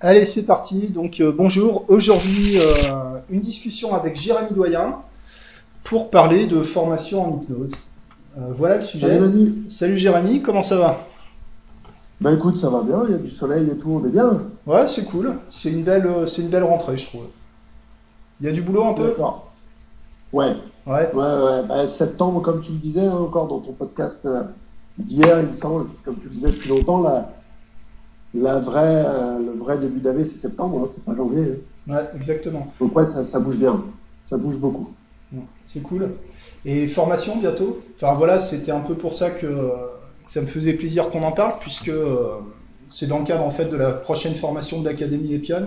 [0.00, 0.88] Allez, c'est parti.
[0.88, 1.84] Donc euh, bonjour.
[1.88, 4.96] Aujourd'hui, euh, une discussion avec Jérémy Doyen
[5.84, 7.72] pour parler de formation en hypnose.
[8.38, 9.08] Euh, voilà le sujet.
[9.08, 9.54] Salut Manu.
[9.68, 10.96] Salut Jérémy, comment ça va?
[12.20, 14.42] Bah écoute, ça va bien, il y a du soleil et tout, on est bien.
[14.66, 15.36] Ouais, c'est cool.
[15.48, 17.26] C'est une belle, c'est une belle rentrée, je trouve.
[18.40, 19.14] Il y a du boulot un peu?
[20.32, 20.54] Ouais,
[20.86, 21.10] Ouais.
[21.14, 21.62] ouais, ouais.
[21.66, 24.26] Bah, septembre, comme tu le disais hein, encore dans ton podcast
[24.98, 27.30] d'hier, il me semble, comme tu le disais depuis longtemps, la,
[28.34, 31.42] la vraie, euh, le vrai début d'année, c'est septembre, hein, c'est pas janvier.
[31.88, 31.92] hein.
[31.94, 32.72] Ouais, exactement.
[32.80, 33.82] Donc ouais, ça, ça bouge bien,
[34.24, 34.88] ça bouge beaucoup.
[35.66, 36.10] C'est cool.
[36.64, 37.80] Et formation bientôt?
[37.96, 39.46] Enfin voilà, c'était un peu pour ça que,
[40.26, 42.38] ça me faisait plaisir qu'on en parle, puisque euh,
[42.88, 45.66] c'est dans le cadre en fait de la prochaine formation de l'Académie Epion.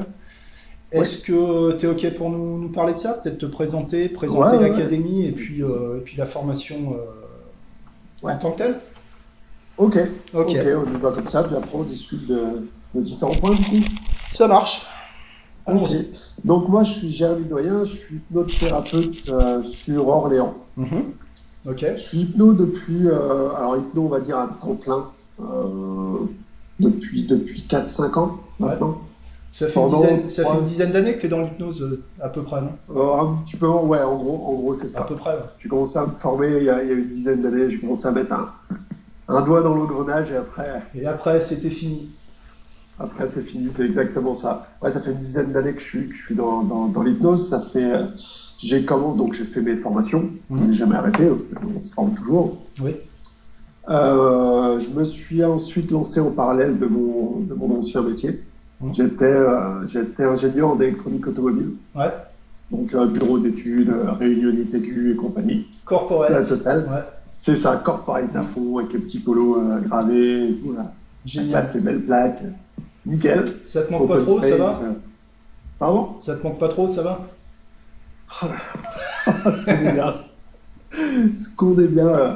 [0.91, 3.13] Est-ce que tu es OK pour nous, nous parler de ça?
[3.13, 7.23] Peut-être te présenter, présenter Ouais, ouais, l'Académie et, puis, euh, et puis la formation euh,
[8.21, 8.31] Ouais.
[8.31, 8.79] en tant que telle?
[9.77, 9.97] Ok,
[10.33, 10.55] Ok.
[10.55, 13.87] on y va comme ça, puis après on discute de, de différents points du coup.
[14.31, 14.85] Ça marche.
[15.67, 15.89] Ok.
[16.45, 20.55] Donc moi, je suis Jérémy Doyen, je suis hypnothérapeute euh, sur Orléans.
[20.75, 21.13] Mhm.
[21.67, 21.85] Ok.
[21.95, 26.25] Je suis hypno depuis, euh, alors hypno, on va dire à temps plein, euh,
[26.79, 28.97] depuis, depuis 4-5 ans maintenant.
[29.51, 31.41] Ça fait, une Pendant dizaine, ça fait trois- une dizaine d'années que tu es dans
[31.41, 32.69] l'hypnose, à peu près, non?
[33.19, 35.01] Un petit peu, ouais, en gros, en gros c'est À ça.
[35.03, 35.43] peu près, ouais.
[35.59, 37.79] J'ai commencé à me former il y a, il y a une dizaine d'années, j'ai
[37.79, 38.49] commencé à mettre un,
[39.27, 42.09] un doigt dans l'engrenage et après, Et après, c'était fini.
[42.99, 44.67] après c'est fini, c'est exactement ça.
[44.81, 47.03] Ouais, ça fait une dizaine d'années que je suis, que je suis dans, dans, dans
[47.03, 48.05] l'hypnose, ça fait, euh,
[48.59, 50.67] j'ai comment, donc j'ai fait mes formations, je Mhm.
[50.67, 52.57] n'ai jamais arrêté, on se forme toujours.
[52.81, 52.95] Oui.
[53.89, 58.39] Euh, je me suis ensuite lancé en parallèle de mon, de mon ancien métier.
[58.79, 58.93] Mhm.
[58.93, 62.11] J'étais euh, j'étais ingénieur en électronique automobile, Ouais.
[62.71, 65.67] donc bureau d'études, réunionnite aiguë et compagnie.
[65.85, 66.31] Corporate.
[66.31, 66.87] La totale.
[66.89, 67.03] Ouais.
[67.37, 67.77] C'est ça,
[68.35, 70.73] à fond, avec les petits polos euh, gravés et tout.
[70.73, 70.91] Là.
[71.25, 71.51] Génial.
[71.75, 72.43] les belles plaques.
[73.05, 73.53] Nickel.
[73.67, 74.93] Ça te manque pas trop, ça va euh.
[75.79, 76.15] Pardon?
[76.19, 77.19] Ça te manque pas trop, ça va?
[79.51, 80.13] Ce qu'on est bien.
[81.35, 82.07] Ce qu'on est bien.
[82.07, 82.35] euh.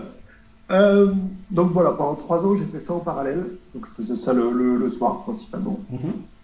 [0.70, 1.12] Euh,
[1.50, 3.48] donc voilà, pendant trois ans, j'ai fait ça en parallèle.
[3.74, 5.80] Donc je faisais ça le, le- le soir principalement.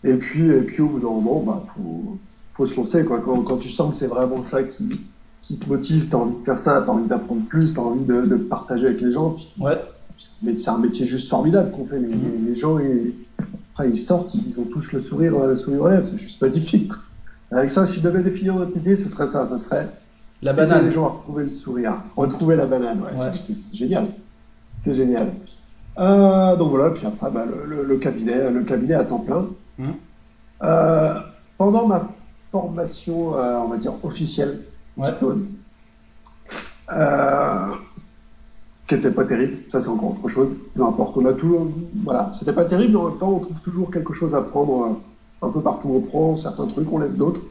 [0.05, 2.17] Et puis, et puis au bout d'un moment, bah, faut,
[2.53, 3.03] faut se lancer.
[3.03, 3.19] Quoi.
[3.21, 5.01] Quand, quand tu sens que c'est vraiment ça qui,
[5.43, 7.79] qui te motive, tu as envie de faire ça, tu as envie d'apprendre plus, tu
[7.79, 9.35] as envie de, de partager avec les gens.
[9.59, 9.79] Ouais.
[10.41, 11.99] mais c'est un métier juste formidable qu'on fait.
[11.99, 12.45] Les, Mhm.
[12.47, 13.13] les- gens, ils,
[13.73, 16.05] après, ils sortent, ils ont tous le sourire, le sourire aux lèvres.
[16.05, 16.91] C'est juste magnifique.
[17.51, 19.47] Avec ça, si je devais définir notre métier, ce serait ça.
[19.47, 19.89] Ce serait
[20.41, 20.91] La aider les banane.
[20.91, 22.99] gens à retrouver le sourire, retrouver la banane.
[23.01, 23.31] Ouais, Ouais.
[23.35, 24.07] C'est, génial.
[24.79, 25.33] C'est génial.
[25.99, 29.47] Euh, donc voilà, puis après, bah, le, le- le cabinet, le cabinet à temps plein.
[29.77, 29.93] Mhm.
[30.63, 31.13] Euh,
[31.57, 32.07] pendant ma
[32.51, 34.59] formation, euh, on va dire officielle,
[36.91, 37.75] Euh,
[38.87, 41.67] qui était pas terrible, ça c'est encore autre chose, peu importe, on a toujours,
[42.03, 44.83] voilà, c'était pas terrible, mais en même temps on trouve toujours quelque chose à prendre
[44.83, 47.41] euh, un peu partout, on prend certains trucs, on laisse d'autres.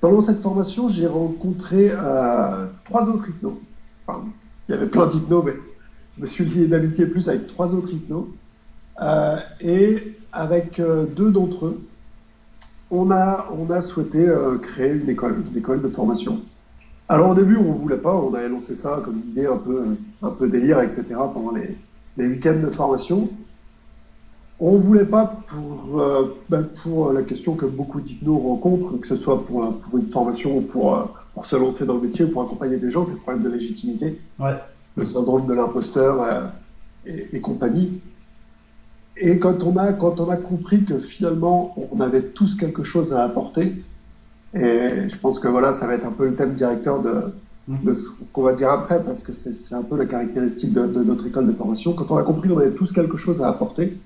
[0.00, 3.54] Pendant cette formation, j'ai rencontré euh, trois autres hypnos.
[4.06, 4.24] Enfin,
[4.68, 5.54] il y avait plein d'hypnos, mais
[6.16, 8.26] je me suis lié d'amitié plus avec trois autres hypnos.
[9.60, 10.80] Et avec
[11.16, 11.82] deux d'entre eux,
[12.90, 14.30] on a, on a souhaité
[14.62, 16.40] créer une école, une école de formation.
[17.08, 19.84] Alors au début, on voulait pas, on avait lancé ça comme une idée un peu,
[20.22, 21.04] un peu délire, etc.
[21.32, 21.76] pendant les,
[22.16, 23.28] les week-ends de formation.
[24.58, 29.14] On voulait pas pour, euh, ben, pour la question que beaucoup d'hypnos rencontrent, que ce
[29.14, 32.28] soit pour, pour une formation ou pour, euh, pour se lancer dans le métier ou
[32.28, 34.54] pour accompagner des gens, c'est le problème de légitimité, Ouais.
[34.96, 36.40] le syndrome de l'imposteur euh,
[37.04, 38.00] et, et compagnie.
[39.18, 43.12] Et quand on, a, quand on a compris que finalement on avait tous quelque chose
[43.14, 43.74] à apporter,
[44.56, 47.32] et je pense que voilà, ça va être un peu le thème directeur de,
[47.68, 51.02] de ce qu'on va dire après, parce que c'est un peu la caractéristique de, de
[51.04, 51.92] notre école de formation.
[51.92, 53.98] Quand on a compris qu'on avait tous quelque chose à apporter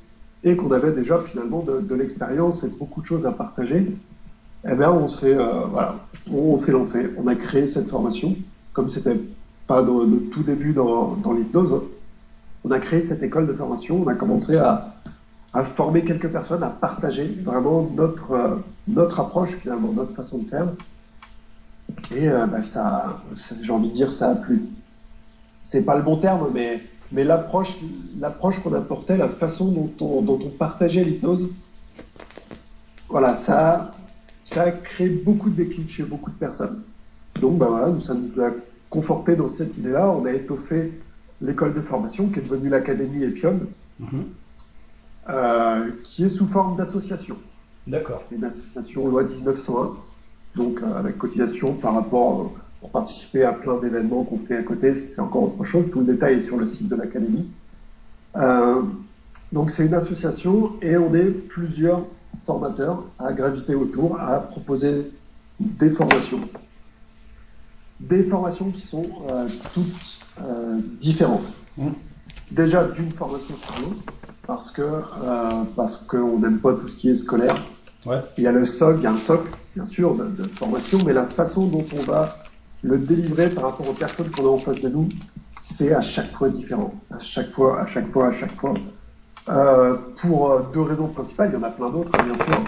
[0.42, 3.96] et qu'on avait déjà finalement de, de l'expérience et beaucoup de choses à partager,
[4.68, 5.96] eh bien on s'est euh, voilà,
[6.32, 8.34] on, s'est lancé, on a créé cette formation,
[8.72, 9.20] comme c'était
[9.66, 11.74] pas dans le tout début dans, dans l'hypnose.
[12.64, 14.94] On a créé cette école de formation, on a commencé à,
[15.52, 18.56] à former quelques personnes, à partager vraiment notre, euh,
[18.86, 20.68] notre approche finalement, notre façon de faire.
[22.12, 23.20] Et euh, bah, ça,
[23.62, 24.62] j'ai envie de dire, ça a plu.
[25.62, 26.80] C'est pas le bon terme, mais,
[27.12, 27.78] mais l'approche,
[28.62, 31.48] qu'on apportait, la façon dont on, dont on partageait l'hypnose,
[33.08, 33.92] voilà, ça,
[34.44, 36.80] ça a créé beaucoup de déclics chez beaucoup de personnes.
[37.40, 38.50] Donc, bah voilà, ça nous a
[38.88, 40.10] conforté dans cette idée-là.
[40.10, 40.92] On a étoffé
[41.40, 43.60] l'école de formation qui est devenue l'Académie Epion,
[43.98, 44.24] Mhm.
[45.28, 47.36] Euh, qui est sous forme d'association.
[47.86, 48.22] D'accord.
[48.28, 49.96] C'est une association loi 1901,
[50.54, 52.44] donc euh, avec cotisation par rapport euh,
[52.80, 55.90] pour participer à plein d'événements qu'on fait à côté, c'est encore autre chose.
[55.90, 57.48] Tout le détail est sur le site de l'académie.
[58.36, 58.82] Euh,
[59.52, 62.04] donc c'est une association et on est plusieurs
[62.46, 65.10] formateurs à graviter autour, à proposer
[65.58, 66.40] des formations.
[67.98, 69.04] Des formations qui sont
[69.74, 70.20] toutes
[70.98, 71.44] différentes.
[71.76, 71.88] Mmh.
[72.52, 74.02] Déjà d'une formation sur l'autre,
[74.50, 77.54] parce que euh, parce qu'on n'aime pas tout ce qui est scolaire.
[78.04, 78.20] Ouais.
[78.36, 80.98] Il y a le socle, il y a un socle, bien sûr, de, de, formation,
[81.06, 82.28] mais la façon dont on va
[82.82, 85.08] le délivrer par rapport aux personnes qu'on a en face de nous,
[85.60, 86.92] c'est à chaque fois différent.
[87.12, 88.74] À chaque fois, à chaque fois, à chaque fois.
[89.48, 92.64] Euh, pour euh, deux raisons principales, il y en a plein d'autres, bien sûr.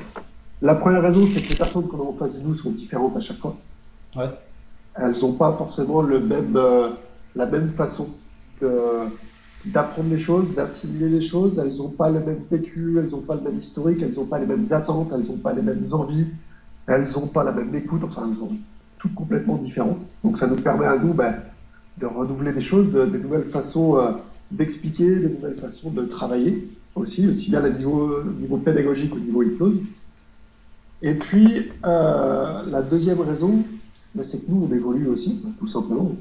[0.61, 3.17] La première raison, c'est que les personnes qu'on a en face de nous sont différentes
[3.17, 3.57] à chaque fois.
[4.15, 4.31] Ouais.
[4.95, 6.91] Elles n'ont pas forcément le même, euh,
[7.35, 8.09] la même façon
[9.65, 11.59] d'apprendre les choses, d'assimiler les choses.
[11.59, 14.39] Elles n'ont pas le même vécu, elles n'ont pas le même historique, elles n'ont pas
[14.39, 16.27] les mêmes attentes, elles n'ont pas les mêmes envies,
[16.87, 18.03] elles n'ont pas la même écoute.
[18.05, 18.57] Enfin, elles sont
[18.99, 20.07] toutes complètement différentes.
[20.25, 21.37] Donc, ça nous permet à nous ben,
[21.99, 24.13] de renouveler des choses, de, nouvelles façons euh,
[24.51, 29.81] d'expliquer, de nouvelles façons de travailler aussi, aussi bien au niveau, pédagogique au niveau hypnose.
[31.03, 33.65] Et puis, euh, la deuxième raison,
[34.15, 36.13] ben, c'est que nous, on évolue aussi, tout simplement.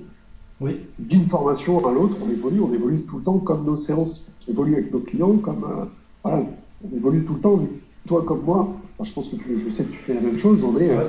[0.61, 0.81] Oui.
[0.99, 4.75] D'une formation à l'autre, on évolue, on évolue tout le temps, comme nos séances évoluent
[4.75, 5.85] avec nos clients, comme euh,
[6.23, 6.45] voilà,
[6.83, 7.59] on évolue tout le temps.
[8.07, 8.67] Toi comme moi,
[8.97, 10.63] enfin, je pense que tu, je sais que tu fais la même chose.
[10.63, 11.05] On est euh,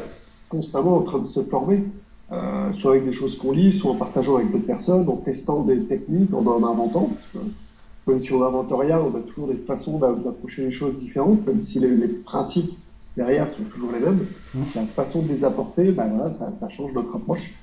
[0.49, 1.85] constamment en train de se former,
[2.33, 5.63] euh, soit avec des choses qu'on lit, soit en partageant avec d'autres personnes, en testant
[5.65, 7.11] des techniques, en en inventant.
[7.11, 10.97] Parce que, même si on n'invente rien, on a toujours des façons d'approcher les choses
[10.97, 12.73] différentes, même si les, les principes
[13.19, 14.27] derrière sont toujours les mêmes.
[14.55, 14.61] Mmh.
[14.77, 17.55] La façon de les apporter, ben voilà, ça, ça change notre approche.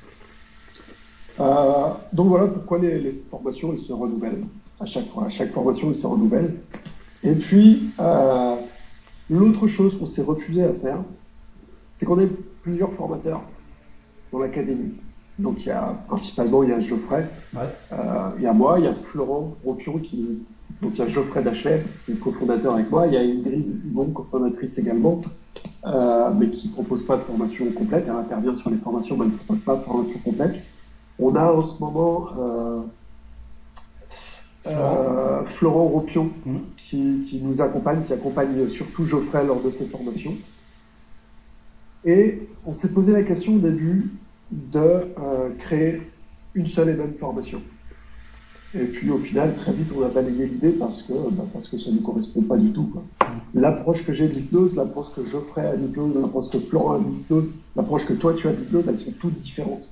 [1.40, 4.44] Euh, donc voilà pourquoi les, les, formations elles se renouvellent
[4.80, 5.26] à chaque fois.
[5.26, 6.56] À chaque formation, elles se renouvellent.
[7.24, 8.56] Et puis, euh,
[9.30, 11.04] l'autre chose qu'on s'est refusé à faire,
[11.98, 12.32] c'est qu'on est
[12.62, 13.42] plusieurs formateurs
[14.32, 14.94] dans l'académie.
[15.38, 17.62] Donc il y a principalement il y a Geoffrey, ouais.
[17.94, 20.40] euh, il y a moi, il y a Florent Ropion qui
[20.82, 23.66] donc il y a Geoffrey Dachelet qui est cofondateur avec moi, il y a Ingrid
[23.86, 25.22] Hugon, cofondatrice également,
[25.86, 28.06] euh, mais qui propose pas de formation complète.
[28.08, 30.56] Elle intervient sur les formations, mais elle ne propose pas de formation complète.
[31.20, 32.82] On a en ce moment euh,
[34.64, 36.56] Florent, euh, Florent Ropion mmh.
[36.78, 40.36] qui, qui, nous accompagne, qui accompagne surtout Geoffrey lors de ses formations.
[42.06, 44.12] Et on s'est posé la question au début
[44.52, 46.02] de euh, créer
[46.56, 47.62] une seule et même formation.
[48.74, 51.80] Et puis au final, très vite, on a balayé l'idée parce que, bah, parce que
[51.80, 52.94] ça ne nous correspond pas du tout.
[52.94, 53.26] Mmh.
[53.56, 57.00] L'approche que j'ai de l'hypnose, l'approche que Geoffrey a de l'hypnose, l'approche que Florent a
[57.00, 59.90] de l'hypnose, l'approche que toi tu as de l'hypnose, elles sont toutes différentes.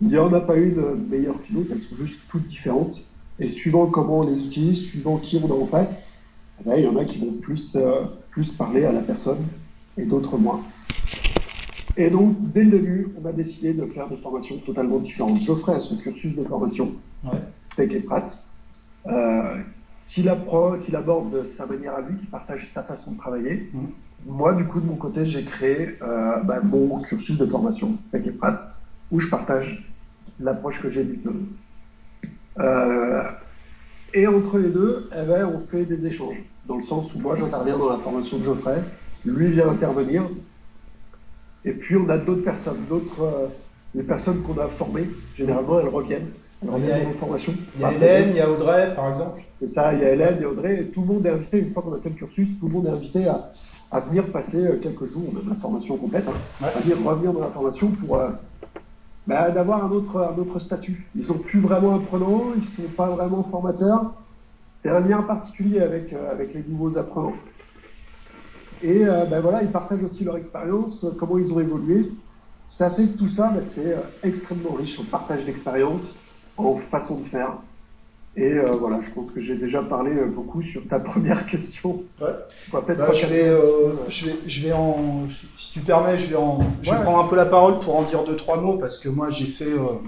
[0.00, 3.00] Il n'y en a pas eu de meilleure philo, elles sont juste toutes différentes.
[3.38, 6.08] Et suivant comment on les utilise, suivant qui on a en face,
[6.64, 9.44] il y en a qui vont plus, euh, plus parler à la personne
[9.96, 10.62] et d'autres moins.
[11.96, 15.40] Et donc, dès le début, on a décidé de faire des formations totalement différentes.
[15.40, 16.92] Geoffrey a son cursus de formation,
[17.24, 17.38] ouais.
[17.76, 18.26] Tech et Prat,
[19.06, 19.56] euh,
[20.06, 23.70] qu'il qu aborde de sa manière à lui, qui partage sa façon de travailler.
[23.72, 23.78] Mmh.
[24.26, 28.26] Moi, du coup, de mon côté, j'ai créé euh, bah, mon cursus de formation, Tech
[28.26, 28.73] et Prat,
[29.14, 29.88] où je partage
[30.40, 31.20] l'approche que j'ai du.
[32.58, 33.22] Euh,
[34.12, 37.36] et entre les deux, eh ben, on fait des échanges, dans le sens où moi
[37.36, 38.82] j'interviens dans la formation de Geoffrey,
[39.24, 40.22] lui vient intervenir,
[41.64, 43.46] et puis on a d'autres personnes, d'autres, euh,
[43.94, 46.30] les personnes qu'on a formées, généralement elles reviennent,
[46.62, 47.54] elles reviennent dans nos formations.
[47.76, 49.42] Il y a Hélène, il y a Audrey par exemple.
[49.60, 51.30] C'est ça, il y a Hélène, il y a Audrey, et tout le monde est
[51.30, 53.52] invité, une fois qu'on a fait le cursus, tout le monde est invité à,
[53.92, 56.68] à venir passer quelques jours, même la formation complète, hein, ouais.
[56.76, 58.30] à venir revenir dans la formation pour euh,
[59.26, 61.08] bah, d'avoir un autre, un autre statut.
[61.14, 64.14] Ils sont plus vraiment apprenants, ils sont pas vraiment formateurs.
[64.68, 67.34] C'est un lien particulier avec, euh, avec les nouveaux apprenants.
[68.82, 72.12] Et euh, ben voilà, ils partagent aussi leur expérience, comment ils ont évolué.
[72.64, 76.16] Ça fait que tout ça, ben, c'est extrêmement riche en partage d'expérience,
[76.56, 77.58] en façon de faire.
[78.36, 82.02] Et euh, voilà, je pense que j'ai déjà parlé beaucoup sur ta première question.
[82.20, 82.30] Ouais.
[82.72, 86.58] Bah, je, vais, euh, je, vais, je vais en, si tu permets, je vais, en,
[86.82, 89.08] je vais prendre un peu la parole pour en dire deux trois mots parce que
[89.08, 90.00] moi j'ai fait, euh,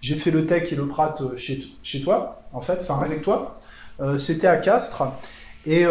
[0.00, 3.60] j'ai fait le tech et le prat chez, chez toi, en fait, enfin avec toi.
[4.00, 5.02] Euh, c'était à Castres
[5.66, 5.84] et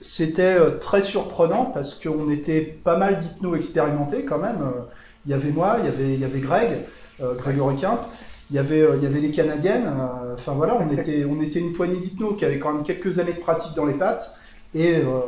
[0.00, 4.58] c'était très surprenant parce qu'on était pas mal d'hypno expérimentés quand même.
[5.24, 6.70] Il y avait moi, il y avait, il y avait Greg,
[7.38, 8.00] Grégory Quimp
[8.50, 9.86] il y avait, il y avait les Canadiennes.
[9.86, 13.18] Euh, enfin voilà, on était, on était une poignée d'hypno qui avait quand même quelques
[13.18, 14.38] années de pratique dans les pattes
[14.74, 15.20] et, euh,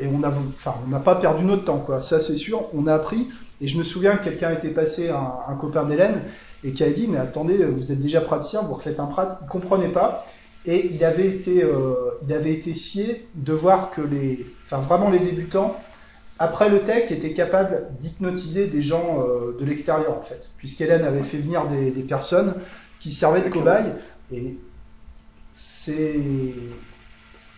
[0.00, 2.00] et on n'a enfin, on pas perdu notre temps, quoi.
[2.00, 2.64] Ça c'est sûr.
[2.74, 3.28] On a appris.
[3.60, 6.20] Et je me souviens que quelqu'un était passé, un, un copain d'Hélène,
[6.64, 9.38] et qui avait dit mais attendez, vous êtes déjà praticien, vous refaites un prat.
[9.42, 10.26] Il comprenait pas.
[10.66, 11.94] Et il avait été, euh,
[12.26, 15.76] il avait été scié de voir que les, enfin vraiment les débutants
[16.38, 21.22] après le tech était capable d'hypnotiser des gens euh, de l'extérieur en fait, puisqu'Hélène avait
[21.22, 22.54] fait venir des, des, personnes
[22.98, 23.92] qui servaient de cobayes
[24.32, 24.58] et
[25.52, 26.20] c'est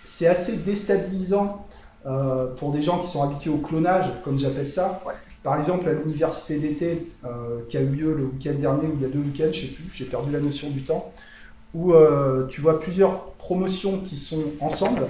[0.04, 1.66] c'est assez déstabilisant
[2.06, 5.02] euh, pour des gens qui sont habitués au clonage, comme j'appelle ça.
[5.04, 5.12] Ouais.
[5.42, 9.02] Par exemple, à l'université d'été euh, qui a eu lieu le week-end dernier ou il
[9.02, 11.12] y a deux week-ends, je sais plus, j'ai perdu la notion du temps,
[11.74, 15.06] où euh, tu vois plusieurs promotions qui sont ensemble,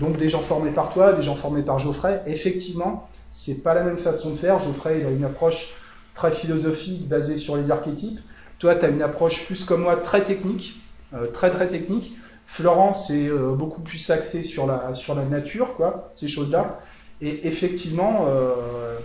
[0.00, 2.22] donc des gens formés par toi, des gens formés par Geoffrey.
[2.26, 4.58] Effectivement, c'est pas la même façon de faire.
[4.58, 5.74] Geoffrey, il a une approche
[6.14, 8.20] très philosophique basée sur les archétypes.
[8.58, 10.80] Toi, tu as une approche plus comme moi, très technique,
[11.14, 12.14] euh, très très technique.
[12.44, 16.80] Florence est euh, beaucoup plus axé sur la, sur la nature, quoi, ces choses-là.
[17.20, 18.98] Et effectivement, euh,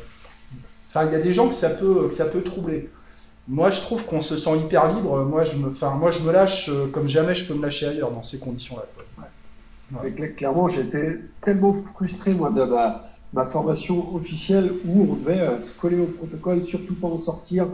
[0.89, 2.89] enfin, il y a des gens que ça peut, que ça peut troubler.
[3.48, 5.24] Moi, je trouve qu'on se sent hyper libre.
[5.24, 7.88] Moi, je me, enfin, moi, je me lâche euh, comme jamais je peux me lâcher
[7.88, 8.86] ailleurs dans ces conditions-là.
[10.36, 15.80] clairement, j'étais tellement frustré, moi, de ma, ma formation officielle où on devait euh, se
[15.80, 17.68] coller au protocole, surtout pas en sortir,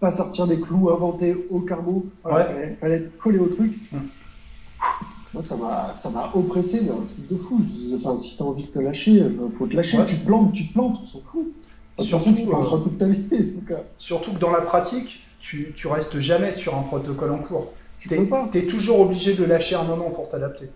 [0.00, 2.06] pas sortir des clous, inventer aucun mot.
[2.22, 2.78] Voilà, Ouais.
[2.80, 3.74] fallait, collé au truc.
[3.92, 3.98] Mm.
[5.34, 7.60] Moi, ça m'a, ça m'a oppressé, mais un truc de fou.
[7.96, 9.98] Enfin, si t'as envie de te lâcher, euh, faut te lâcher.
[10.06, 11.52] Tu te plantes, tu te plantes, on s'en fout.
[11.98, 13.24] Surtout, tu euh, toute ta vie.
[13.30, 17.72] Donc, Surtout que dans la pratique, tu, tu restes jamais sur un protocole en cours.
[17.98, 18.48] tu T'es peux pas.
[18.54, 20.70] es toujours obligé de lâcher un moment pour t'adapter.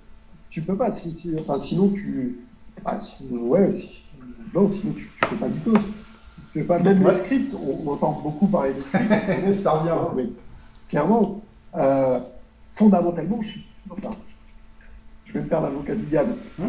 [0.50, 0.90] Tu peux pas.
[0.92, 2.40] Si, si- enfin, sinon, tu.
[2.84, 4.02] Ah, si- ouais, si-
[4.54, 5.82] non, sinon, tu, tu fais pas d'hypnose.
[6.52, 6.78] Tu fais pas.
[6.80, 7.12] Même Ouais.
[7.12, 9.52] les scripts, on, on entend beaucoup parler des scripts.
[9.54, 9.94] Ça revient.
[10.16, 10.28] Mais
[10.88, 11.40] clairement,
[11.76, 12.18] euh,
[12.74, 14.14] fondamentalement, je, suis- enfin,
[15.26, 16.34] je vais me faire l'avocat du diable.
[16.60, 16.68] Hum.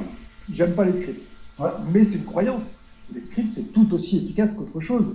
[0.51, 1.23] J'aime pas les scripts.
[1.59, 1.69] Ouais.
[1.91, 2.63] Mais c'est une croyance.
[3.13, 5.05] Les scripts, c'est tout aussi efficace qu'autre chose.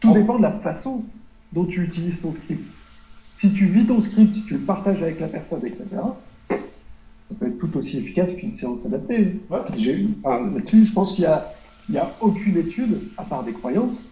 [0.00, 0.14] Tout Oh.
[0.14, 1.04] dépend de la façon
[1.52, 2.64] dont tu utilises ton script.
[3.32, 5.84] Si tu vis ton script, si tu le partages avec la personne, etc.,
[6.48, 9.40] ça peut être tout aussi efficace qu'une séance adaptée.
[9.50, 9.58] Ouais.
[9.76, 11.26] J'ai- enfin, Là-dessus, je pense qu'il
[11.90, 14.02] n'y a, a aucune étude, à part des croyances,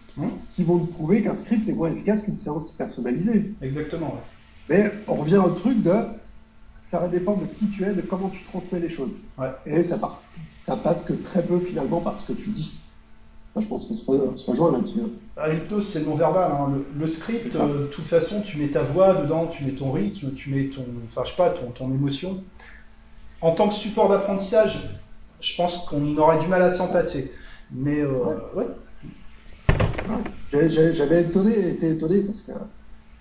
[0.49, 3.53] qui vont te prouver qu'un script est moins efficace qu'une séance personnalisée.
[3.61, 4.07] Exactement.
[4.07, 4.21] ouais.
[4.69, 5.93] Mais on revient au truc de
[6.83, 9.11] ça va dépendre de qui tu es, de comment tu transmets les choses.
[9.65, 10.21] Et ça, part,
[10.53, 12.79] ça passe que très peu finalement par ce que tu dis.
[13.59, 14.99] Je pense qu'on se, re- on se rejoint là-dessus.
[15.03, 15.09] hein.
[15.35, 16.51] Ah, L'hypnose, c'est non-verbal.
[16.51, 16.73] hein.
[16.73, 19.91] Le, le script, euh, de toute façon, tu mets ta voix dedans, tu mets ton
[19.91, 22.43] rythme, tu mets ton, enfin, je sais pas, ton, ton émotion.
[23.41, 24.89] En tant que support d'apprentissage,
[25.39, 27.31] je pense qu'on aurait du mal à s'en passer.
[27.71, 28.65] Mais euh, ouais.
[30.49, 32.51] J'avais étonné, été étonné parce que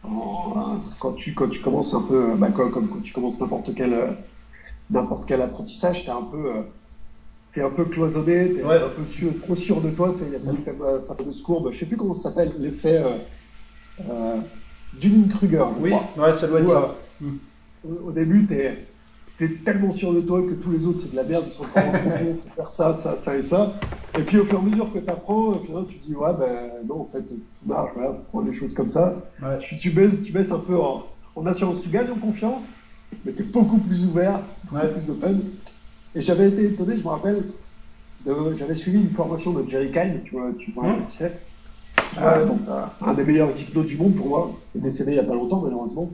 [0.05, 3.75] en- quand, tu, quand tu commences un peu, bah, comme, comme quand tu commences n'importe
[3.75, 4.07] quel, euh,
[4.91, 6.53] n'importe quel apprentissage, tu es un peu.
[7.57, 8.83] T'es un peu cloisonné, t'es Ouais.
[8.83, 10.13] un peu sûr- trop sûr de toi.
[10.21, 13.17] Il y a cette fam- fameuse courbe, je sais plus comment ça s'appelle, l'effet euh,
[14.07, 14.41] euh,
[14.93, 15.65] Dunning-Kruger.
[15.81, 16.95] Oui, ouais, ça doit être ça.
[17.23, 17.31] euh,
[17.83, 21.17] au, au début, tu es, tellement sûr de toi que tous les autres, c'est de
[21.17, 23.81] la merde, ils sont vraiment trop bons, faut faire ça, ça, ça et ça.
[24.19, 25.55] Et puis au fur et à mesure que tu apprends,
[25.89, 29.33] tu dis, ouais, ben non, en fait, tout marche, voilà, prendre les choses comme ça.
[29.41, 29.59] Ouais.
[29.81, 32.65] Tu baisses, tu baisses un peu en, en assurance, tu gagnes en confiance,
[33.25, 35.41] mais tu es beaucoup plus ouvert, beaucoup plus open.
[36.17, 37.43] Et j'avais été étonné, je me rappelle,
[38.55, 41.41] j'avais suivi une formation de Jerry Kine, tu vois, tu vois qui c'est.
[42.17, 42.23] Ouais.
[42.23, 42.61] Euh, donc,
[43.03, 46.11] un des meilleurs hypnos du monde pour moi, décédé il n'y a pas longtemps malheureusement,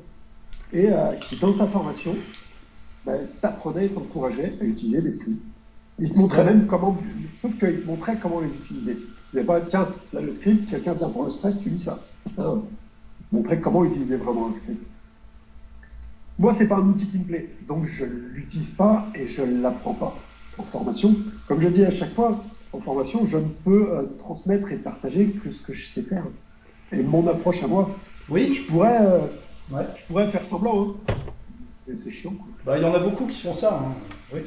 [0.72, 2.16] et euh, qui dans sa formation
[3.06, 5.42] ben, t'apprenait et t'encourageait à utiliser des scripts.
[6.00, 6.98] Il te montrait même comment,
[7.40, 8.98] sauf qu'il te montrait comment les utiliser.
[9.32, 12.00] Il n'est pas, tiens, là le script, quelqu'un vient pour le stress, tu lis ça.
[12.36, 12.42] Te
[13.30, 14.84] montrait comment utiliser vraiment un script.
[16.38, 19.94] Moi, c'est pas un outil qui me plaît, donc je l'utilise pas et je l'apprends
[19.94, 20.14] pas
[20.58, 21.14] en formation.
[21.46, 25.26] Comme je dis à chaque fois, en formation, je ne peux euh, transmettre et partager
[25.26, 26.24] que ce que je sais faire.
[26.92, 27.90] Et mon approche à moi,
[28.28, 29.18] Oui, je pourrais, euh,
[29.70, 29.84] ouais.
[29.96, 31.12] je pourrais faire semblant, hein.
[31.86, 32.32] mais c'est chiant.
[32.32, 32.46] quoi.
[32.64, 33.80] Bah, il y en a beaucoup qui font ça.
[33.82, 33.94] hein.
[34.34, 34.40] Oui.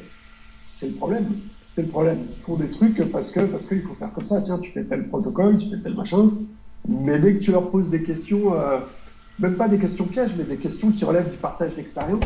[0.58, 1.26] C'est le problème.
[1.70, 2.18] C'est le problème.
[2.36, 4.40] Ils font des trucs parce que parce qu'il faut faire comme ça.
[4.42, 6.30] Tiens, tu fais tel protocole, tu fais tel machin.
[6.88, 8.78] Mais dès que tu leur poses des questions, euh,
[9.38, 12.24] même pas des questions pièges, mais des questions qui relèvent du partage d'expérience,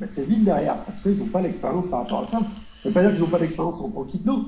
[0.00, 2.38] ben c'est vite derrière parce qu'ils n'ont pas l'expérience par rapport à ça.
[2.38, 4.44] Ça veut pas dire qu'ils n'ont pas d'expérience en tant qu'hypno.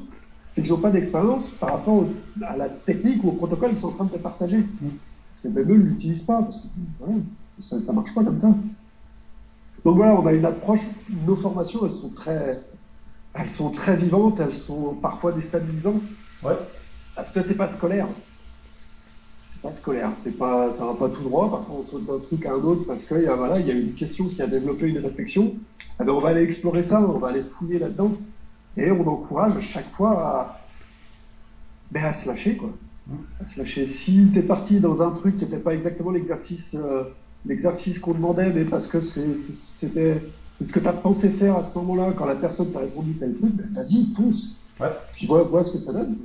[0.50, 2.06] C'est qu'ils n'ont pas d'expérience par rapport au-
[2.42, 4.64] à la technique ou au protocole qu'ils sont en train de te partager.
[5.30, 6.66] Parce que même eux ne l'utilisent pas, parce que
[7.62, 8.54] ça ne marche pas comme ça.
[9.84, 12.58] Donc voilà, on a une approche, nos formations, elles sont très,
[13.34, 16.02] elles sont très vivantes, elles sont parfois déstabilisantes,
[16.42, 16.56] Ouais.
[17.14, 18.08] parce que c'est pas scolaire.
[19.62, 22.54] Pas scolaire, c'est pas, ça va pas tout droit, parfois on saute d'un truc à
[22.54, 24.88] un autre parce qu'il y a, voilà, il y a une question qui a développé
[24.88, 25.54] une réflexion.
[26.00, 28.12] Eh ben, on va aller explorer ça, on va aller fouiller là-dedans,
[28.78, 30.60] et on encourage à chaque fois à,
[31.90, 32.70] ben, à se lâcher, quoi.
[33.42, 33.86] À se lâcher.
[33.86, 37.04] Si tu es parti dans un truc qui n'était pas exactement l'exercice euh,
[37.44, 40.22] l'exercice qu'on demandait, mais parce que c'est c'est ce qui c'était
[40.58, 43.14] c'est ce que tu as pensé faire à ce moment-là, quand la personne t'a répondu
[43.14, 44.62] tel truc, ben, vas-y, fonce.
[44.78, 44.88] Ouais.
[45.12, 46.16] Puis vois, vois ce que ça donne.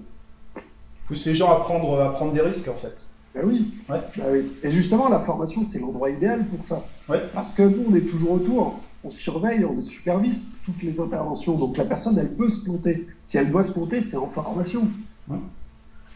[1.07, 3.05] Pousse les gens à prendre, à prendre des risques, en fait.
[3.35, 3.73] Ben oui.
[3.89, 3.99] Ouais.
[4.17, 4.53] Ben oui.
[4.63, 6.85] Et justement, la formation, c'est l'endroit idéal pour ça.
[7.09, 7.21] Ouais.
[7.33, 8.79] Parce que nous, on est toujours autour.
[9.03, 11.55] on surveille, on supervise toutes les interventions.
[11.55, 13.07] Donc la personne, elle peut se planter.
[13.23, 14.87] Si elle doit se planter, c'est en formation.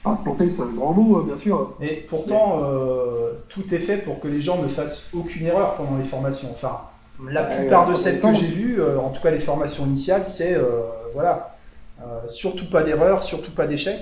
[0.05, 1.75] Alors, se planter, c'est un grand mot, hein, bien sûr.
[1.81, 5.97] Et pourtant, euh, tout est fait pour que les gens ne fassent aucune erreur pendant
[5.97, 6.49] les formations.
[6.51, 6.81] Enfin,
[7.29, 10.55] la plupart de celles que j'ai vues, euh, en tout cas les formations initiales, c'est
[10.55, 10.83] euh,
[11.13, 11.57] voilà,
[12.27, 13.99] surtout pas d'erreur, surtout pas d'échec.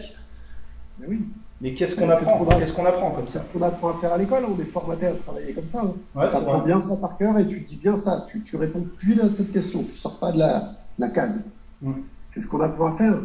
[1.07, 1.19] Oui.
[1.61, 4.13] Mais qu'est-ce qu'on apprend Qu'est-ce qu'on apprend comme ça C'est ce qu'on apprend à faire
[4.13, 4.45] à l'école.
[4.45, 5.81] On est formaté à travailler comme ça.
[5.81, 6.27] Hein.
[6.29, 8.25] tu apprends bien ça par cœur et tu dis bien ça.
[8.29, 9.83] Tu, tu réponds plus à cette question.
[9.83, 11.45] Tu sors pas de la, la case.
[11.81, 11.93] Mm.
[12.29, 13.15] C'est ce qu'on apprend à faire.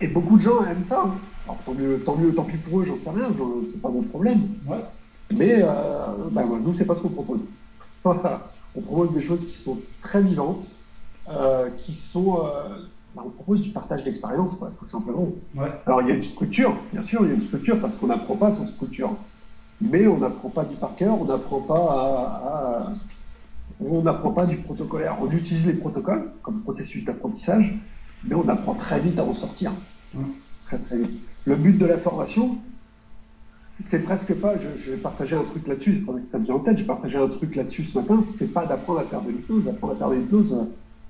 [0.00, 1.02] Et beaucoup de gens aiment ça.
[1.04, 1.14] Hein.
[1.44, 3.28] Alors, tant, mieux, tant mieux, tant pis pour eux, j'en sais rien.
[3.70, 4.40] C'est pas mon problème.
[5.36, 7.40] Mais euh, ben, nous, c'est pas ce qu'on propose.
[8.04, 10.70] on propose des choses qui sont très vivantes,
[11.30, 12.78] euh, qui sont euh,
[13.14, 15.28] bah, on propose du partage d'expérience, tout simplement.
[15.86, 18.06] Alors, il y a une structure, bien sûr, il y a une structure parce qu'on
[18.06, 19.16] n'apprend pas sans structure.
[19.80, 22.92] Mais on n'apprend pas du par cœur, on n'apprend pas à,
[23.80, 25.16] on n'apprend pas du protocolaire.
[25.20, 27.74] On utilise les protocoles comme processus d'apprentissage,
[28.24, 29.72] mais on apprend très vite à en sortir.
[30.66, 31.20] Très, très vite.
[31.46, 32.58] Le but de la formation,
[33.80, 36.76] c'est presque pas, je, vais partager un truc là-dessus, que ça me vient en tête,
[36.76, 39.68] j'ai partagé un truc là-dessus ce matin, c'est pas d'apprendre à faire de l'hypnose.
[39.68, 40.66] Apprendre à faire de l'hypnose,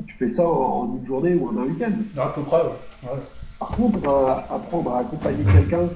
[0.06, 1.92] tu fais ça en, une journée ou en un week-end.
[2.16, 3.18] À peu près, ouais.
[3.58, 5.88] Par contre, euh, apprendre à accompagner quelqu'un,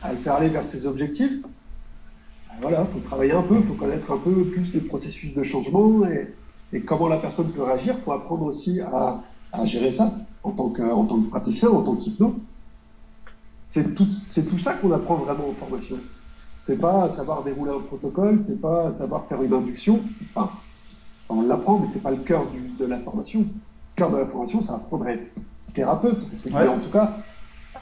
[0.00, 3.64] à le faire aller vers ses objectifs, ben voilà, il faut travailler un peu, il
[3.64, 7.94] faut connaître un peu plus les processus de changement et, comment la personne peut réagir.
[7.98, 9.20] Il faut apprendre aussi à,
[9.64, 10.12] gérer ça
[10.44, 12.36] en tant que, en tant que praticien, en tant qu'hypno.
[13.68, 15.96] C'est tout, tout ça qu'on apprend vraiment en formation.
[16.56, 20.00] C'est pas savoir dérouler un protocole, c'est pas savoir faire une induction.
[20.34, 20.52] Enfin,
[21.30, 22.44] on l'apprend, mais c'est pas le cœur
[22.78, 23.40] de la formation.
[23.40, 23.46] Le
[23.96, 25.30] cœur de la formation, c'est apprendre à être
[25.74, 26.18] thérapeute,
[26.52, 27.16] en tout cas,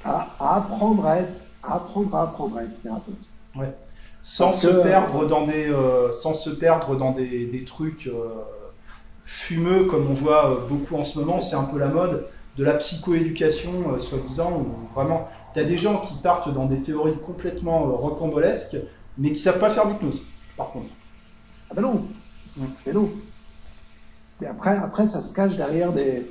[0.04, 3.14] à, apprendre à être, apprendre à apprendre à être thérapeute.
[3.56, 3.72] Ouais.
[4.22, 8.42] Sans, se perdre dans des, euh, sans se perdre dans des, des trucs euh,
[9.24, 12.26] fumeux comme on voit euh, beaucoup en ce moment, c'est un peu la mode
[12.58, 17.16] de la psychoéducation, soi-disant, où vraiment, tu as des gens qui partent dans des théories
[17.18, 18.76] complètement rocambolesques,
[19.16, 20.22] mais qui savent pas faire d'hypnose,
[20.56, 20.88] par contre.
[21.70, 22.00] Ah ben non,
[22.56, 22.64] mm.
[22.86, 23.10] mais non.
[24.42, 26.26] Et après, après, ça se cache derrière des.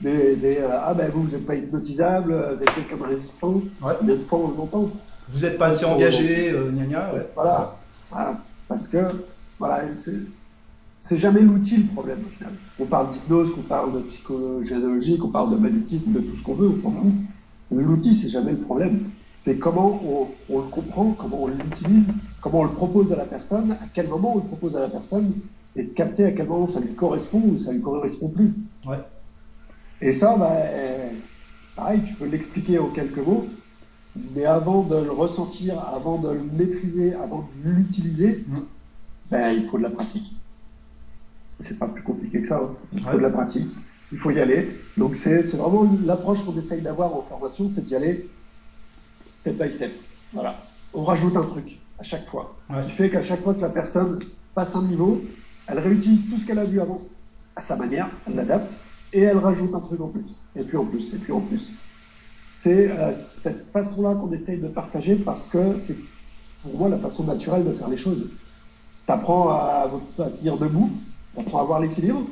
[0.00, 3.54] des, des euh, ah ben vous, vous n'êtes pas hypnotisable, vous êtes quelqu'un de résistant.
[3.82, 3.92] Ouais.
[3.98, 4.90] Combien de fois on l'entend
[5.28, 7.28] Vous n'êtes pas assez engagé, euh, gna gna, ouais.
[7.34, 7.76] voilà.
[8.10, 8.40] voilà.
[8.68, 8.98] Parce que,
[9.58, 9.82] voilà,
[11.00, 12.52] c'est jamais l'outil le problème au final.
[12.78, 16.54] On parle d'hypnose, qu'on parle de psychologie qu'on parle de magnétisme, de tout ce qu'on
[16.54, 17.12] veut, on s'en fout.
[17.72, 19.10] L'outil, c'est jamais le problème.
[19.38, 22.08] C'est comment on, on, le comprend, comment on l'utilise,
[22.40, 24.88] comment on le propose à la personne, à quel moment on le propose à la
[24.88, 25.32] personne,
[25.76, 28.52] et de capter à quel moment ça lui correspond ou ça lui correspond plus.
[28.86, 28.98] Ouais.
[30.00, 30.56] Et ça, bah,
[31.76, 33.46] pareil, tu peux l'expliquer en quelques mots,
[34.34, 38.58] mais avant de le ressentir, avant de le maîtriser, avant de l'utiliser, mm.
[39.30, 40.32] ben, il faut de la pratique.
[41.58, 42.58] C'est pas plus compliqué que ça.
[42.58, 42.74] Hein.
[42.92, 43.70] Il faut de la pratique.
[44.12, 44.68] Il faut y aller.
[44.96, 48.28] Donc c'est vraiment l'approche qu'on essaye d'avoir en formation, c'est d'y aller
[49.30, 49.92] step by step.
[50.32, 50.56] Voilà.
[50.94, 52.56] On rajoute un truc à chaque fois.
[52.74, 54.18] Ce qui fait qu'à chaque fois que la personne
[54.54, 55.22] passe un niveau,
[55.66, 56.98] elle réutilise tout ce qu'elle a vu avant
[57.56, 58.72] à sa manière, elle l'adapte
[59.12, 61.76] et elle rajoute un truc en plus, et puis en plus, et puis en plus.
[62.44, 65.96] C'est euh, cette façon-là qu'on essaye de partager parce que c'est
[66.62, 68.28] pour moi la façon naturelle de faire les choses.
[69.06, 70.90] Tu apprends à, à, tenir debout,
[71.34, 72.22] tu apprends à avoir l'équilibre,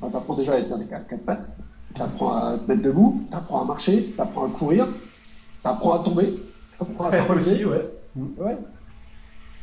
[0.00, 1.50] tu apprends déjà à être à quatre pattes,
[1.94, 5.68] tu apprends à te mettre debout, tu apprends à marcher, tu apprends à courir, tu
[5.68, 6.34] apprends à tomber,
[6.76, 7.90] tu apprends à aussi, ouais.
[8.38, 8.56] ouais.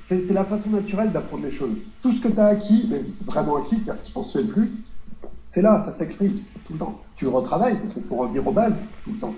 [0.05, 1.71] C'est la façon naturelle d'apprendre les choses.
[2.01, 4.71] Tout ce que tu as acquis, mais vraiment acquis, c'est-à-dire que tu penses même plus,
[5.49, 7.01] c'est là, ça s'exprime tout le temps.
[7.15, 9.35] Tu le retravailles parce qu'il faut revenir aux bases tout le temps.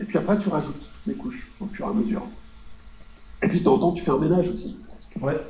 [0.00, 2.26] Et puis après, tu rajoutes les couches au fur et à mesure.
[3.42, 4.76] Et puis de temps en temps, tu fais un ménage aussi.
[5.20, 5.40] Ouais.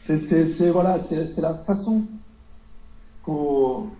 [0.00, 2.04] C'est voilà, c'est la façon
[3.22, 3.90] qu'on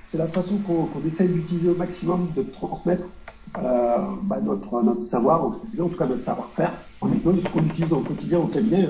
[0.00, 3.06] c'est la façon qu'on essaye d'utiliser au maximum de transmettre
[3.62, 7.92] euh, bah, notre, notre savoir, en tout cas notre savoir-faire en hypnose, ce qu'on utilise
[7.92, 8.88] au quotidien au cabinet,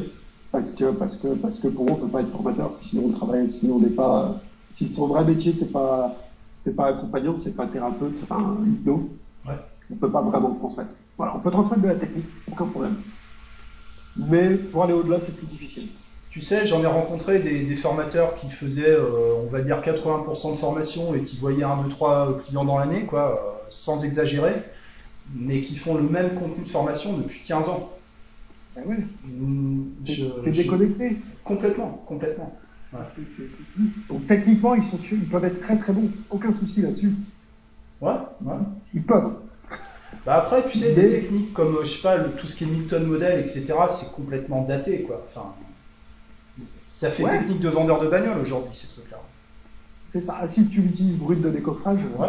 [0.52, 2.98] parce que, parce que, parce que pour eux, on ne peut pas être formateur si
[2.98, 4.37] on travaille, si on n'est pas,
[4.70, 6.14] si son vrai métier, c'est pas,
[6.59, 9.11] c'est pas accompagnant, c'est pas thérapeute, enfin, hypno,
[9.46, 9.55] ouais.
[9.90, 10.90] on ne peut pas vraiment transmettre.
[11.16, 12.96] Voilà, on peut transmettre de la technique, aucun problème.
[14.16, 15.88] Mais pour aller au-delà, c'est plus difficile.
[16.37, 20.57] Tu sais, j'en ai rencontré des, formateurs qui faisaient, euh, on va dire, 80% de
[20.59, 24.53] formation et qui voyaient un, deux, trois clients dans l'année, quoi, euh, sans exagérer,
[25.35, 27.90] mais qui font le même contenu de formation depuis 15 ans.
[28.77, 28.99] Ah ouais.
[30.44, 32.55] T'es déconnecté Complètement, complètement.
[34.11, 37.14] Donc techniquement, ils, sont ils peuvent être très très bons, aucun souci là-dessus.
[38.03, 38.12] Ouais,
[38.44, 38.57] ouais.
[38.92, 39.37] Ils peuvent.
[40.27, 42.66] Bah après, tu sais, des techniques comme, euh, je sais pas, tout ce qui est
[42.66, 45.25] Newton model, etc., c'est complètement daté, quoi.
[45.31, 45.55] Enfin,
[46.96, 49.18] Ça fait technique de vendeur de bagnole aujourd'hui, ces trucs-là.
[50.00, 50.38] C'est ça.
[50.40, 52.28] Ah, si tu l'utilises brut de décoffrage, ouais.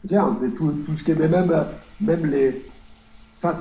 [0.00, 1.52] c'est clair, c'est tout, tout, ce qui est même,
[2.00, 2.64] même les.
[3.42, 3.58] Enfin,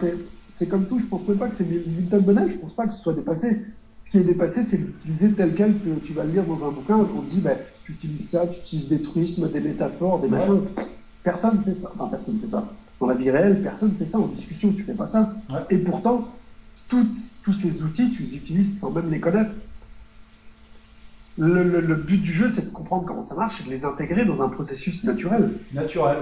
[0.54, 2.86] c'est comme tout, je pense même pas que c'est une tonne banale, je pense pas
[2.86, 3.66] que ce soit dépassé.
[4.00, 6.72] Ce qui est dépassé, c'est l'utiliser tel quel que tu vas le lire dans un
[6.72, 10.28] bouquin, on te dit, ben, tu utilises ça, tu utilises des truismes, des métaphores, des
[10.28, 10.62] machins.
[11.24, 11.92] Personne ne fait ça.
[11.96, 12.64] Enfin, personne fait ça.
[13.00, 14.20] Dans la vie réelle, personne ne fait ça.
[14.20, 15.34] En discussion, tu fais pas ça.
[15.72, 16.28] Et pourtant,
[16.90, 19.50] tous ces outils, tu les utilises sans même les connaître.
[21.38, 24.42] Le, but du jeu, c'est de comprendre comment ça marche et de les intégrer dans
[24.42, 25.52] un processus naturel.
[25.74, 26.18] Naturel,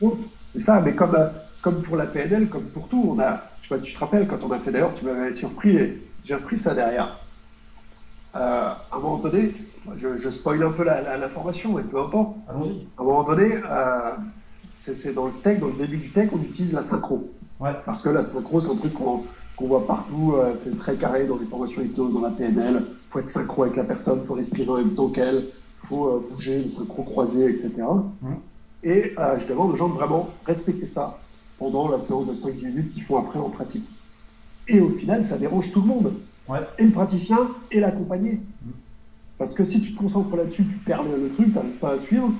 [0.00, 0.10] ouais.
[0.52, 1.28] C'est ça, mais comme, euh,
[1.62, 4.00] comme pour la PNL, comme pour tout, on a, je sais pas si tu te
[4.00, 7.18] rappelles, quand on a fait d'ailleurs, tu m'avais surpris et j'ai repris ça derrière.
[8.34, 9.52] Euh, à un moment donné,
[9.96, 12.36] je, je spoil un peu l'information, mais peu importe.
[12.48, 12.86] Allons-y.
[12.98, 14.10] À un moment donné, euh,
[14.74, 17.32] c'est dans le tech, dans le début du tech, on utilise la synchro.
[17.60, 17.72] Ouais.
[17.86, 19.24] Parce que la synchro, c'est un truc qu'on
[19.66, 22.82] voit partout, euh, c'est très carré dans les formations hypnose, dans la PNL.
[22.86, 25.46] Il faut être synchro avec la personne, il faut respirer en même temps qu'elle,
[25.82, 27.74] il faut euh, bouger, les synchro croisés, etc.
[28.84, 31.18] Et euh, je demande aux gens de vraiment respecter ça
[31.58, 33.88] pendant la séance de 5 minutes qu'ils font après en pratique.
[34.68, 36.12] Et au final, ça dérange tout le monde.
[36.48, 36.60] Ouais.
[36.78, 37.38] Et le praticien
[37.72, 38.40] et l'accompagné.
[39.38, 41.98] Parce que si tu te concentres là-dessus, tu perds le, truc, tu n'arrives pas à
[41.98, 42.32] suivre.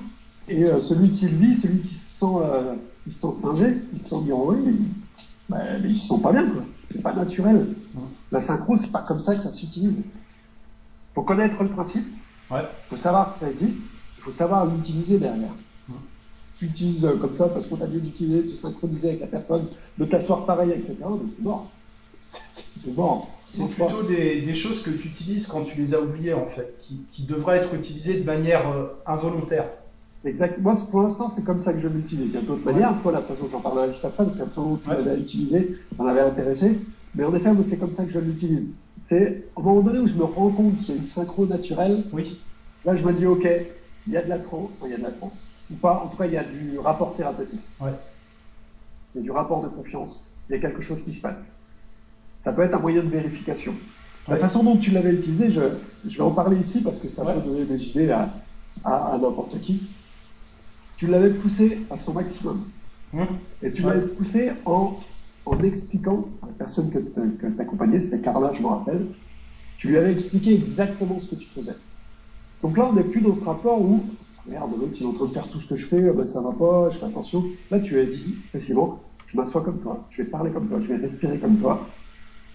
[0.47, 3.99] Et celui qui le vit, celui qui se sent, euh, ils se sent singés, ils
[3.99, 4.73] se sentent dire oui, mais,
[5.47, 6.63] bah, mais, ils se sentent pas bien, quoi.
[6.91, 7.67] C'est pas naturel.
[8.31, 10.01] La synchro, c'est pas comme ça que ça s'utilise.
[11.13, 12.05] Faut connaître le principe.
[12.51, 12.61] Ouais.
[12.89, 13.83] Faut savoir que ça existe.
[14.17, 15.53] Il faut savoir l'utiliser derrière.
[16.43, 19.27] Si tu utilises euh, comme ça parce qu'on t'a dit d'utiliser, de synchroniser avec la
[19.27, 20.97] personne, de t'asseoir pareil, etc.,
[21.27, 21.69] c'est mort.
[22.27, 23.29] C'est mort.
[23.45, 26.77] C'est plutôt des, des, choses que tu utilises quand tu les as oubliées, en fait,
[26.81, 29.65] qui, qui devraient être utilisées de manière euh, involontaire.
[30.21, 30.59] C'est exact.
[30.59, 32.27] Moi, pour l'instant, c'est comme ça que je l'utilise.
[32.27, 32.93] Il y a d'autres manières.
[33.01, 36.21] Toi, la façon, j'en parlerai juste après, parce où tu les as utilisées, ça m'avait
[36.21, 36.77] intéressé.
[37.15, 38.75] Mais en effet, c'est comme ça que je l'utilise.
[38.97, 42.03] C'est au moment donné où je me rends compte qu'il y a une synchro naturelle.
[42.11, 42.39] Oui.
[42.85, 43.47] Là, je me dis, OK,
[44.07, 45.31] il y a de la trans, il y a de la trans.
[45.71, 47.61] Ou pas, en tout cas, il y a du rapport thérapeutique.
[47.79, 47.91] Ouais.
[49.15, 50.25] Il y a du rapport de confiance.
[50.49, 51.55] Il y a quelque chose qui se passe.
[52.41, 53.73] Ça peut être un moyen de vérification.
[54.27, 55.61] La façon dont tu l'avais utilisé, je,
[56.05, 58.29] je, vais en parler ici parce que ça peut donner des idées à,
[58.83, 59.89] à, à n'importe qui
[60.99, 62.65] tu l'avais poussé à son maximum.
[63.13, 63.25] Hum.
[63.63, 64.99] Et tu l'avais poussé en,
[65.45, 69.05] en expliquant à la personne que tu accompagnais, c'était Carla, je me rappelle,
[69.77, 71.75] tu lui avais expliqué exactement ce que tu faisais.
[72.61, 74.03] Donc là, on n'est plus dans ce rapport où,
[74.45, 76.41] merde, l'autre, il est en train de faire tout ce que je fais, ben, ça
[76.41, 77.45] va pas, je fais attention.
[77.71, 80.87] Là, tu as dit, précisément, je m'assois comme toi, je vais parler comme toi, je
[80.87, 81.87] vais respirer comme toi.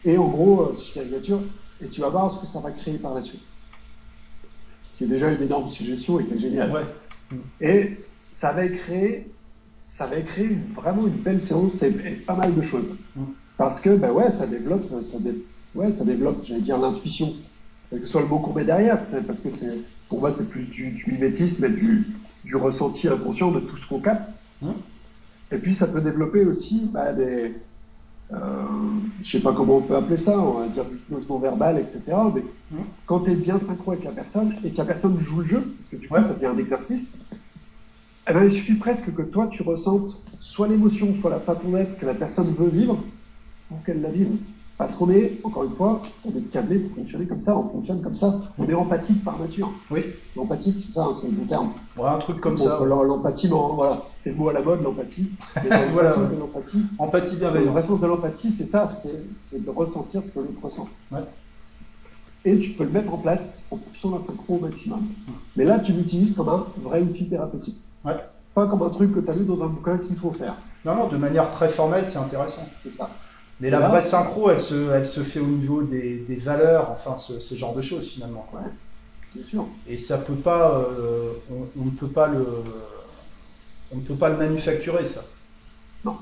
[0.04, 1.40] Et en gros, euh, je caricature,
[1.80, 3.42] et tu vas voir ce que ça va créer par la suite.
[4.96, 6.70] Qui est déjà une énorme suggestion et qui est.
[6.70, 6.83] Ouais.
[7.62, 8.03] Et
[8.34, 9.30] ça avait créé,
[9.80, 11.90] ça avait créé vraiment une belle séance et,
[12.26, 12.86] pas mal de choses.
[13.56, 15.18] Parce que, ben ouais, ça développe, ça,
[15.76, 17.32] ouais, ça développe, j'allais dire, l'intuition.
[17.90, 20.64] Quel que soit le mot qu'on met derrière, parce que c'est, pour moi, c'est plus
[20.64, 22.08] du, du, mimétisme et du,
[22.44, 24.30] du ressenti inconscient de tout ce qu'on capte.
[25.52, 27.54] Et puis, ça peut développer aussi bah, des,
[28.32, 28.36] euh,
[29.22, 32.02] je sais pas comment on peut appeler ça, on va dire l'hypnose non verbale, etc.
[32.34, 32.42] Mais
[33.06, 35.60] quand tu es bien synchro avec la personne et que la personne joue le jeu,
[35.60, 37.20] parce que du coup, ça devient un exercice,
[38.28, 41.98] eh ben, il suffit presque que toi, tu ressentes soit l'émotion, soit la façon d'être
[41.98, 42.98] que la personne veut vivre
[43.68, 44.30] pour qu'elle la vive.
[44.76, 48.02] Parce qu'on est, encore une fois, on est câblé pour fonctionner comme ça, on fonctionne
[48.02, 49.72] comme ça, on est empathique par nature.
[49.88, 50.04] Oui.
[50.34, 51.72] L'empathique, c'est ça, hein, c'est le bon terme.
[51.96, 52.80] Ouais, un truc comme ça.
[52.84, 55.30] L'empathie, voilà, c'est le mot à la mode, l'empathie.
[55.92, 56.37] voilà, ouais.
[56.40, 56.82] l'empathie.
[56.98, 57.66] Empathie bienveillante.
[57.66, 60.88] Le vrai sens de l'empathie, c'est ça, c'est de ressentir ce que l'autre ressent.
[61.12, 61.20] Ouais.
[62.44, 65.02] Et tu peux le mettre en place en poussant la synchro au maximum.
[65.56, 67.78] Mais là, tu l'utilises comme un vrai outil thérapeutique.
[68.04, 68.16] Ouais.
[68.54, 70.54] Pas comme un truc que tu as lu dans un bouquin qu'il faut faire.
[70.84, 72.66] Non, non, de manière très formelle, c'est intéressant.
[72.80, 73.10] C'est ça.
[73.60, 77.16] Mais la vraie synchro, elle se, elle se fait au niveau des, des valeurs, enfin,
[77.16, 78.46] ce, ce, genre de choses finalement.
[78.50, 78.60] Quoi.
[78.60, 78.66] Ouais,
[79.34, 79.66] bien sûr.
[79.86, 82.44] Et ça peut pas, euh, on, on, ne peut pas le,
[83.92, 85.22] on ne peut pas le manufacturer ça.
[86.04, 86.16] Non.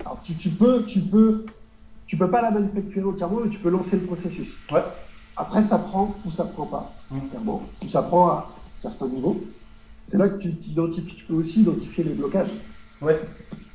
[0.00, 1.46] Alors tu, tu peux, tu peux,
[2.06, 4.58] tu peux pas la manufacturer entièrement, mais tu peux lancer le processus.
[4.70, 4.84] Ouais.
[5.36, 7.20] Après, ça prend ou ça prend pas, Mmh.
[7.30, 7.62] clairement.
[7.84, 9.40] Ou ça prend à certains niveaux.
[10.06, 10.50] C'est là que tu
[11.28, 12.52] peux aussi identifier les blocages.
[13.02, 13.20] Ouais.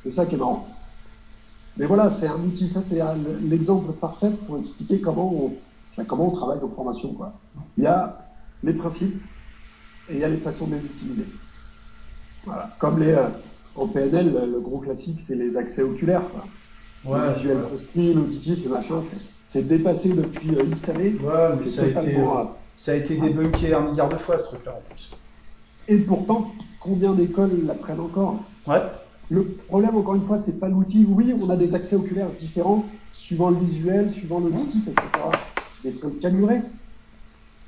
[0.02, 0.68] C'est ça qui est marrant.
[1.76, 3.00] Mais voilà, c'est un outil, ça c'est
[3.42, 7.14] l'exemple parfait pour expliquer comment on, comment on travaille en formation.
[7.14, 7.32] Quoi.
[7.78, 8.18] Il y a
[8.62, 9.22] les principes
[10.10, 11.26] et il y a les façons de les utiliser.
[12.44, 12.74] Voilà.
[12.78, 13.28] Comme les, euh,
[13.76, 16.24] en PNL, le, gros classique, c'est les accès oculaires.
[16.30, 16.44] Quoi.
[17.04, 17.70] Ouais, le visuel ouais.
[17.70, 19.00] construit, l'auditif, le machin,
[19.44, 21.14] c'est dépassé depuis euh, X années.
[21.22, 24.18] Ouais, mais C'est ça a, été, totalement, euh, ça a été débunké un milliard de
[24.18, 25.10] fois ce truc-là en plus.
[25.88, 28.50] Et pourtant, combien d'écoles l'apprennent encore?
[28.66, 28.82] Ouais.
[29.30, 31.06] Le problème, encore une fois, c'est pas l'outil.
[31.08, 35.08] Oui, on a des accès oculaires différents suivant le visuel, suivant l'auditif, etc.
[35.84, 36.62] Mais il faut le calibrer.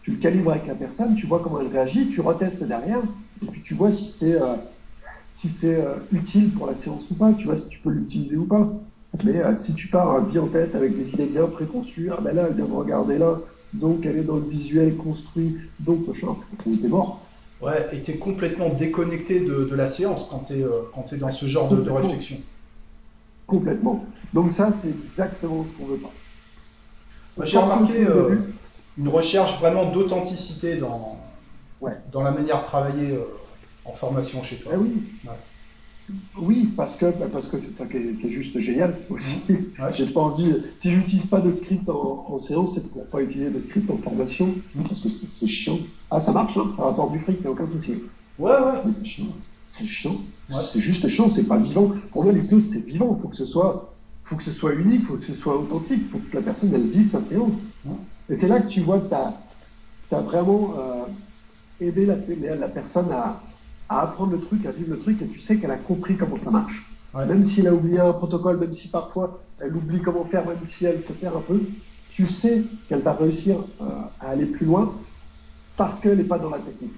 [0.03, 3.03] tu le calibres avec la personne, tu vois comment elle réagit, tu retestes derrière,
[3.43, 4.57] et puis tu vois si c'est euh,
[5.33, 8.37] si c'est euh, utile pour la séance ou pas, tu vois si tu peux l'utiliser
[8.37, 8.73] ou pas.
[9.25, 12.35] Mais euh, si tu pars bien en tête avec des idées bien préconçues, ah ben
[12.35, 13.41] là, elle vient de regarder là,
[13.73, 17.24] donc elle est dans le visuel construit, donc machin, t'es mort.
[17.65, 20.63] Ouais, et complètement déconnecté de, de la séance quand t'es
[21.13, 22.37] es dans ce genre de, de réflexion.
[23.47, 24.05] Complètement.
[24.33, 26.13] Donc ça, c'est exactement ce qu'on veut pas.
[27.45, 28.37] J'ai remarqué euh,
[28.99, 31.19] une recherche vraiment d'authenticité dans,
[32.13, 33.25] dans la manière de travailler euh,
[33.85, 34.73] en formation chez toi.
[34.75, 34.93] Eh oui.
[36.37, 39.45] Oui, parce que bah, parce que c'est ça qui est, juste génial aussi.
[39.49, 39.83] Mmh.
[39.95, 40.53] J'ai pas envie.
[40.77, 43.97] Si je n'utilise pas de script en, séance, c'est pour pas utiliser de script en
[43.97, 44.83] formation, mmh.
[44.83, 45.79] parce que c'est chiant.
[46.11, 47.95] Ah, ça marche, hein, par rapport du fric, il n'y a aucun souci.
[48.39, 48.81] Ouais, ouais.
[48.85, 49.29] Mais c'est chiant.
[49.71, 50.17] C'est chiant.
[50.71, 51.91] C'est juste chiant, c'est pas vivant.
[52.13, 53.15] Pour moi, l'hypnose, c'est vivant.
[53.17, 53.91] Il faut que ce soit
[54.25, 56.43] faut que ce soit unique, il faut que ce soit authentique, il faut que la
[56.43, 57.57] personne elle vive sa séance.
[58.31, 61.05] Et c'est là que tu vois que tu as, vraiment euh,
[61.87, 62.17] aidé la,
[62.57, 63.39] la personne à,
[63.89, 66.39] à, apprendre le truc, à vivre le truc, et tu sais qu'elle a compris comment
[66.39, 66.91] ça marche.
[67.15, 70.85] Même s'il a oublié un protocole, même si parfois elle oublie comment faire, même si
[70.85, 71.61] elle se perd un peu,
[72.11, 73.87] tu sais qu'elle va réussir euh,
[74.21, 74.93] à aller plus loin
[75.77, 76.95] parce qu'elle n'est pas dans la technique.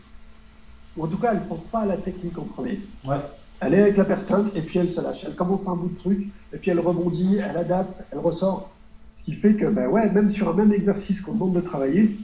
[0.96, 2.80] Ou en tout cas, elle ne pense pas à la technique en premier.
[3.06, 3.16] Ouais.
[3.60, 5.24] Elle est avec la personne et puis elle se lâche.
[5.26, 8.72] Elle commence un bout de truc et puis elle rebondit, elle adapte, elle ressort.
[9.10, 12.18] Ce qui fait que, ben ouais, même sur un même exercice qu'on demande de travailler,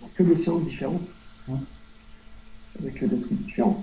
[0.00, 1.06] on n'a que des séances différentes.
[2.78, 3.82] Avec des trucs différents.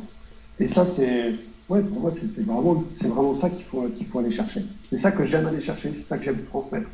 [0.60, 1.36] Et ça, c'est,
[1.70, 4.64] ouais, pour moi, c'est vraiment, vraiment ça qu'il faut, qu'il faut aller chercher.
[4.90, 6.88] C'est ça que j'aime aller chercher, c'est ça que j'aime transmettre.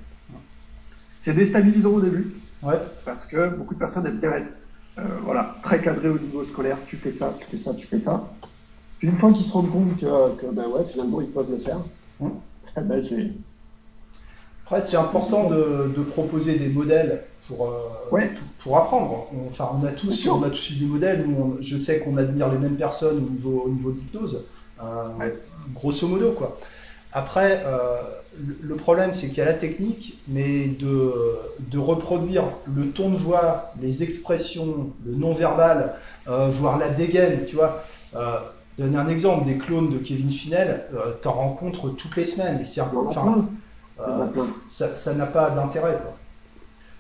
[1.20, 2.34] C'est déstabilisant au début.
[2.64, 2.80] Ouais.
[3.06, 4.52] Parce que beaucoup de personnes aiment bien être,
[4.98, 6.78] euh, voilà, très cadrées au niveau scolaire.
[6.88, 8.30] Tu fais ça, tu fais ça, tu fais ça.
[9.00, 11.80] Puis une fois qu'ils se rendent compte que, ben ouais, finalement, ils peuvent le faire,
[12.22, 13.32] eh ben c'est.
[14.66, 19.28] Après, c'est important de, de, proposer des modèles pour, euh, pour apprendre.
[19.48, 22.52] enfin, on a tous, on a tous eu des modèles où je sais qu'on admire
[22.52, 24.46] les mêmes personnes au niveau, au niveau d'hypnose,
[24.82, 25.30] euh,
[25.74, 26.58] grosso modo, quoi.
[27.12, 28.02] Après, euh,
[28.62, 31.14] le problème, c'est qu'il y a la technique, mais de,
[31.72, 32.44] de, reproduire
[32.74, 35.96] le ton de voix, les expressions, le non-verbal,
[36.28, 37.84] voire la dégaine, tu vois.
[38.80, 42.62] Donner un exemple, des clones de Kevin Finel, euh, t'en rencontres toutes les semaines.
[42.62, 43.46] Et enfin,
[44.00, 44.26] euh,
[44.68, 46.00] ça n'a pas d'intérêt.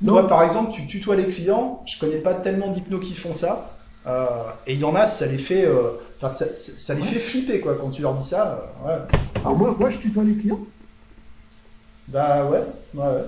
[0.05, 1.83] Toi, par exemple, tu tutoies les clients.
[1.85, 3.71] Je connais pas tellement d'hypnos qui font ça.
[4.07, 4.25] Euh,
[4.65, 7.75] et il y en a, ça les fait, euh, ça, ça, les fait flipper quoi
[7.75, 8.71] quand tu leur dis ça.
[8.85, 8.93] Ouais.
[9.43, 10.61] Alors moi, moi, je tutoie les clients.
[12.07, 12.63] Bah ouais,
[12.95, 13.03] ouais.
[13.03, 13.25] ouais.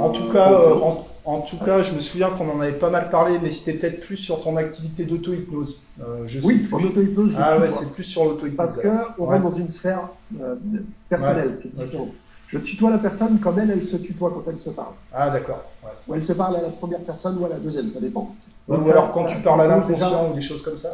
[0.00, 3.08] en tout cas, en, en tout cas, je me souviens qu'on en avait pas mal
[3.08, 5.86] parlé, mais c'était peut-être plus sur ton activité d'auto-hypnose.
[6.00, 7.34] Euh, oui, en auto-hypnose.
[7.38, 8.56] Ah ouais, c'est plus sur l'auto-hypnose.
[8.56, 10.08] Parce qu'on rentre dans une sphère
[10.40, 10.54] euh,
[11.08, 12.08] personnelle, c'est différent.
[12.52, 14.92] Je tutoie la personne comme elle, elle se tutoie quand elle se parle.
[15.12, 15.64] Ah d'accord.
[16.06, 18.34] Ou elle se parle à la première personne ou à la deuxième, ça dépend.
[18.68, 20.90] ou alors quand tu parles à l'inconscient ou des choses comme ça.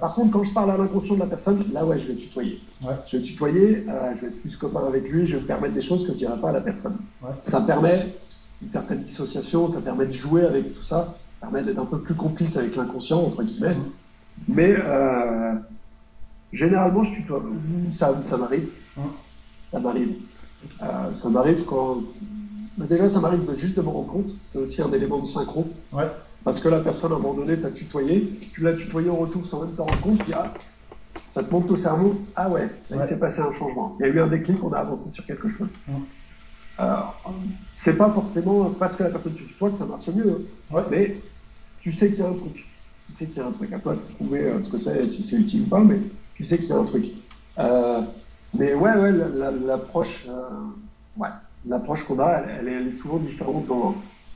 [0.00, 2.58] Par contre, quand je parle à l'inconscient de la personne, là ouais, je vais tutoyer.
[3.06, 5.74] Je vais tutoyer, euh, je vais être plus copain avec lui, je vais me permettre
[5.74, 6.96] des choses que je ne dirais pas à la personne.
[7.42, 7.98] Ça permet
[8.62, 11.98] une certaine dissociation, ça permet de jouer avec tout ça, ça permet d'être un peu
[12.00, 13.76] plus complice avec l'inconscient, entre guillemets.
[14.48, 15.52] Mais euh,
[16.50, 17.42] généralement, je tutoie.
[17.92, 18.68] Ça, ça m'arrive.
[19.70, 20.16] Ça m'arrive.
[20.82, 21.98] Euh, ça m'arrive quand.
[22.76, 24.30] Bah, déjà, ça m'arrive de juste de me rendre compte.
[24.42, 25.66] C'est aussi un élément de synchro.
[25.92, 26.08] Ouais.
[26.44, 28.30] Parce que la personne, à un moment donné, t'a tutoyé.
[28.52, 30.18] Tu l'as tutoyé en retour sans même te rendre compte.
[30.24, 30.52] Puis, ah,
[31.28, 32.16] ça te monte au cerveau.
[32.36, 33.96] Ah ouais, il s'est passé un changement.
[33.98, 35.68] Il y a eu un déclic, on a avancé sur quelque chose.
[36.78, 37.22] Alors,
[37.72, 40.84] c'est pas forcément parce que la personne tu tutoies que ça marche mieux, hein.
[40.90, 41.20] mais
[41.80, 42.66] tu sais qu'il y a un truc.
[43.08, 43.72] Tu sais qu'il y a un truc.
[43.72, 45.98] À toi de trouver euh, ce que c'est, si c'est utile ou pas, mais
[46.34, 47.04] tu sais qu'il y a un truc.
[47.58, 48.00] Euh,
[48.54, 49.12] mais ouais, ouais,
[49.66, 50.66] l'approche, euh,
[51.16, 51.28] ouais,
[51.66, 53.94] l'approche qu'on a, elle, est souvent différente dans,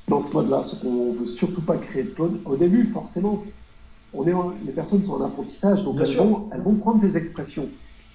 [0.08, 0.62] dans ce mode-là.
[0.64, 2.38] C'est qu'on veut surtout pas créer de clone.
[2.44, 3.44] Au début, forcément,
[4.14, 7.68] on est les personnes sont en apprentissage, donc elles vont, elles vont prendre des expressions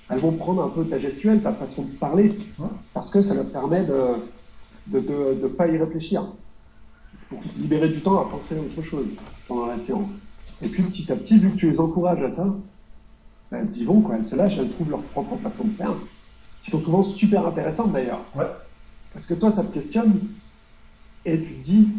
[0.10, 2.30] elles vont prendre un peu ta gestuelle, ta façon de parler,
[2.94, 4.16] parce que ça leur permet de
[4.92, 6.24] ne de, de, pas y réfléchir,
[7.30, 9.06] pour libérer du temps à penser à autre chose
[9.48, 10.10] pendant la séance.
[10.62, 12.54] Et puis petit à petit, vu que tu les encourages à ça,
[13.54, 14.16] ben, elles y vont, quoi.
[14.16, 15.94] elles se lâchent, elles trouvent leur propre façon de faire,
[16.62, 18.22] qui sont souvent super intéressantes d'ailleurs.
[19.14, 20.20] Parce que toi, ça te questionne,
[21.26, 21.90] et tu te dis,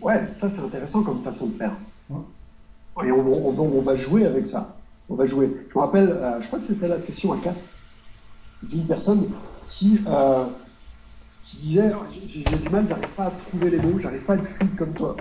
[0.00, 1.76] ouais, ça c'est intéressant comme façon de faire.
[3.04, 4.76] Et on, on, on va jouer avec ça
[5.08, 5.50] on va jouer.
[5.68, 7.74] Je me rappelle, euh, je crois que c'était la session à Castres
[8.62, 9.30] d'une personne
[9.68, 10.46] qui, euh,
[11.42, 11.92] qui disait
[12.26, 14.92] J'ai du mal, j'arrive pas à trouver les mots, j'arrive pas à être fluide comme
[14.92, 15.16] toi.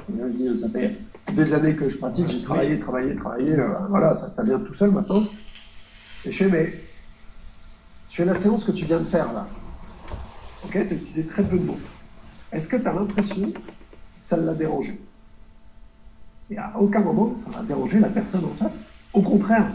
[0.56, 0.98] ça fait
[1.34, 4.74] des années que je pratique, j'ai travaillé, travaillé, travaillé, euh, voilà, ça, ça, vient tout
[4.74, 5.24] seul maintenant.
[6.26, 6.74] Et je fais Mais
[8.10, 9.48] je fais la séance que tu viens de faire là.
[10.64, 11.80] Ok, tu as utilisé très peu de mots.
[12.52, 13.52] Est-ce que tu as l'impression
[14.22, 15.00] ça l'a dérangé?
[16.50, 18.88] Et à aucun moment, ça n'a dérangé la personne en face.
[19.14, 19.68] Au contraire.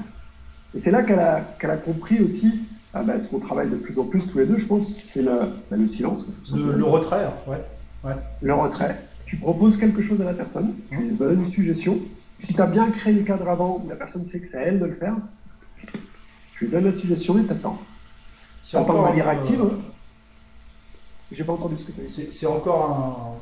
[0.74, 2.60] Et c'est là qu'elle a, compris aussi
[2.94, 5.22] ah ben, ce qu'on travaille de plus en plus tous les deux, je pense, c'est
[5.22, 6.26] le, ben, le silence.
[6.54, 7.62] Le, le, retrait, ouais.
[8.04, 8.14] ouais.
[8.40, 8.98] Le retrait.
[9.26, 11.98] Tu proposes quelque chose à la personne, tu lui donnes une suggestion.
[12.40, 14.62] Si tu as bien créé le cadre avant, où la personne sait que c'est à
[14.62, 15.16] elle de le faire,
[16.58, 17.78] tu lui donnes la suggestion et t'attends.
[18.70, 19.62] T'attends de manière active.
[19.62, 19.70] Euh...
[21.30, 22.32] J'ai pas entendu ce que tu as dit.
[22.32, 23.40] C'est encore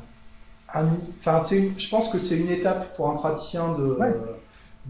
[0.73, 0.79] un.
[0.79, 0.87] un
[1.19, 3.97] enfin, une, je pense que c'est une étape pour un praticien de.
[3.99, 4.13] Ouais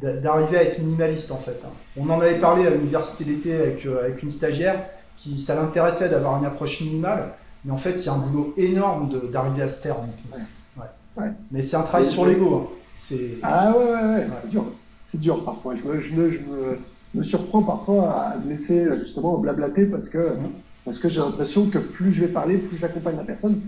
[0.02, 1.60] d'arriver à être minimaliste en fait.
[1.96, 4.86] On en avait parlé à l'université d'été avec, euh, avec une stagiaire
[5.18, 7.34] qui ça l'intéressait d'avoir une approche minimale,
[7.66, 9.66] mais en fait c'est un boulot énorme d'arriver à.
[9.66, 10.84] Ouais.
[11.18, 11.32] Ouais.
[11.52, 12.70] Mais c'est un travail sur l'ego.
[13.12, 13.16] Hein.
[13.42, 14.28] Ah ouais, ouais, ouais.
[14.42, 14.66] c'est dur.
[15.04, 15.74] C'est dur parfois.
[15.76, 16.80] Je me, je, me, je me,
[17.14, 20.50] me, surprends parfois à me laisser justement blablater parce que, mmh.
[20.86, 23.62] parce que j'ai l'impression que plus je vais parler, plus j'accompagne la personne.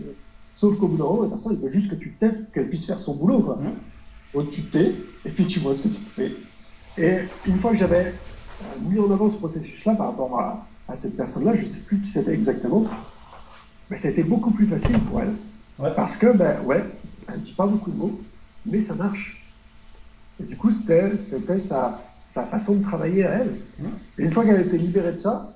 [0.55, 2.85] Sauf qu'au bout d'un moment, la personne, il veut juste que tu testes, qu'elle puisse
[2.85, 3.39] faire son boulot.
[3.39, 3.55] Quoi.
[3.55, 4.37] Mmh.
[4.37, 6.35] Donc tu t'es, et puis tu vois ce que ça fait.
[6.97, 8.13] Et une fois que j'avais
[8.81, 11.99] mis en avant ce processus-là par rapport à, à cette personne-là, je ne sais plus
[11.99, 12.85] qui c'était exactement,
[13.89, 15.33] mais ça a été beaucoup plus facile pour elle.
[15.79, 15.93] Ouais.
[15.95, 16.83] Parce que, ben ouais,
[17.27, 18.19] elle ne dit pas beaucoup de mots,
[18.65, 19.41] mais ça marche.
[20.39, 21.17] Et du coup, c'était
[21.59, 23.55] sa, sa façon de travailler à elle.
[23.79, 23.87] Mmh.
[24.19, 25.55] Et une fois qu'elle a été libérée de ça,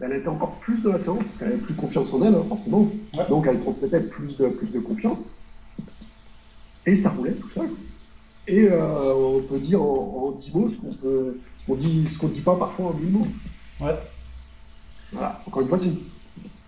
[0.00, 2.44] elle était encore plus dans la séance, parce qu'elle avait plus confiance en elle, hein,
[2.48, 2.88] forcément.
[3.14, 3.28] Ouais.
[3.28, 5.30] Donc elle transmettait plus de, plus de confiance.
[6.86, 7.70] Et ça roulait tout seul.
[8.48, 12.18] Et euh, on peut dire en, 10 mots ce qu'on peut, ce qu'on dit, ce
[12.18, 13.26] qu'on dit pas parfois en 1000 mots.
[13.80, 13.96] Ouais.
[15.12, 15.40] Voilà.
[15.46, 15.98] Encore une fois, c'est une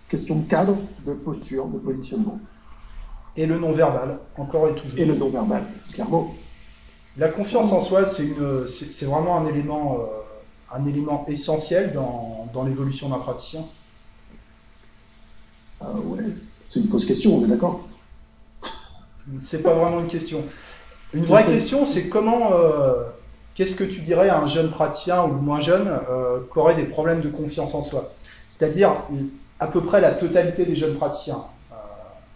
[0.07, 2.39] question de cadre, de posture, de positionnement.
[3.35, 4.97] Et le non-verbal, encore et toujours.
[4.97, 6.33] Et le non-verbal, clairement.
[7.17, 13.09] La confiance en soi, c'est vraiment un élément, euh, un élément essentiel dans, dans l'évolution
[13.09, 13.61] d'un praticien.
[15.79, 16.23] Ah ouais,
[16.67, 17.87] c'est une fausse question, on est d'accord?
[19.39, 20.43] C'est pas vraiment une question.
[21.13, 22.53] Une vraie question, c'est comment.
[22.53, 23.03] Euh,
[23.55, 26.83] Qu'est-ce que tu dirais à un jeune praticien ou moins jeune euh, qui aurait des
[26.83, 28.13] problèmes de confiance en soi?
[28.49, 28.91] C'est-à-dire
[29.61, 31.41] à peu près la totalité des jeunes praticiens.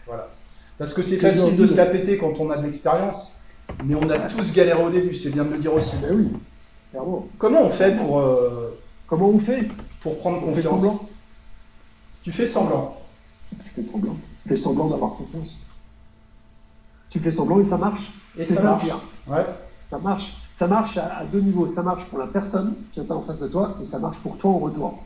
[0.08, 0.30] Voilà.
[0.78, 3.39] Parce que c'est facile de se la péter quand on a de l'expérience,
[3.84, 5.96] mais on a tous galéré au début, c'est bien de le dire aussi.
[6.02, 6.30] Ben oui,
[6.92, 7.28] clairement.
[7.38, 8.20] Comment on fait pour.
[8.20, 8.78] Euh,
[9.10, 9.68] Comment on fait
[10.02, 11.10] Pour prendre on confiance fait semblant.
[12.22, 12.98] Tu fais semblant.
[13.58, 14.16] Tu fais semblant.
[14.44, 15.66] Tu fais semblant d'avoir confiance.
[17.10, 18.14] Tu fais semblant et ça marche.
[18.38, 18.86] Et ça, ça marche.
[19.28, 19.46] Ouais.
[19.90, 20.38] Ça marche.
[20.54, 21.66] Ça marche à, à, deux niveaux.
[21.66, 24.38] Ça marche pour la personne qui est en face de toi et ça marche pour
[24.38, 25.04] toi en retour.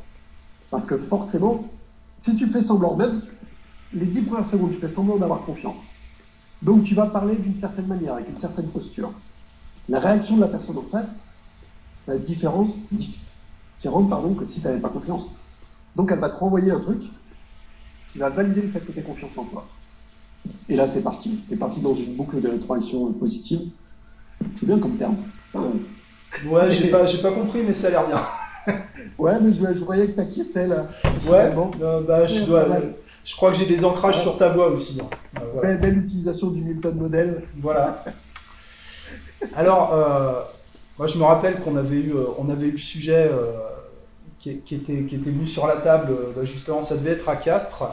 [0.70, 1.64] Parce que forcément,
[2.18, 3.22] si tu fais semblant, même
[3.94, 5.78] les dix premières secondes, tu fais semblant d'avoir confiance.
[6.64, 9.12] Donc tu vas parler d'une certaine manière, avec une certaine posture.
[9.90, 11.28] La réaction de la personne en face
[12.08, 12.70] va être différente,
[13.78, 15.36] différente pardon, que si tu n'avais pas confiance.
[15.96, 17.04] Donc elle va te renvoyer un truc
[18.12, 19.68] qui va valider le fait que tu aies confiance en toi.
[20.70, 21.42] Et là, c'est parti.
[21.48, 23.70] Tu es parti dans une boucle de rétroaction positive.
[24.54, 25.18] C'est bien comme terme.
[25.54, 25.68] Enfin,
[26.46, 28.22] ouais, j'ai pas, pas compris, mais ça a l'air bien.
[29.18, 30.88] ouais, mais je, je voyais que ta kiffé là.
[31.26, 32.66] Ouais, euh, bah, je, dois,
[33.24, 34.22] je crois que j'ai des ancrages ouais.
[34.22, 35.00] sur ta voix aussi.
[35.02, 35.10] Hein.
[35.38, 35.76] Euh, voilà.
[35.76, 37.44] belle, utilisation du Milton modèle.
[37.60, 38.04] Voilà.
[39.54, 40.42] Alors, euh,
[40.98, 43.30] moi je me rappelle qu'on avait eu, on avait eu le sujet
[44.40, 47.36] qui, qui, était, qui était venu sur la table, bah, justement, ça devait être à
[47.36, 47.84] Castres.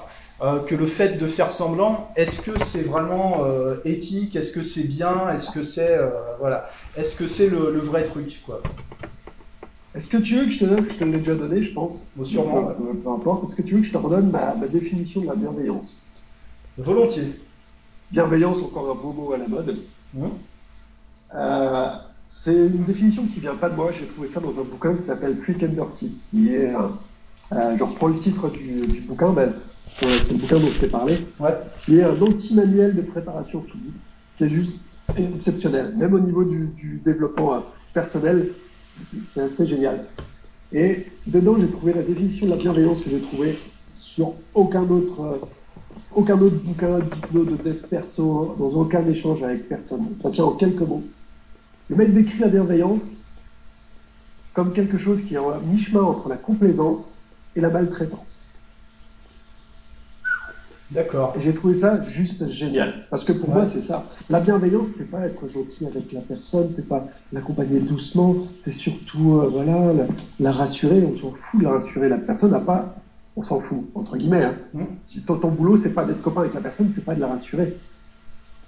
[0.43, 4.37] Euh, que le fait de faire semblant, est-ce que c'est vraiment euh, éthique?
[4.37, 5.29] Est-ce que c'est bien?
[5.29, 8.63] Est-ce que c'est euh, voilà Est-ce que c'est le, le, vrai truc quoi?
[9.95, 12.07] Est-ce que tu veux que je te donne Je te l'ai déjà donné, je pense.
[12.15, 12.67] Bon, sûrement.
[12.67, 13.45] Peu, peu, peu importe.
[13.45, 16.01] Est-ce que tu veux que je te redonne ma, ma définition de la bienveillance?
[16.79, 17.35] Volontiers.
[18.13, 19.77] Bienveillance, encore un beau mot à la mode.
[20.15, 20.27] Mmh.
[22.27, 23.93] c'est une définition qui vient pas de moi.
[23.99, 26.19] J'ai trouvé ça dans un bouquin qui s'appelle Quick and Dirty.
[26.31, 26.73] Qui est,
[27.53, 29.31] je reprends le titre du, du bouquin.
[29.31, 29.53] Ben,
[29.97, 31.59] c'est le bouquin dont je t'ai parlé, ouais.
[31.83, 33.95] qui est un anti-manuel de préparation physique,
[34.37, 34.81] qui est juste
[35.17, 35.95] exceptionnel.
[35.97, 38.51] Même au niveau du, du développement personnel,
[39.33, 40.05] c'est assez génial.
[40.73, 43.59] Et dedans, j'ai trouvé la définition de la bienveillance que j'ai trouvée
[43.95, 45.39] sur aucun autre, euh,
[46.15, 50.07] aucun autre bouquin d'hypno, de dev perso, dans aucun échange avec personne.
[50.21, 51.03] Ça tient en quelques mots.
[51.89, 53.17] Le mec décrit la bienveillance
[54.55, 57.19] comme quelque chose qui est à mi-chemin entre la complaisance
[57.57, 58.40] et la maltraitance.
[60.91, 61.35] D'accord.
[61.37, 63.07] Et j'ai trouvé ça juste génial.
[63.11, 63.57] Parce que pour ouais.
[63.57, 64.07] moi, c'est ça.
[64.29, 69.41] La bienveillance, c'est pas être gentil avec la personne, c'est pas l'accompagner doucement, c'est surtout,
[69.41, 70.07] euh, voilà, la,
[70.41, 71.05] la, rassurer.
[71.05, 72.09] On s'en fout de la rassurer.
[72.09, 72.97] La personne n'a pas,
[73.37, 74.45] on s'en fout, entre guillemets.
[74.45, 74.55] Hein.
[74.75, 74.83] Mmh.
[75.07, 77.29] Si ton, ton boulot, c'est pas d'être copain avec la personne, c'est pas de la
[77.29, 77.77] rassurer.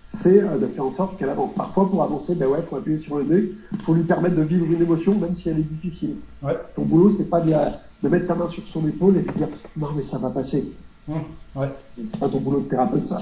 [0.04, 1.54] C'est euh, de faire en sorte qu'elle avance.
[1.54, 4.66] Parfois, pour avancer, ben ouais, faut appuyer sur le nez, faut lui permettre de vivre
[4.66, 6.16] une émotion, même si elle est difficile.
[6.42, 6.56] Ouais.
[6.76, 9.32] Ton boulot, c'est pas de, la, de mettre ta main sur son épaule et de
[9.32, 10.72] dire, non, mais ça va passer.
[11.08, 11.14] Mmh,
[11.56, 11.68] ouais.
[11.96, 13.20] C'est pas ton boulot de thérapeute, ça.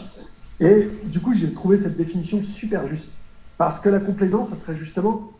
[0.61, 3.13] Et du coup, j'ai trouvé cette définition super juste.
[3.57, 5.31] Parce que la complaisance, ça serait justement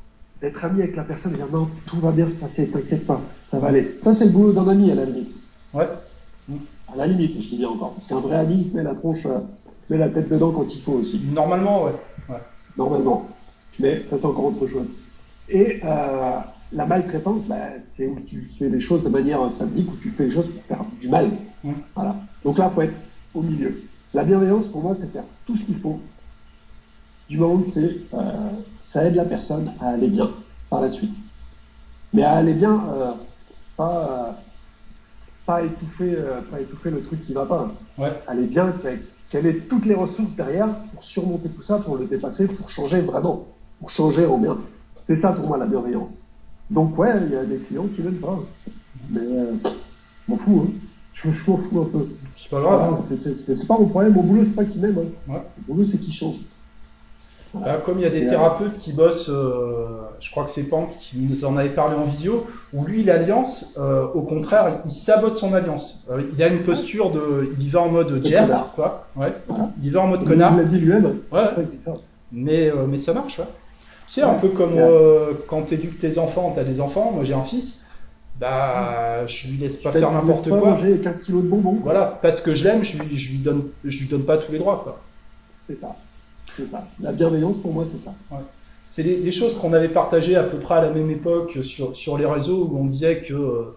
[0.41, 3.21] d'être ami avec la personne et dire non, tout va bien se passer, t'inquiète pas,
[3.47, 3.99] ça va aller.
[4.01, 5.37] Ça, c'est le boulot d'un ami à la limite.
[5.75, 5.89] Ouais.
[6.93, 7.93] À la limite, je dis bien encore.
[7.93, 9.39] Parce qu'un vrai ami met la tronche, euh,
[9.91, 11.21] met la tête dedans quand il faut aussi.
[11.33, 11.93] Normalement, ouais.
[12.29, 12.41] ouais.
[12.77, 13.29] Normalement.
[13.79, 14.87] Mais ça, c'est encore autre chose.
[15.49, 16.39] Et euh,
[16.73, 20.25] la maltraitance, bah, c'est où tu fais les choses de manière sadique, où tu fais
[20.25, 21.31] les choses pour faire du mal.
[21.63, 21.73] Mm.
[21.95, 22.17] Voilà.
[22.45, 22.95] Donc là, il faut être
[23.35, 23.83] au milieu.
[24.15, 26.01] La bienveillance, pour moi, c'est faire tout ce qu'il faut.
[27.29, 30.29] Du moment que c'est, euh, ça aide la personne à aller bien
[30.69, 31.15] par la suite.
[32.13, 33.13] Mais à aller bien, euh,
[33.77, 34.33] pas, euh,
[35.47, 37.71] pas, étouffer, euh, pas étouffer le truc qui va pas.
[37.99, 38.13] Ouais.
[38.27, 38.75] Aller bien,
[39.29, 43.01] qu'elle ait toutes les ressources derrière pour surmonter tout ça, pour le dépasser, pour changer
[43.01, 43.47] vraiment,
[43.79, 44.59] pour changer en bien.
[44.95, 46.19] C'est ça pour moi la bienveillance.
[46.69, 48.41] Donc ouais, il y a des clients qui n'aiment pas.
[49.09, 50.73] Mais je m'en fous, hein.
[51.25, 52.07] Je, fous un peu.
[52.37, 52.81] C'est pas grave.
[53.01, 54.15] Voilà, c'est- pas mon problème.
[54.15, 54.99] Mon boulot, c'est pas qu'ils m'aiment.
[54.99, 55.33] hein.
[55.33, 55.41] Ouais.
[55.69, 56.41] Mon boulot, c'est qu'ils changent.
[57.53, 57.73] Voilà.
[57.75, 59.87] Là, comme il y a des thérapeutes qui bossent, euh,
[60.21, 63.75] je crois que c'est Pank qui nous en avait parlé en visio, où lui, l'alliance,
[63.77, 66.07] euh, au contraire, il, il sabote son alliance.
[66.13, 67.51] Euh, il a une posture de.
[67.59, 69.07] Il y va en mode jerk, quoi.
[69.17, 69.35] Ouais.
[69.49, 69.71] Voilà.
[69.83, 70.57] Il y va en mode Il connard.
[70.57, 71.17] l'a dit lui-même.
[71.33, 71.41] Ouais.
[71.55, 71.93] Qu'il.
[72.33, 73.47] Mais, mais ça marche, ouais.
[74.07, 75.37] Tu sais, un peu comme Ouais.
[75.49, 77.85] quand tu éduques tes enfants, tu as des enfants, moi j'ai un fils,
[78.41, 80.71] bah je lui laisse pas faire n'importe quoi.
[80.71, 81.79] manger 15 kilos de bonbons.
[81.83, 84.51] Voilà, parce que je l'aime, je lui, je lui donne, je lui donne pas tous
[84.51, 84.99] les droits, quoi.
[85.67, 85.95] C'est ça.
[86.57, 86.89] C'est ça.
[87.01, 88.15] La bienveillance, pour moi, c'est ça.
[88.89, 91.95] C'est des, des choses qu'on avait partagées à peu près à la même époque sur,
[91.95, 93.77] sur les réseaux où on disait que euh,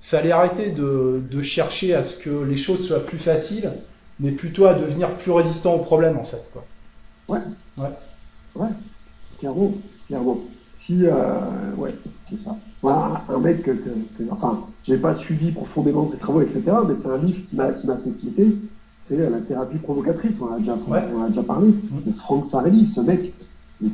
[0.00, 3.70] fallait arrêter de, de chercher à ce que les choses soient plus faciles,
[4.18, 6.50] mais plutôt à devenir plus résistant aux problèmes en fait.
[6.52, 6.64] Quoi.
[8.56, 8.68] Ouais,
[9.38, 9.72] clairement,
[10.08, 10.38] clairement.
[10.62, 11.94] Si, euh, ouais,
[12.30, 12.56] c'est ça.
[12.82, 16.94] Voilà, un, mec que, que, que- enfin, j'ai pas suivi profondément ses travaux, etc., mais
[16.94, 18.56] c'est un livre qui m'a, qui m'a fait tilter,
[18.88, 21.00] c'est La thérapie provocatrice, on a déjà, Ouais.
[21.14, 23.34] on a déjà parlé, de Frank Farelli, ce mec,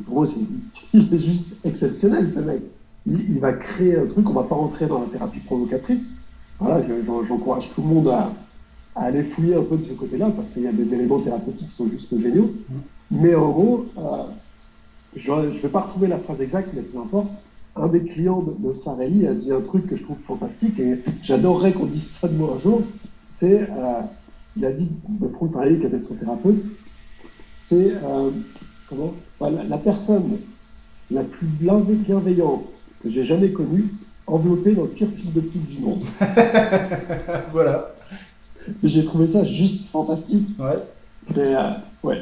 [0.05, 0.41] pour moi, c'est,
[0.93, 2.61] il est juste exceptionnel, ce mec.
[3.05, 6.09] Il, il va créer un truc, on va pas rentrer dans la thérapie provocatrice.
[6.59, 8.31] Voilà, je- j'en- j'encourage tout le monde à,
[8.95, 11.67] à aller fouiller un peu de ce côté-là, parce qu'il y a des éléments thérapeutiques
[11.69, 12.51] qui sont juste géniaux.
[13.11, 14.23] Mais en gros, euh,
[15.15, 17.31] je ne vais pas retrouver la phrase exacte, mais peu importe.
[17.79, 21.03] Un des clients de, de Farelli a dit un truc que je trouve fantastique et
[21.21, 22.81] j'adorerais qu'on dise ça de moi un jour.
[23.25, 24.01] C'est, euh,
[24.55, 26.63] il a dit de Franck Farelli, qui était son thérapeute,
[27.47, 28.31] c'est euh,
[28.89, 30.39] comment Bah, la, la personne
[31.11, 32.63] la plus bienve- bienveillante
[33.03, 33.85] que j'ai jamais connue,
[34.25, 35.99] enveloppée dans le pire fils de pute du monde.
[37.51, 37.93] voilà.
[38.83, 40.47] J'ai trouvé ça juste fantastique.
[40.59, 40.77] Ouais.
[41.33, 41.69] C'est, euh,
[42.03, 42.21] ouais.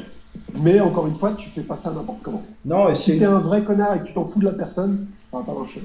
[0.62, 2.42] Mais encore une fois, tu fais pas ça n'importe comment.
[2.64, 5.06] Non, et si t'es un vrai connard et que tu t'en fous de la personne,
[5.40, 5.82] ça va pas marcher.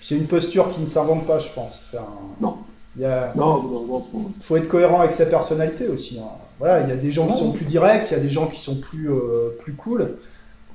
[0.00, 1.88] c'est une posture qui ne s'invente pas, je pense.
[1.92, 2.04] Enfin,
[2.40, 2.56] Non.
[2.96, 6.18] il a, Non, non, non, faut- faut être cohérent avec sa personnalité aussi.
[6.18, 6.28] hein.
[6.58, 8.46] Voilà, il y a des gens qui sont plus directs, il y a des gens
[8.46, 10.16] qui sont plus, euh, plus cool.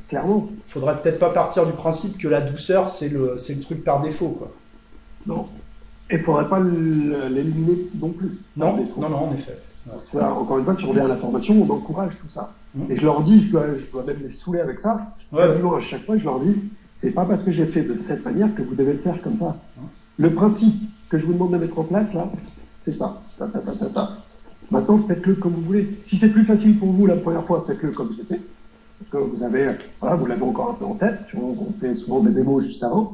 [0.07, 3.83] clairement, Faudrait peut-être pas partir du principe que la douceur, c'est le, c'est le truc
[3.83, 4.51] par défaut, quoi.
[5.25, 5.47] non.
[6.09, 8.37] Et faudrait pas l'éliminer non plus.
[8.57, 9.57] Non, non, non, en effet.
[9.87, 9.93] Ouais.
[9.97, 12.51] Ça, encore une fois, si on revient à la formation, on encourage tout ça.
[12.75, 12.91] Mhm.
[12.91, 15.07] Et je leur dis, je dois, je dois même les saouler avec ça.
[15.31, 16.55] Ouais, Quasiment à chaque fois, je leur dis,
[17.01, 19.35] c'est pas parce que j'ai fait de cette manière que vous devez le faire comme
[19.35, 19.57] ça.
[20.19, 20.75] Le principe
[21.09, 22.29] que je vous demande de mettre en place là,
[22.77, 23.19] c'est ça.
[23.39, 24.09] Ta, ta, ta, ta, ta.
[24.69, 25.97] Maintenant, faites-le comme vous voulez.
[26.05, 28.39] Si c'est plus facile pour vous la première fois, faites-le comme fait.
[28.99, 31.21] Parce que vous avez, voilà, vous l'avez encore un peu en tête.
[31.35, 33.13] On on fait souvent des démos juste avant.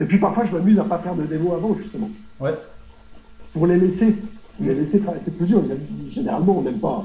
[0.00, 2.08] Et puis parfois, je m'amuse à pas faire de démos avant, justement.
[2.38, 2.54] Ouais.
[3.52, 4.14] Pour les laisser.
[4.60, 5.22] Les laisser travailler.
[5.24, 5.60] C'est plus dur.
[6.08, 7.04] Généralement, on n'aime pas.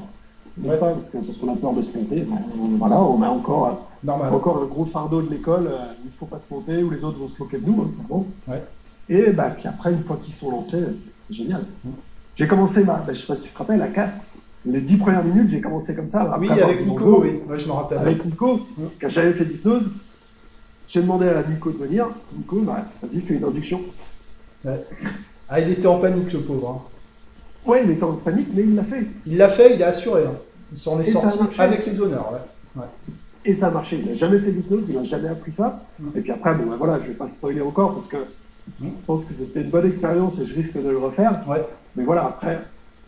[0.58, 0.78] On n'aime Ouais.
[0.78, 2.20] pas parce qu'on a peur de se planter.
[2.20, 4.32] Euh, Voilà, on a encore, Normal.
[4.34, 7.04] encore un gros fardeau de l'école euh, il ne faut pas se planter, où les
[7.04, 8.26] autres vont se moquer de nous, hein, clairement.
[8.48, 8.62] Ouais.
[9.08, 10.84] Et bah, puis après, une fois qu'ils sont lancés,
[11.22, 11.62] c'est génial.
[11.84, 11.90] Mm.
[12.36, 14.24] J'ai commencé, ma, bah, je sais pas si tu te rappelles, à Castres.
[14.66, 16.22] Les dix premières minutes, j'ai commencé comme ça.
[16.22, 17.18] après Oui, avec Nico, bonjour.
[17.20, 17.40] oui.
[17.48, 17.98] Ouais, je me rappelle.
[17.98, 18.82] Avec Nico, Mm.
[19.00, 19.84] quand j'avais fait d'hypnose,
[20.88, 22.08] j'ai demandé à Nico de venir.
[22.36, 23.80] Nico m'a dit fais une induction.
[25.48, 26.68] Ah, il était en panique, le pauvre.
[26.86, 27.70] hein.
[27.70, 29.06] Ouais, il était en panique, mais il l'a fait.
[29.26, 30.24] Il l'a fait, il a assuré.
[30.24, 30.32] hein.
[30.72, 32.32] Il s'en est Et sorti avec les honneurs.
[32.76, 32.82] Ouais.
[33.46, 33.98] Et ça a marché.
[34.02, 35.82] Il n'a jamais fait d'hypnose, il n'a jamais appris ça.
[35.98, 36.08] Mm.
[36.16, 38.16] Et puis après, bon, ben voilà, je vais pas spoiler encore parce que
[38.80, 38.86] Mm.
[38.86, 41.44] je pense que c'était une bonne expérience et je risque de le refaire.
[41.46, 41.62] Ouais.
[41.96, 42.60] Mais voilà, après,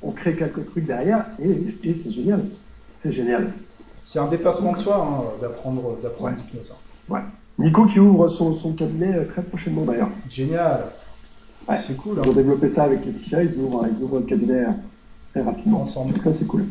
[0.02, 1.50] on crée quelques trucs derrière et,
[1.82, 2.44] et c'est génial.
[2.98, 3.52] C'est génial.
[4.04, 6.42] C'est un dépassement de soi hein, d'apprendre d'apprendre Ouais.
[6.52, 6.72] l'hypnose.
[6.74, 7.14] hein.
[7.14, 7.20] Ouais.
[7.58, 10.10] Nico qui ouvre son, son cabinet euh, très prochainement d'ailleurs.
[10.28, 10.84] Génial.
[11.66, 11.76] Ouais.
[11.78, 12.16] C'est cool.
[12.16, 12.30] Ils hein.
[12.30, 14.70] ont développé ça avec Laetitia, ils ouvrent, ils ouvrent le cabinet euh,
[15.32, 15.80] très rapidement.
[15.80, 16.12] Ensemble.
[16.12, 16.66] Donc ça, c'est cool.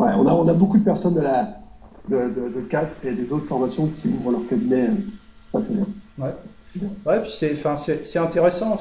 [0.00, 1.56] Ouais, on a, on a beaucoup de personnes de la
[2.08, 4.88] de, de, et des autres formations qui ouvrent leur cabinet.
[5.54, 5.86] euh, bien.
[6.18, 6.30] Ouais.
[7.06, 8.76] Ouais, puis c'est, enfin, c'est, c'est intéressant.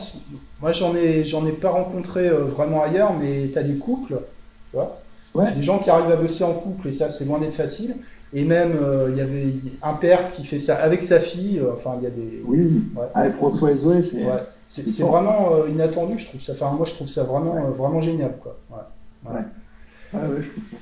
[0.61, 4.13] Moi, j'en ai, j'en ai pas rencontré euh, vraiment ailleurs, mais tu as des couples,
[4.15, 4.97] tu vois,
[5.33, 5.53] Ouais.
[5.55, 7.95] Des gens qui arrivent à bosser en couple, et ça, c'est loin d'être facile.
[8.33, 9.47] Et même, euh, il y avait
[9.81, 11.59] un père qui fait ça avec sa fille.
[11.59, 12.41] euh, Enfin, il y a des.
[12.45, 13.03] Oui, Ouais.
[13.13, 14.25] avec François et Zoé, c'est.
[14.25, 14.39] Ouais.
[14.63, 16.51] C'est vraiment inattendu, je trouve ça.
[16.53, 18.57] Enfin, moi, je trouve ça vraiment, vraiment génial, quoi.
[18.69, 19.31] Ouais.
[19.33, 20.19] Ouais.
[20.41, 20.77] Je trouve ça.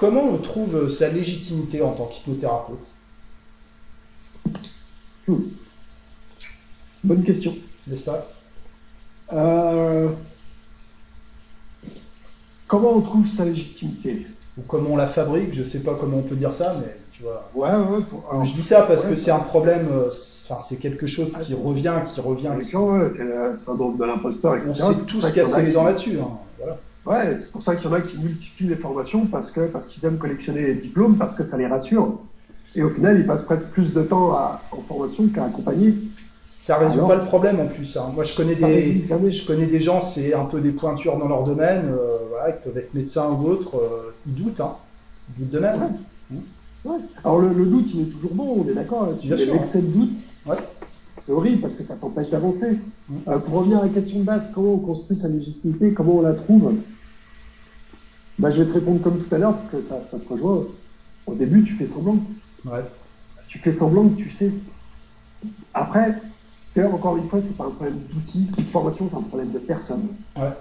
[0.00, 2.92] Comment on trouve euh, sa légitimité en tant qu'hypnothérapeute
[5.28, 5.34] Hmm.
[7.04, 7.54] Bonne question.
[7.86, 8.26] N'est-ce pas?
[9.34, 10.08] Euh,
[12.66, 14.26] Comment on trouve sa légitimité?
[14.56, 15.52] Ou comment on la fabrique?
[15.52, 17.50] Je sais pas comment on peut dire ça, mais tu vois.
[17.54, 18.02] Ouais, ouais.
[18.08, 18.24] Pour...
[18.30, 19.86] alors, je dis ça parce ouais, que c'est un problème.
[19.92, 22.50] euh, c'est- Enfin, c'est quelque chose Ah, qui revient, qui revient.
[22.62, 24.70] qui- c'est le syndrome de l'imposteur, etc.
[24.70, 26.18] On s'est pour tous ça qu'il y en a cassé les dents là-dessus.
[26.20, 26.30] hein.
[26.58, 26.78] Voilà.
[27.06, 29.86] Ouais, c'est pour ça qu'il y en a qui multiplient les formations parce que parce
[29.86, 32.18] qu'ils aiment collectionner les diplômes, parce que ça les rassure.
[32.74, 35.94] Et au final, ils passent presque plus de temps à- en formation qu'à accompagner.
[36.46, 37.96] Ça résout Alors- pas le problème en plus.
[37.96, 38.10] hein.
[38.14, 41.44] Moi, je connais des, je connais des gens, c'est un peu des pointures dans leur
[41.44, 41.86] domaine.
[41.88, 43.76] euh, voilà, ils peuvent être médecins ou autres.
[43.76, 44.74] euh, ils doutent, hein.
[45.38, 45.80] Ils doutent de même.
[46.84, 46.96] Ouais.
[47.24, 49.26] Alors le, le doute, il est toujours bon, on est d'accord là-dessus.
[49.28, 49.52] Bien Mais sûr.
[49.54, 50.56] l'excès de doute, Ouais.
[51.20, 52.78] C'est horrible parce que ça t'empêche d'avancer.
[53.28, 56.22] Euh, pour revenir à la question de base, comment on construit sa légitimité, comment on
[56.22, 56.74] la trouve?
[58.38, 60.64] Bah, Je vais te répondre comme tout à l'heure parce que ça, ça se rejoint.
[61.26, 62.16] Au début, tu fais semblant.
[62.64, 62.84] Ouais.
[63.48, 64.50] Tu fais semblant que tu sais.
[65.74, 66.20] Après,
[66.68, 69.58] c'est encore une fois, c'est pas un problème d'outils, de formation, c'est un problème de
[69.58, 70.06] personne.
[70.36, 70.52] Ouais.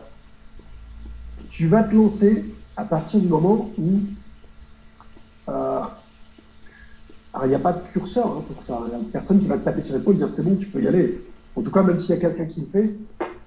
[1.49, 2.45] Tu vas te lancer
[2.76, 4.01] à partir du moment où
[5.49, 5.82] euh,
[7.39, 8.81] alors, il n'y a pas de curseur hein, pour ça.
[8.85, 10.67] Il n'y a personne qui va te taper sur l'épaule et dire c'est bon, tu
[10.67, 11.21] peux y aller.
[11.55, 12.93] En tout cas, même s'il y a quelqu'un qui le fait,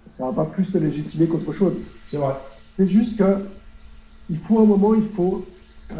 [0.08, 1.74] ça ne va pas plus te légitimer qu'autre chose.
[2.02, 2.34] C'est vrai.
[2.64, 3.36] C'est juste que
[4.30, 5.44] il faut un moment, il faut.
[5.92, 5.94] Euh,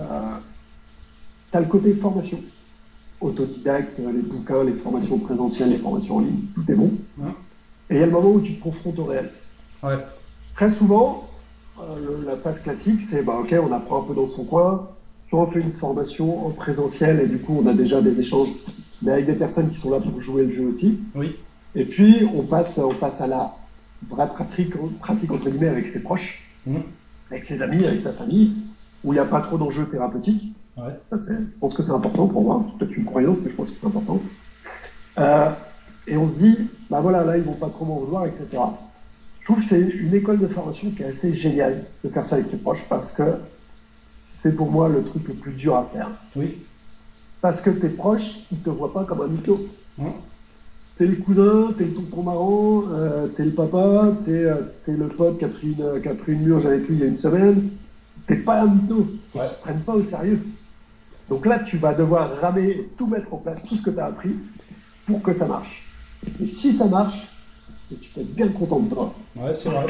[1.51, 2.41] tu as le côté formation.
[3.21, 6.91] Autodidacte, les bouquins, les formations présentielles, les formations en ligne, tout est bon.
[7.91, 9.31] Et il y a le moment où tu te confrontes au réel.
[9.83, 9.99] Ouais.
[10.55, 11.29] Très souvent,
[11.79, 14.89] euh, le- la phase classique, c'est bah, ok, on apprend un peu dans son coin,
[15.39, 18.49] on fait une formation en présentiel et du coup on a déjà des échanges,
[19.03, 20.99] mais avec des personnes qui sont là pour jouer le jeu aussi.
[21.15, 21.37] Oui.
[21.75, 23.53] Et puis on passe, on passe à la
[24.09, 26.83] vraie pratique, pratique entre guillemets avec ses proches, Mhm.
[27.31, 28.53] avec ses amis, avec sa famille,
[29.05, 30.55] où il n'y a pas trop d'enjeux thérapeutiques.
[30.77, 30.93] Ouais.
[31.11, 32.65] Ça, c'est, je pense que c'est important pour moi.
[32.71, 34.21] C'est peut-être une croyance, mais je pense que c'est important.
[35.19, 35.51] Euh,
[36.07, 36.57] et on se dit,
[36.91, 38.49] bah voilà, là ils vont pas trop m'en vouloir, etc.
[39.41, 42.37] Je trouve que c'est une école de formation qui est assez géniale de faire ça
[42.37, 43.35] avec ses proches parce que
[44.23, 46.11] c'est pour moi le truc le plus dur à faire.
[46.37, 46.59] Oui.
[47.41, 49.61] Parce que tes proches, ils te voient pas comme un mytho.
[50.97, 55.09] T'es le cousin, t'es le tonton marrant, euh, t'es le papa, t'es euh, t'es le
[55.09, 57.07] pote qui a, pris une, qui a pris une murge avec lui il y a
[57.07, 57.71] une semaine.
[58.27, 59.07] T'es pas un mytho.
[59.35, 59.49] Ils Ouais.
[59.49, 60.39] te prennent pas au sérieux.
[61.29, 63.99] Donc là, tu vas devoir ramer, et tout mettre en place, tout ce que tu
[63.99, 64.37] as appris
[65.07, 65.83] pour que ça marche.
[66.41, 67.27] Et si ça marche,
[67.89, 69.13] tu peux être bien content de toi.
[69.35, 69.87] Ouais, c'est vrai.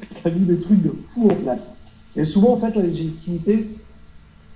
[0.00, 1.74] que tu as mis des trucs de fou en place.
[2.16, 3.68] Et souvent, en fait, la légitimité,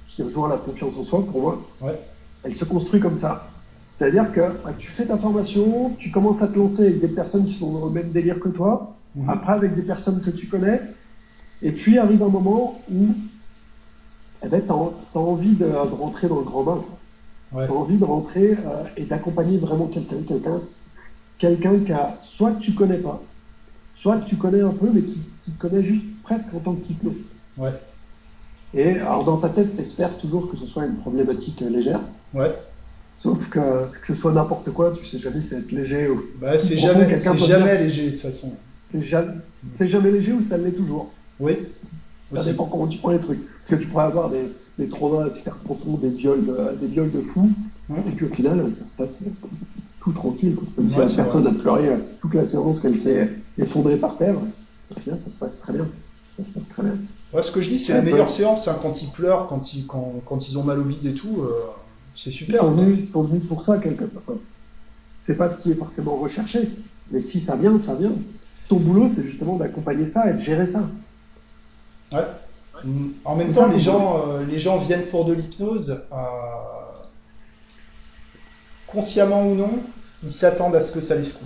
[0.09, 1.99] qui rejoint la confiance en soi, pour moi, Ouais.
[2.43, 3.47] elle se construit comme ça.
[3.85, 7.45] C'est-à-dire que bah, tu fais ta formation, tu commences à te lancer avec des personnes
[7.47, 9.29] qui sont dans le même délire que toi, Mhm.
[9.29, 10.81] après avec des personnes que tu connais,
[11.63, 13.09] et puis arrive un moment où
[14.43, 16.83] eh ben, tu as, envie de, de rentrer dans le grand bain.
[17.53, 17.67] Ouais.
[17.67, 20.61] Tu as envie de rentrer euh, et d'accompagner vraiment quelqu'un, quelqu'un,
[21.39, 23.21] quelqu'un qui a soit que tu connais pas,
[23.97, 26.75] soit que tu connais un peu, mais qui, qui te connaît juste presque en tant
[26.75, 27.13] qu'hypno.
[27.61, 27.73] Ouais.
[28.75, 32.01] Et alors dans ta tête, tu espères toujours que ce soit une problématique euh, légère,
[32.35, 32.55] Ouais.
[33.17, 33.59] sauf que
[34.01, 36.77] que ce soit n'importe quoi, tu sais jamais si c'est être léger ou Bah, c'est
[36.79, 38.53] jamais, c'est jamais dire- léger de toute façon.
[38.93, 39.33] c'est jamais,
[39.69, 41.13] c'est jamais léger ou ça l'est toujours?
[41.41, 41.57] Oui.
[42.33, 42.51] Ça Aussi.
[42.51, 43.41] dépend comment tu prends les trucs.
[43.45, 47.11] Parce que tu pourrais avoir des, des traumas super profonds, des viols de, des viols
[47.11, 47.51] de fous,
[47.91, 49.25] et puis au final, ça se passe
[50.01, 50.55] tout tranquille.
[50.55, 50.69] quoi.
[50.77, 53.97] Comme si Ouais, la c'est personne a pleuré euh, toute la séance, qu'elle s'est effondrée
[53.97, 54.37] par terre.
[54.97, 55.89] Au final, ça se passe très bien.
[56.39, 56.95] Ça se passe très bien.
[57.33, 58.11] Ouais, ce que je dis, c'est Un les peu.
[58.13, 61.07] meilleures séances hein, quand ils pleurent, quand ils, quand, quand ils ont mal au bide
[61.07, 61.43] et tout.
[61.43, 61.51] euh,
[62.15, 62.61] c'est Ils super.
[62.61, 62.83] sont, quoi.
[62.83, 64.37] venus, ils sont venus pour ça, quelque part.
[65.21, 66.69] C'est pas ce qui est forcément recherché.
[67.11, 68.13] Mais si ça vient, ça vient.
[68.69, 70.89] Ton boulot, c'est justement d'accompagner ça et de gérer ça.
[72.13, 72.25] Ouais.
[73.25, 76.17] En même temps, ça, les gens, euh, les gens viennent pour de l'hypnose, euh,
[78.87, 79.71] consciemment ou non,
[80.23, 81.45] ils s'attendent à ce que ça les secoue.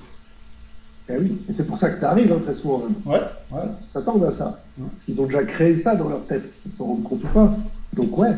[1.08, 2.78] Et oui, et c'est pour ça que ça arrive hein, très souvent.
[2.78, 2.94] même.
[3.04, 3.22] Ouais, ouais.
[3.50, 4.58] Parce qu'ils s'attendent à ça.
[4.78, 4.84] Mm.
[4.86, 6.50] Parce qu'ils ont déjà créé ça dans leur tête.
[6.64, 7.52] Ils s'en rendent compte ou pas.
[7.92, 8.34] Donc ouais,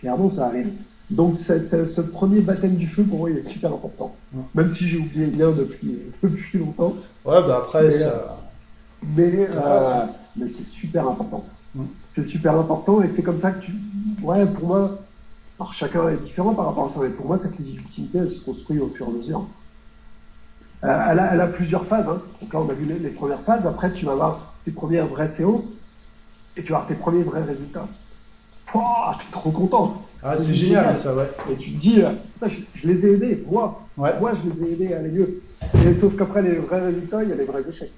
[0.00, 0.68] clairement, ça arrive.
[1.10, 4.14] Donc ce premier baptême du feu, pour moi, il est super important.
[4.54, 6.94] Même si j'ai oublié le lien depuis, depuis longtemps.
[7.24, 8.36] Ouais, bah après, Mais, ça-
[9.16, 9.84] Mais, Ça passe.
[9.90, 11.44] euh, mais c'est super important.
[12.12, 13.72] C'est super important et c'est comme ça que tu.
[14.22, 14.98] Ouais, pour moi,
[15.60, 18.44] alors chacun est différent par rapport à ça, mais pour moi, cette légitimité, elle se
[18.44, 19.46] construit au fur et à mesure.
[20.84, 22.08] Euh, elle, a, elle a plusieurs phases.
[22.08, 22.20] hein.
[22.40, 23.66] Donc là, on a vu les, les premières phases.
[23.66, 25.78] Après, tu vas avoir tes premières vraies séances.
[26.56, 27.88] et tu vas avoir tes premiers vrais résultats.
[28.66, 30.02] Pouah, tu es trop content.
[30.22, 31.30] Ah, c'est génial, ça, ouais.
[31.50, 32.10] Et tu te dis, euh,
[32.46, 33.82] je, je les ai aidés, moi.
[33.96, 34.10] Ouais.
[34.20, 35.40] Moi, je les ai aidés à aller mieux.
[35.86, 37.92] Et sauf qu'après les vrais résultats, il y a les vrais échecs.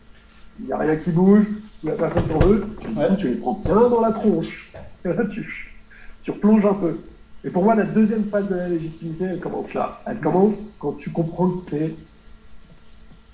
[0.60, 1.46] Il n'y a rien qui bouge,
[1.82, 2.66] la personne t'en veut,
[2.96, 3.16] Ouais.
[3.16, 4.72] tu les prends bien dans la tronche.
[5.04, 5.72] Et là, tu,
[6.22, 6.98] tu replonges un peu.
[7.44, 10.02] Et pour moi, la deuxième phase de la légitimité, elle commence là.
[10.06, 11.94] Elle commence quand tu comprends que t'es,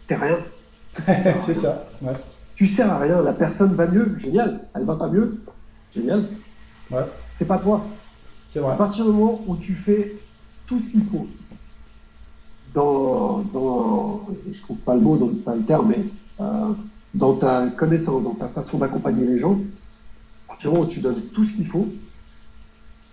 [0.07, 0.39] t'es rien.
[1.41, 1.85] c'est ça.
[2.03, 2.13] Ouais.
[2.55, 3.21] Tu sers à rien.
[3.23, 4.61] La personne va mieux, génial.
[4.75, 5.41] Elle va pas mieux,
[5.95, 6.25] génial.
[6.91, 7.05] Ouais.
[7.33, 7.85] C'est pas toi.
[8.47, 8.77] C'est À vrai.
[8.77, 10.17] partir du moment où tu fais
[10.67, 11.27] tout ce qu'il faut,
[12.75, 16.05] dans, dans, je trouve pas le mot, dans, pas le terme, mais
[16.41, 16.73] euh,
[17.15, 19.59] dans ta connaissance, dans ta façon d'accompagner les gens,
[20.45, 21.89] à partir du moment où tu donnes tout ce qu'il faut,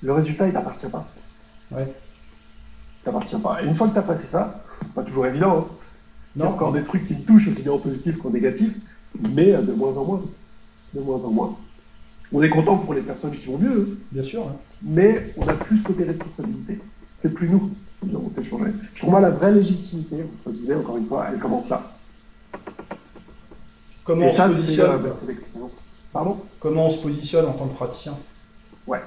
[0.02, 1.08] le résultat, il t'appartient pas.
[1.72, 1.92] Ouais.
[3.04, 3.62] T'appartient pas.
[3.64, 4.64] Et une fois que tu as passé ça,
[4.96, 5.76] pas toujours évident, hein,
[6.36, 6.54] il y a Non.
[6.54, 8.76] encore des trucs qui me touchent aussi bien en positif qu'en négatif,
[9.36, 10.22] mais de moins en moins.
[10.94, 11.58] De moins en moins.
[12.32, 14.42] On est content pour les personnes qui vont mieux, hein, Bien sûr.
[14.48, 14.56] hein.
[14.82, 16.80] mais on a plus côté responsabilité.
[17.20, 17.70] C'est plus nous
[18.02, 18.72] qui devons fait changer.
[19.00, 21.92] Pour moi, la vraie légitimité, entre guillemets, encore une fois, elle commence là.
[24.04, 25.02] Comment Et on ça, se positionne.
[26.12, 26.38] Pardon?
[26.60, 28.14] Comment on se positionne en tant que praticien?
[28.86, 29.02] Ouais.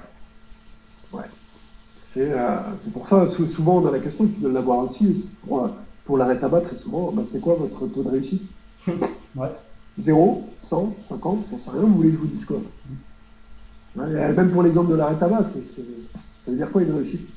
[1.12, 1.24] Ouais.
[2.02, 2.58] C'est euh,
[2.92, 5.68] pour ça, sou- souvent, on a la question, tu dois l'avoir aussi, pour,
[6.06, 8.42] pour l'arrêt tabac, très souvent, bah, c'est quoi votre taux de réussite?
[9.36, 9.50] Ouais.
[9.98, 12.56] 0, 100, 50, j'en sais rien, vous voulez que je vous dise quoi?
[13.96, 15.82] Ouais, Même pour l'exemple de l'arrêt tabac, c'est- c'est-
[16.44, 17.28] ça veut dire quoi une réussite?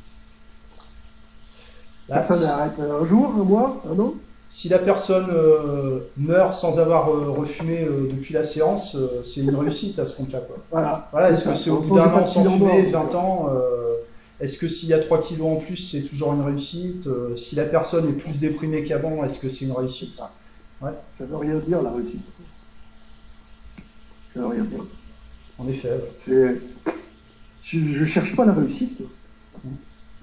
[2.07, 4.13] Bah, Personne arrête un jour, un mois, un an?
[4.49, 9.41] Si la personne euh, meurt sans avoir euh, refumé euh, depuis la séance, euh, c'est
[9.41, 10.39] une réussite à ce compte-là.
[10.39, 10.55] Quoi.
[10.71, 11.07] Voilà.
[11.11, 13.95] Voilà, est-ce que c'est au bout d'un an sans fumer, mort, donc, 20 ans euh,
[14.39, 17.07] Est-ce que s'il y a 3 kilos en plus, c'est toujours une réussite?
[17.07, 20.15] Euh, Si la personne est plus déprimée qu'avant, est-ce que c'est une réussite?
[20.15, 20.31] Ça.
[20.81, 20.91] Ouais.
[21.17, 22.21] Ça veut rien dire, la réussite.
[24.33, 24.83] Ça veut rien dire.
[25.57, 25.89] En effet.
[26.29, 26.61] ouais.
[27.63, 28.99] Je, je cherche pas la réussite.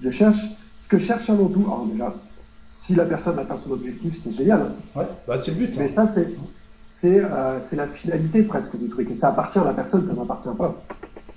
[0.01, 0.39] Je cherche...
[0.81, 1.61] Ce que je cherche avant tout...
[1.61, 2.15] Alors déjà,
[2.61, 4.71] si la personne atteint son objectif, c'est génial.
[4.95, 5.69] Ouais, bah, c'est le but.
[5.73, 5.77] hein.
[5.79, 6.33] Mais ça, c'est...
[6.79, 9.11] C'est, euh, la finalité presque du truc.
[9.11, 10.81] Et ça appartient à la personne, ça n'appartient pas.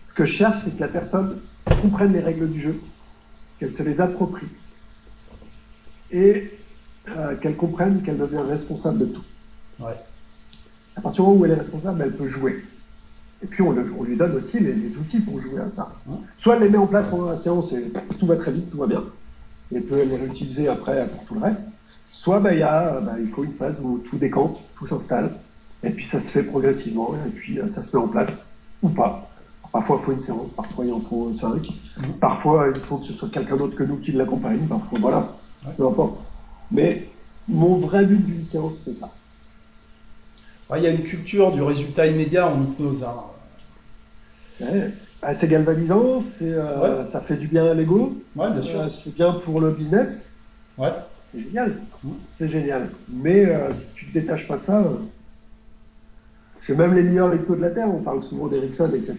[0.05, 1.39] Ce que je cherche, c'est que la personne
[1.77, 2.81] comprenne les règles du jeu,
[3.59, 4.49] qu'elle se les approprie
[6.13, 6.51] et
[7.09, 9.23] euh, qu'elle comprenne qu'elle devient responsable de tout.
[9.79, 9.97] Ouais.
[10.97, 12.65] À partir du moment où elle est responsable, elle peut jouer.
[13.43, 15.95] Et puis on, le- on lui donne aussi les, les outils pour jouer à ça.
[16.07, 16.17] Ouais.
[16.39, 18.79] Soit elle les met en place pendant la séance et tout va très vite, tout
[18.79, 19.05] va bien,
[19.73, 21.67] et peut les réutiliser après pour tout le reste.
[22.11, 25.33] Soit bah, il y a, bah, il faut une phase où tout décante, tout s'installe,
[25.83, 28.49] et puis ça se fait progressivement, et puis euh, ça se met en place,
[28.83, 29.30] ou pas.
[29.73, 31.69] Parfois il faut une séance, parfois il en faut cinq,
[31.99, 32.15] Mhm.
[32.21, 35.29] parfois il faut que ce soit quelqu'un d'autre que nous qui l'accompagne, parfois voilà,
[35.67, 35.73] Ouais.
[35.77, 36.15] peu importe.
[36.73, 37.07] Mais
[37.49, 39.09] mon vrai but d'une séance, c'est ça.
[40.69, 43.05] Ouais, Il y a une culture du résultat immédiat en hypnose.
[43.05, 43.15] hein.
[44.61, 44.91] Ouais.
[45.23, 48.81] Ah, c'est galvanisant, euh, ça fait du bien à l'ego, Ouais, bien sûr.
[48.81, 50.33] euh, c'est bien pour le business,
[51.31, 52.13] c'est génial, Mhm.
[52.37, 52.91] c'est génial.
[53.09, 54.83] Mais euh, si tu ne détaches pas ça,
[56.67, 59.17] c'est même les meilleurs lecteurs de la Terre, on parle souvent d'Erickson, etc.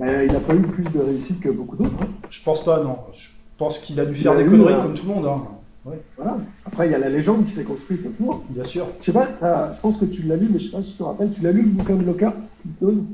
[0.00, 1.96] Il n'a pas eu plus de réussite que beaucoup d'autres.
[2.02, 2.08] hein.
[2.30, 2.96] Je pense pas, non.
[3.14, 5.26] Je pense qu'il a dû faire a des eu, conneries euh, comme tout le monde.
[5.26, 5.42] hein.
[5.84, 6.38] Ouais, Voilà.
[6.64, 8.44] Après, il y a la légende qui s'est construite autour.
[8.50, 8.86] bien sûr.
[9.00, 10.98] Je sais pas, je pense que tu l'as lu, mais je sais pas si tu
[10.98, 12.34] te rappelles, tu l'as lu le bouquin de Lockhart,
[12.64, 13.04] Hypnose,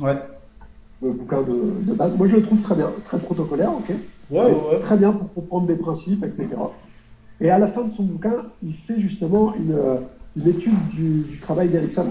[0.00, 0.16] Ouais.
[1.02, 2.16] le bouquin de, de base.
[2.18, 3.94] Moi, je le trouve très bien, très protocolaire, ok.
[4.30, 4.80] Ouais, ouais.
[4.82, 6.48] Très bien pour comprendre des principes, etc.
[7.40, 9.96] Et à la fin de son bouquin, il fait justement une, euh,
[10.36, 12.06] une étude du, du travail d'Erickson,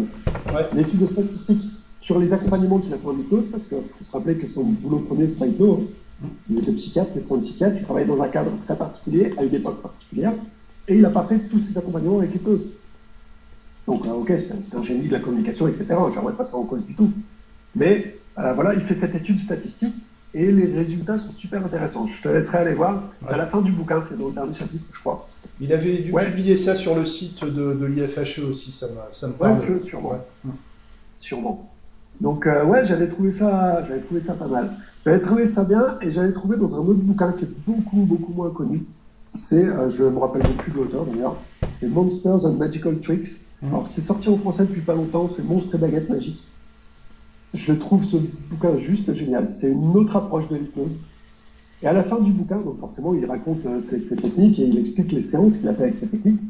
[0.53, 0.65] Ouais.
[0.73, 1.63] une étude de statistiques
[2.05, 4.61] sur les accompagnements qu'il a fait en hypnose, parce qu'il faut se rappeler que son
[4.63, 6.27] boulot premier, c'est pas hein.
[6.51, 9.81] Il était psychiatre, médecin psychiatre, il travaillait dans un cadre très particulier, à une époque
[9.81, 10.33] particulière,
[10.87, 12.67] et il n'a pas fait tous ses accompagnements avec l'hypnose.
[13.87, 15.85] Donc, euh, ok, c'est un- génie de la communication, etc.
[16.13, 17.11] Je ne pas ça en cause du tout.
[17.75, 19.95] Mais euh, voilà, il fait cette étude statistique
[20.35, 22.05] et les résultats sont super intéressants.
[22.07, 23.01] Je te laisserai aller voir.
[23.23, 23.37] C'est à Ouais.
[23.39, 25.27] la fin du bouquin, c'est dans le dernier chapitre, je crois.
[25.59, 26.25] Il avait dû Ouais.
[26.25, 29.83] publier ça sur le site de, de l'IFHE aussi, ça me, ça me Ouais, parle.
[29.83, 30.11] sûrement.
[30.11, 30.51] Ouais.
[31.17, 31.71] Sûrement.
[32.19, 34.77] Donc, euh, ouais, j'avais trouvé, ça, j'avais trouvé ça pas mal.
[35.05, 38.33] J'avais trouvé ça bien et j'avais trouvé dans un autre bouquin qui est beaucoup, beaucoup
[38.33, 38.87] moins connu.
[39.23, 43.29] C'est, euh, je me rappelle plus de l'auteur d'ailleurs, c'est Monsters and Magical Tricks.
[43.61, 43.69] Mhm.
[43.69, 46.55] Alors, c'est sorti en français depuis pas longtemps, c'est Monstres et baguettes magiques.
[47.53, 49.47] Je trouve ce bouquin juste génial.
[49.49, 51.09] C'est une autre approche de l'hypnose.
[51.81, 54.65] Et à la fin du bouquin, donc forcément, il raconte euh, ses, ses techniques et
[54.67, 56.41] il explique les séances qu'il a fait avec ses techniques.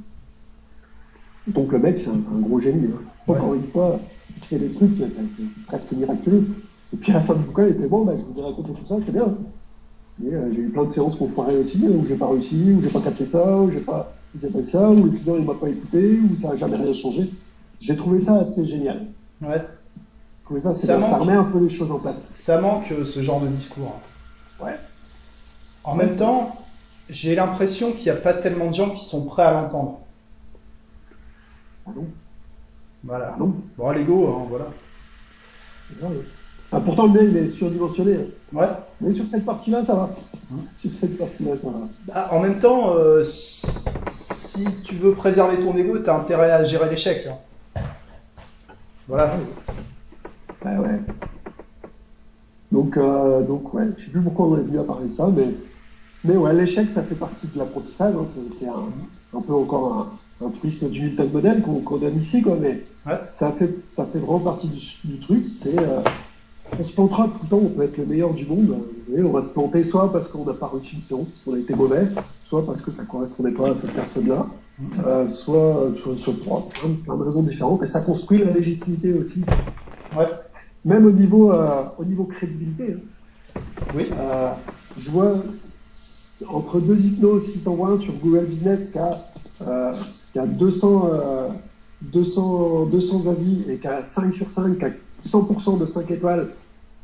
[1.47, 2.91] Donc le mec, c'est un, un gros génie.
[2.91, 3.03] hein.
[3.27, 3.37] Ouais.
[3.37, 6.47] Encore une fois, il fait des trucs, c'est presque miraculeux.
[6.93, 8.73] Et puis à la fin du bouquin, il fait bon, bah, je vous ai raconté
[8.73, 9.35] tout ça, c'est bien.
[10.23, 12.81] Euh, j'ai eu plein de séances qu'on foirait aussi, hein, où j'ai pas réussi, où
[12.81, 15.55] j'ai pas capté ça, où j'ai pas, pas fait ça, où le client il m'a
[15.55, 17.29] pas écouté, où ça a jamais rien changé.
[17.79, 19.07] J'ai trouvé ça assez génial.
[19.41, 19.61] Ouais.
[20.45, 21.19] trouvé ça, manque.
[21.21, 22.29] remet un peu les choses en place.
[22.33, 23.93] Ça manque euh, ce genre de discours.
[23.97, 24.65] hein.
[24.65, 24.79] Ouais.
[25.83, 26.55] En même temps,
[27.09, 29.99] j'ai l'impression qu'il n'y a pas tellement de gens qui sont prêts à l'entendre.
[31.85, 32.05] Ah non,
[33.05, 33.31] Voilà.
[33.35, 33.53] ah non.
[33.77, 34.65] Bon, l'ego, hein, voilà.
[36.71, 38.15] Ah, pourtant, le mien, il est surdimensionné.
[38.15, 38.25] hein.
[38.53, 38.67] Ouais.
[39.01, 40.09] Mais sur cette partie-là, ça va.
[40.51, 40.61] Hum.
[40.75, 41.79] Sur cette partie-là, ça va.
[42.07, 46.63] Bah, en même temps, euh, si, tu veux préserver ton ego, tu as intérêt à
[46.63, 47.27] gérer l'échec.
[47.27, 47.81] hein.
[49.07, 49.35] Voilà.
[50.65, 50.99] Ouais, ouais.
[52.71, 55.29] Donc, euh, donc ouais, je sais plus pourquoi on est venu à parler de ça,
[55.33, 55.47] mais,
[56.23, 58.15] mais ouais, l'échec, ça fait partie de l'apprentissage.
[58.15, 58.25] hein.
[58.57, 59.93] C'est un, un peu encore
[60.41, 63.19] un, un truisme du Milton modèle qu'on qu'on donne ici, quoi, mais Ouais.
[63.21, 65.45] ça, fait, ça fait vraiment partie du, du truc.
[65.47, 66.01] C'est euh,
[66.77, 68.75] on se plantera tout le temps, on peut être le meilleur du monde,
[69.17, 71.59] on va se planter soit parce qu'on n'a pas réussi une séance, parce qu'on a
[71.59, 72.07] été mauvais,
[72.43, 74.45] soit parce que ça correspondait pas à cette personne-là,
[75.05, 79.45] euh, soit, pour plein, de- plein de raisons différentes, et ça construit la légitimité aussi
[80.15, 80.27] Ouais.
[80.83, 82.93] même au niveau, euh, au niveau crédibilité.
[82.93, 82.99] hein.
[83.93, 84.07] Oui.
[84.17, 84.51] Euh,
[84.97, 85.35] je vois
[86.49, 89.31] entre deux hypnos, si tu envoies un sur Google Business qui a,
[90.33, 91.47] qui a 200, euh,
[92.11, 94.91] 200, 200 avis et qui a 5 sur 5, qui a
[95.27, 96.49] 100% de 5 étoiles,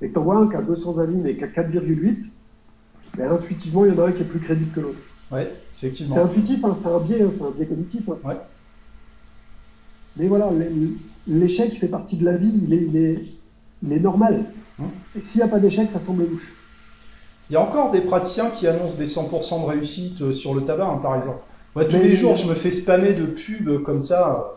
[0.01, 2.23] et que tu envoies un qui a 200 avis mais qui a 4,8,
[3.17, 4.99] ben, intuitivement, il y en a un qui est plus crédible que l'autre.
[5.31, 6.17] C'est effectivement.
[6.23, 8.01] intuitif, hein, c'est un biais, hein, c'est un biais cognitif.
[8.09, 8.17] hein.
[8.27, 8.37] Ouais.
[10.17, 10.69] Mais voilà, l'é-
[11.27, 13.25] l'échec fait partie de la vie, il est, il est,
[13.83, 14.45] il est normal.
[14.79, 14.87] Hum.
[15.15, 16.53] Et s'il n'y a pas d'échec, ça semble louche.
[17.49, 20.61] Il y a encore des praticiens qui annoncent des 100% de réussite euh, sur le
[20.63, 21.39] tabac, par exemple.
[21.75, 24.55] Moi, tous Mais- les jours, je me fais spammer de pubs comme ça.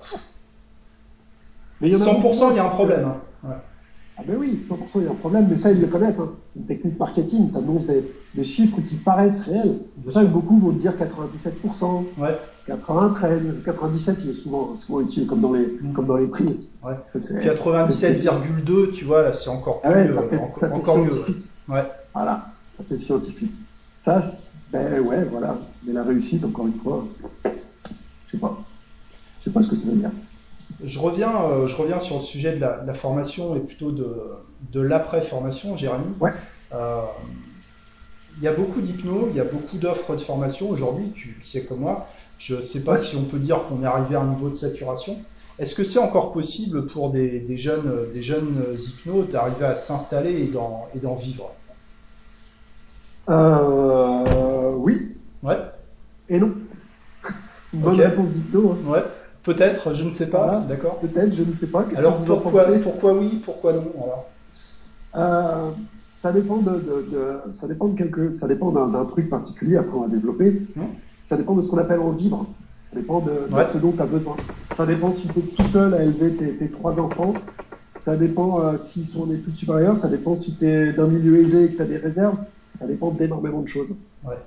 [1.81, 3.05] Mais il y en a 100%, beaucoup il y a un qui- problème.
[3.07, 3.17] hein.
[3.49, 3.55] Ouais.
[4.17, 6.21] Ah ben oui, 100% il y a un problème, mais ça ils le connaissent.
[6.21, 6.31] Hein.
[6.55, 8.05] C'est une technique marketing, tu annonces des,
[8.35, 9.79] des chiffres qui paraissent réels.
[9.97, 12.39] C'est pour ça que beaucoup vont te dire 97%, Ouais.
[12.67, 15.93] 93, 97 il est souvent, souvent utile comme dans les, Mm.
[15.95, 16.69] comme dans les prix.
[16.85, 16.95] Ouais.
[17.21, 20.69] C'est- 97,2, tu vois, là, c'est encore plus, Ah ouais, ça euh, fait, encore, ça
[20.69, 21.11] fait encore mieux.
[21.69, 21.83] Ouais.
[22.15, 22.47] Voilà,
[22.79, 23.53] ça fait scientifique.
[23.99, 24.23] Ça,
[24.73, 25.59] ben ouais, voilà.
[25.85, 27.05] Mais la réussite, encore une fois,
[27.45, 27.51] je
[28.31, 28.57] sais pas.
[29.41, 30.11] Je sais pas ce que ça veut dire.
[30.83, 33.93] Je reviens, euh, je reviens sur le sujet de la, de la formation et plutôt
[33.93, 34.07] de,
[34.61, 36.17] de l'après-formation, Jérémy.
[36.21, 36.33] Ouais.
[36.73, 37.03] Euh,
[38.37, 41.45] il y a beaucoup d'hypno, il y a beaucoup d'offres de formation aujourd'hui, tu le
[41.45, 42.09] sais comme moi.
[42.39, 42.99] Je ne sais pas Ouais.
[42.99, 45.25] si on peut dire qu'on est arrivé à un niveau de saturation.
[45.59, 50.33] Est-ce que c'est encore possible pour des, des jeunes, des jeunes hypnos d'arriver à s'installer
[50.43, 51.61] et d'en, vivre?
[53.31, 55.59] Euh, oui Ouais,
[56.29, 56.55] et non.
[57.73, 58.01] Bonne Ok.
[58.01, 58.73] réponse d'hypno.
[58.73, 58.89] hein.
[58.89, 59.03] ouais,
[59.45, 60.61] peut-être, je ne sais pas, Voilà.
[60.61, 60.99] d'accord.
[61.01, 61.85] Peut-être, je ne sais pas.
[61.97, 64.31] Alors pourquoi, pourquoi oui, pourquoi non alors
[65.17, 65.71] Euh,
[66.15, 69.77] ça dépend de, de- de- ça dépend de quelque, ça dépend d'un truc particulier.
[69.77, 70.63] Après, on va développer.
[70.75, 70.83] Hmm.
[71.25, 72.47] Ça dépend de ce qu'on appelle en vivre.
[72.91, 73.33] Ça dépend de,
[73.73, 74.37] ce dont tu as besoin.
[74.77, 77.35] Ça dépend si tu es tout seul à élever tes, tes trois enfants.
[77.87, 79.99] Ça dépend euh, s'ils sont en études supérieures.
[79.99, 82.37] Ça dépend si tu es d'un milieu aisé et que tu as des réserves.
[82.75, 83.95] Ça dépend d'énormément de choses.
[84.25, 84.39] Ouais.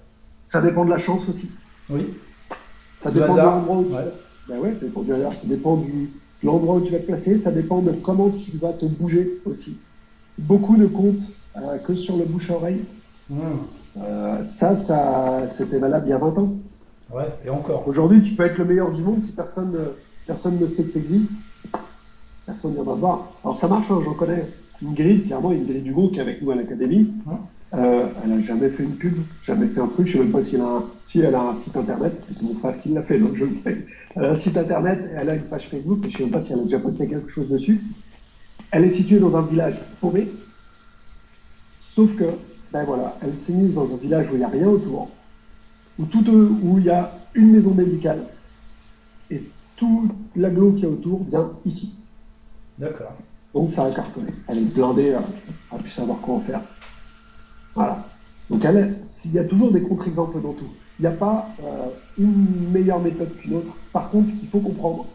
[0.47, 1.49] Ça dépend de la chance aussi.
[1.89, 2.13] Oui,
[2.99, 4.11] Ça dépend de l'endroit où tu ouais.
[4.49, 5.11] Ben ouais, ça dépend du.
[5.11, 5.91] Ça dépend du,
[6.41, 7.37] de l'endroit où tu vas te placer.
[7.37, 9.77] Ça dépend de comment tu vas te bouger aussi.
[10.37, 12.81] Beaucoup ne comptent euh, que sur le bouche-oreille.
[13.29, 13.41] Mmh.
[13.97, 16.51] Euh, ça, ça, c'était valable il y a 20 ans.
[17.13, 17.87] ouais, et encore.
[17.87, 19.91] Aujourd'hui, tu peux être le meilleur du monde si personne, ne-
[20.27, 21.33] personne ne sait que tu existes.
[22.45, 23.31] Personne ne viendra te voir.
[23.43, 24.45] Alors ça marche, hein, j'en connais.
[24.85, 27.11] Ingrid, clairement, Ingrid Hugo, qui est avec nous à l'académie,
[27.73, 30.07] euh, elle a jamais fait une pub, jamais fait un truc.
[30.07, 32.13] Je sais même pas si elle a un, si elle a un site internet.
[32.31, 33.85] C'est mon frère qui l'a fait, donc je le sais.
[34.15, 36.41] Elle a un site internet, elle a une page Facebook, mais je sais même pas
[36.41, 37.81] si elle a déjà posté quelque chose dessus.
[38.71, 40.29] Elle est située dans un village paumé.
[41.95, 42.25] Sauf que,
[42.71, 45.09] ben voilà, elle s'est mise dans un village où il n'y a rien autour,
[45.99, 48.23] où tout, où il y a une maison médicale,
[49.29, 49.41] et
[49.75, 51.95] tout l'agglo qu'il y a autour vient ici.
[52.77, 53.13] D'accord.
[53.53, 54.31] Donc ça a cartonné.
[54.47, 56.61] Elle est blindée, elle a pu savoir quoi en faire.
[57.77, 58.03] Voilà.
[58.49, 60.67] Donc elle, est- il y a toujours des contre-exemples dans tout.
[60.99, 61.85] Il n'y a pas euh,
[62.17, 63.73] une meilleure méthode qu'une autre.
[63.93, 65.05] Par contre, ce qu'il faut comprendre,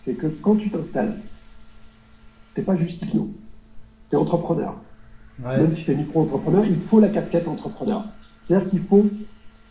[0.00, 1.14] c'est que quand tu t'installes,
[2.54, 3.28] tu n'es pas juste hypno,
[4.08, 4.74] tu es entrepreneur.
[5.44, 5.56] Ouais.
[5.58, 8.04] Même si tu es micro-entrepreneur, il faut la casquette entrepreneur.
[8.46, 9.04] C'est-à-dire qu'il faut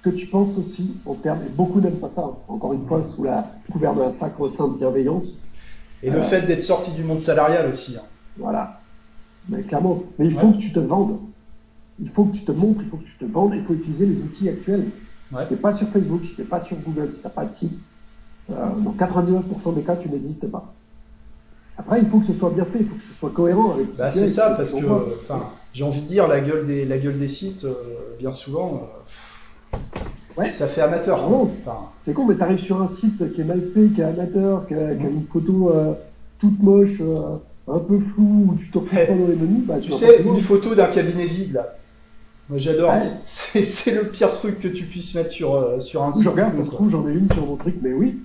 [0.01, 2.35] que tu penses aussi en termes, et beaucoup n'aiment pas ça, hein.
[2.49, 5.43] encore une fois, sous la couvert de la sacro-sainte bienveillance,
[6.03, 7.95] Et le Euh, fait d'être sorti du monde salarial aussi.
[7.97, 8.03] hein.
[8.37, 8.81] Voilà.
[9.49, 10.03] Mais clairement.
[10.19, 10.41] Mais il Ouais.
[10.41, 11.17] faut que tu te vendes.
[11.99, 14.05] Il faut que tu te montres, il faut que tu te vendes, il faut utiliser
[14.05, 14.85] les outils actuels.
[15.31, 15.41] Ouais.
[15.41, 17.29] Si tu n'es pas sur Facebook, si tu n'es pas sur Google, si tu n'as
[17.31, 17.77] pas de site,
[18.51, 20.73] euh, dans 99% des cas, tu n'existes pas.
[21.77, 23.95] Après, il faut que ce soit bien fait, il faut que ce soit cohérent avec
[23.95, 24.85] Bah, c'est est, ça, parce ce que,
[25.21, 27.73] enfin, j'ai envie de dire, la gueule des, la gueule des sites, euh,
[28.19, 28.89] bien souvent,
[29.73, 29.79] euh,
[30.37, 30.49] Ouais.
[30.49, 31.21] ça fait amateur.
[31.25, 33.87] Ah bon Enfin, C'est con, mais tu arrives sur un site qui est mal fait,
[33.87, 35.93] qui est amateur, qui a, qui a une photo euh,
[36.39, 37.01] toute moche,
[37.67, 39.07] un peu flou, où tu te retrouves Ouais.
[39.07, 41.75] pas dans les menus, bah, Tu vas sais, une photo d'un cabinet vide, là.
[42.49, 42.91] Moi, j'adore.
[42.91, 43.01] Ouais.
[43.23, 46.27] C'est c'est le pire truc que tu puisses mettre sur, euh, sur un Je site.
[46.27, 48.19] regarde, ça se trouve, j'en ai une sur mon truc, mais oui.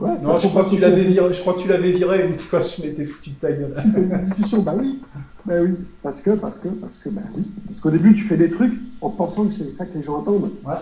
[0.00, 1.32] Ouais, Non, je crois que tu l'avais viré.
[1.32, 2.62] Je crois que tu l'avais viré une fois.
[2.62, 3.74] Je m'étais foutu de ta gueule.
[3.96, 4.98] Une discussion, bah oui,
[5.44, 8.36] bah oui, parce que, parce que, parce que, bah oui, parce qu'au début tu fais
[8.38, 10.74] des trucs en pensant que c'est ça que les gens attendent, Ouais,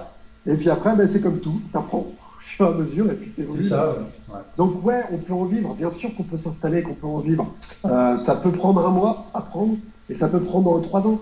[0.46, 3.32] et puis après, bah, c'est comme tout, t'apprends au fur et à mesure, et puis
[3.36, 3.62] c'est t'évolues.
[3.62, 3.90] ça.
[3.90, 4.34] ouais.
[4.34, 4.40] Ouais.
[4.56, 7.52] Donc ouais, on peut en vivre, bien sûr qu'on peut s'installer, qu'on peut en vivre.
[7.86, 9.76] Euh, ça peut prendre un mois à prendre,
[10.08, 11.20] et ça peut prendre trois ans.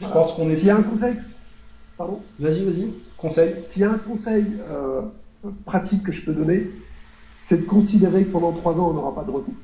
[0.00, 0.56] Je pense qu'on est.
[0.56, 1.14] S'il y a un conseil,
[1.96, 2.92] pardon, Vas-y, vas-y.
[3.16, 3.54] Conseil.
[3.68, 5.02] s'il y a un conseil euh,
[5.64, 6.70] pratique que je peux donner,
[7.40, 9.54] c'est de considérer que pendant trois ans on n'aura pas de retour.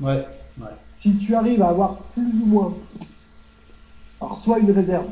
[0.00, 0.24] Ouais.
[0.58, 0.68] Ouais.
[0.96, 2.74] si tu arrives à avoir plus ou moins,
[4.20, 5.06] alors soit une réserve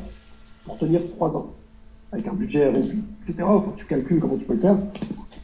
[0.65, 1.53] pour tenir trois ans,
[2.11, 4.77] avec un budget réduit, etc., que tu calcules comment tu peux le faire,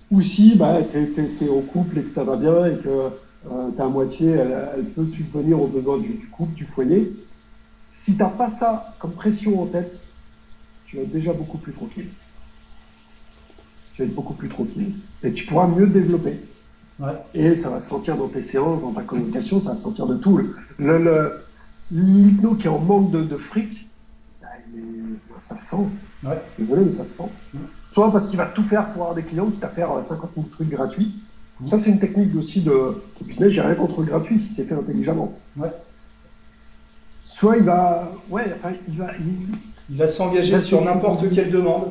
[0.10, 3.10] ou si bah, tu es, en couple et que ça va bien et que
[3.52, 7.12] euh, ta moitié, elle, elle peut subvenir aux besoins du, du couple, du foyer,
[8.02, 10.02] si tu n'as pas ça comme pression en tête,
[10.86, 12.08] tu vas être déjà beaucoup plus tranquille.
[13.94, 14.94] Tu vas être beaucoup plus tranquille.
[15.22, 16.40] Et tu pourras mieux te développer.
[17.00, 17.14] Ouais.
[17.36, 20.08] Et ça va se sentir dans tes séances, dans ta communication, ça va se sentir
[20.08, 20.42] de tout.
[20.80, 21.44] Le,
[21.92, 23.88] L'hypno qui est en manque de, de fric,
[24.42, 24.84] bah, il est-
[25.42, 25.88] ça se sent.
[26.24, 26.42] Ouais.
[26.58, 27.30] Désolé, mais ça se sent.
[27.54, 27.60] Mm.
[27.92, 30.32] Soit parce qu'il va tout faire pour avoir des clients, quitte à faire euh, 50
[30.36, 31.22] 000 trucs gratuits.
[31.60, 31.68] Mm.
[31.68, 32.72] Ça, c'est une technique aussi de,
[33.20, 33.50] de business.
[33.52, 35.38] J'ai rien contre le gratuit si c'est fait intelligemment.
[35.56, 35.70] Ouais.
[37.24, 38.12] Soit il va.
[38.30, 39.08] Ouais, enfin, il va.
[39.20, 39.56] il-
[39.90, 41.90] Il va s'engager sur n'importe quelle demande.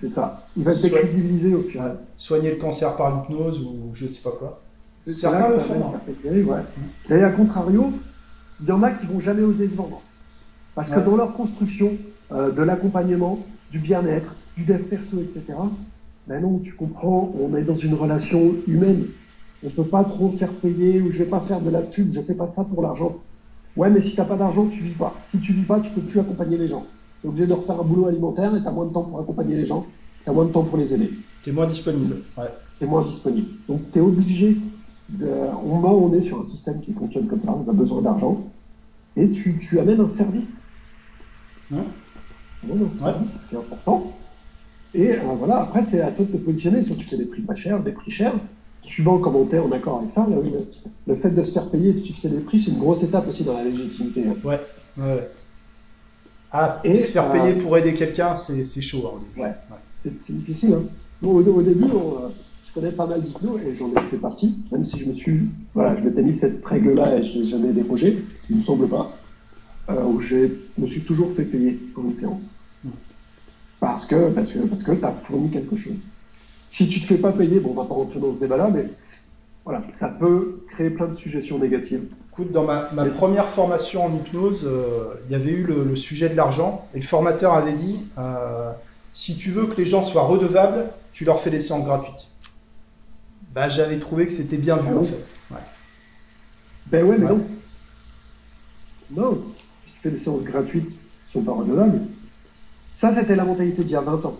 [0.00, 0.46] c'est ça.
[0.56, 1.98] Il va Soit- décrédibiliser au final.
[2.16, 4.60] Soigner le cancer par l'hypnose ou je sais pas quoi.
[5.06, 5.74] Certains le font.
[5.74, 6.64] amène hein.
[7.08, 7.92] Et à contrario,
[8.60, 10.02] il y en a qui vont jamais oser se vendre.
[10.74, 11.92] Parce que dans leur construction
[12.30, 13.38] euh, de l'accompagnement,
[13.72, 15.44] du bien-être, du dev perso, etc.,
[16.26, 19.06] ben non, tu comprends, on est dans une relation humaine.
[19.64, 22.20] On peut pas trop faire payer ou je vais pas faire de la pub, je
[22.20, 23.16] fais pas ça pour l'argent.
[23.78, 25.14] Ouais, mais si t'as pas d'argent, tu vis pas.
[25.28, 26.84] Si tu vis pas, tu peux plus accompagner les gens.
[27.20, 29.20] Tu es obligé de refaire un boulot alimentaire et tu as moins de temps pour
[29.20, 29.86] accompagner les gens,
[30.24, 31.12] tu as moins de temps pour les aider
[31.44, 32.16] T'es moins disponible.
[32.36, 32.48] Ouais.
[32.76, 33.46] tu es moins disponible.
[33.68, 34.56] Donc tu es obligé,
[35.10, 35.28] de,
[35.64, 38.42] où on est sur un système qui fonctionne comme ça, on a besoin d'argent,
[39.14, 40.64] et tu, tu amènes un service.
[41.72, 41.84] Hein?
[42.60, 44.12] Tu amènes un service qui est important.
[44.92, 47.42] Et euh, voilà, après c'est à toi de te positionner, soit tu fais des prix
[47.42, 48.34] pas chers, des prix chers,
[48.82, 50.26] suivant comment tu es en accord avec ça.
[50.28, 50.66] Là, oui, le,
[51.06, 53.28] le fait de se faire payer et de fixer des prix, c'est une grosse étape
[53.28, 54.24] aussi dans la légitimité.
[54.26, 54.34] hein.
[54.44, 54.60] Ouais.
[54.98, 55.28] ouais.
[56.50, 59.02] Ah, Et, se faire euh, payer pour aider quelqu'un, c'est c'est chaud.
[59.14, 59.46] hein, début.
[59.46, 59.54] Ouais.
[59.98, 60.74] C'est difficile.
[60.74, 60.82] Hein.
[61.20, 62.28] Bon, au, au début, on, euh,
[62.66, 65.40] je connais pas mal d'hypno et j'en ai fait partie, même si je me suis,
[65.74, 69.10] voilà, je m'étais mis cette règle-là et je l'ai jamais dérogé, il me semble pas,
[69.90, 70.48] euh, où je
[70.78, 72.40] me suis toujours fait payer pour une séance.
[73.80, 75.98] Parce que, parce que, parce que tu as fourni quelque chose.
[76.68, 78.86] Si tu te fais pas payer, bon, on va pas rentrer dans ce débat-là, mais
[79.64, 82.04] voilà, ça peut créer plein de suggestions négatives.
[82.30, 82.82] Écoute, dans ma,
[83.16, 86.98] première formation en hypnose, euh, il y avait eu le, le sujet de l'argent et
[87.00, 88.70] le formateur avait dit euh,
[89.12, 92.28] si tu veux que les gens soient redevables, tu leur fais des séances gratuites.
[93.54, 95.08] Bah, j'avais trouvé que c'était bien vu Ah en oui.
[95.08, 95.54] fait.
[95.54, 95.60] Ouais.
[96.86, 97.30] Ben ouais, mais Ouais.
[97.32, 97.46] non.
[99.10, 99.42] Non,
[99.86, 102.00] si tu fais des séances gratuites, qui sont pas redevables.
[102.94, 104.36] Ça, c'était la mentalité d'il y a 20 ans.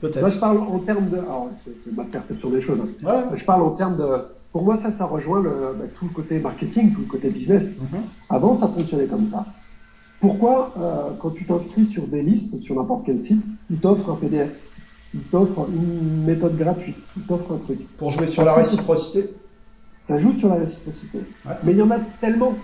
[0.00, 0.28] Peut-être.
[0.30, 1.18] je parle en termes de.
[1.18, 2.80] Alors, c'est c'est ma perception des choses.
[2.80, 3.06] hein.
[3.06, 3.36] Ouais.
[3.36, 4.06] Je parle en termes de.
[4.52, 7.76] Pour moi, ça, ça rejoint le, bah, tout le côté marketing, tout le côté business.
[7.80, 8.00] Mhm.
[8.28, 9.44] Avant, ça fonctionnait comme ça.
[10.20, 14.16] Pourquoi, euh, quand tu t'inscris sur des listes, sur n'importe quel site, ils t'offrent un
[14.16, 14.50] PDF,
[15.14, 17.78] ils t'offrent une méthode gratuite, ils t'offrent un truc.
[17.96, 19.30] Pour jouer sur la Parce réciprocité.
[20.00, 21.18] Ça joue sur la réciprocité.
[21.46, 21.52] Ouais.
[21.62, 22.54] Mais il y en a tellement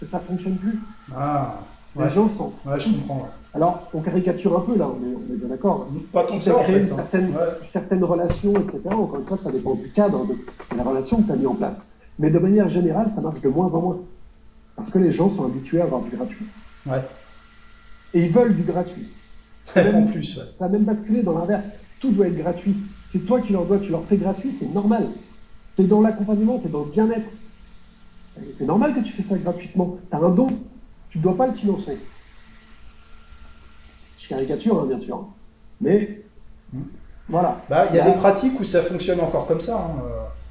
[0.00, 0.78] que ça fonctionne plus.
[1.16, 1.60] Ah,
[1.98, 3.28] Les gens s'en Ouais, je comprends.
[3.54, 5.88] Alors, on caricature un peu là, on est, on est bien d'accord.
[6.12, 6.80] Pas que Ça ça en fait.
[6.80, 6.94] une hein.
[6.94, 8.60] certaine, Ouais.
[8.60, 8.80] etc.
[8.92, 11.46] Encore une fois, ça dépend du cadre de, de la relation que tu as mis
[11.46, 11.92] en place.
[12.18, 13.98] Mais de manière générale, ça marche de moins en moins.
[14.76, 16.46] Parce que les gens sont habitués à avoir du gratuit.
[16.86, 17.02] Ouais.
[18.14, 19.08] Et ils veulent du gratuit.
[19.76, 20.44] en plus, ouais.
[20.54, 21.66] Ça a même basculé dans l'inverse.
[22.00, 22.76] Tout doit être gratuit.
[23.06, 25.06] C'est toi qui leur dois, tu leur fais gratuit, c'est normal.
[25.76, 27.28] Tu es dans l'accompagnement, tu es dans le bien-être.
[28.52, 29.96] C'est normal que tu fais ça gratuitement.
[30.10, 30.48] Tu as un don,
[31.10, 31.98] tu ne dois pas le financer.
[34.18, 35.24] Je caricature, hein, bien sûr.
[35.80, 36.20] Mais
[37.28, 37.60] voilà.
[37.70, 39.76] Bah, il y a Là, des pratiques où ça fonctionne encore comme ça.
[39.76, 40.02] hein.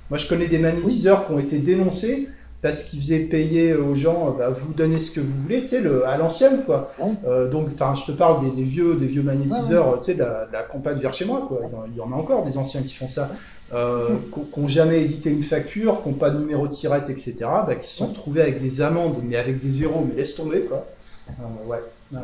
[0.09, 2.29] Moi, je connais des magnétiseurs qui ont été dénoncés
[2.61, 5.67] parce qu'ils faisaient payer aux gens, euh, bah, vous donnez ce que vous voulez, tu
[5.67, 6.91] sais, le, à l'ancienne, quoi.
[6.99, 7.11] Ouais.
[7.27, 10.13] Euh, donc, enfin, je te parle des, des vieux, des vieux magnétiseurs, euh, tu sais,
[10.15, 11.59] de la, de la campagne vers chez moi, quoi.
[11.63, 13.29] Il y en- Il y en a encore des anciens qui font ça,
[13.73, 14.09] euh,
[14.53, 17.75] qui n'ont jamais édité une facture, qui n'ont pas de numéro de sirette, etc., bah,
[17.75, 20.87] qui se sont retrouvés avec des amendes, mais avec des zéros, mais laisse tomber, quoi.
[21.29, 22.19] Euh, ouais.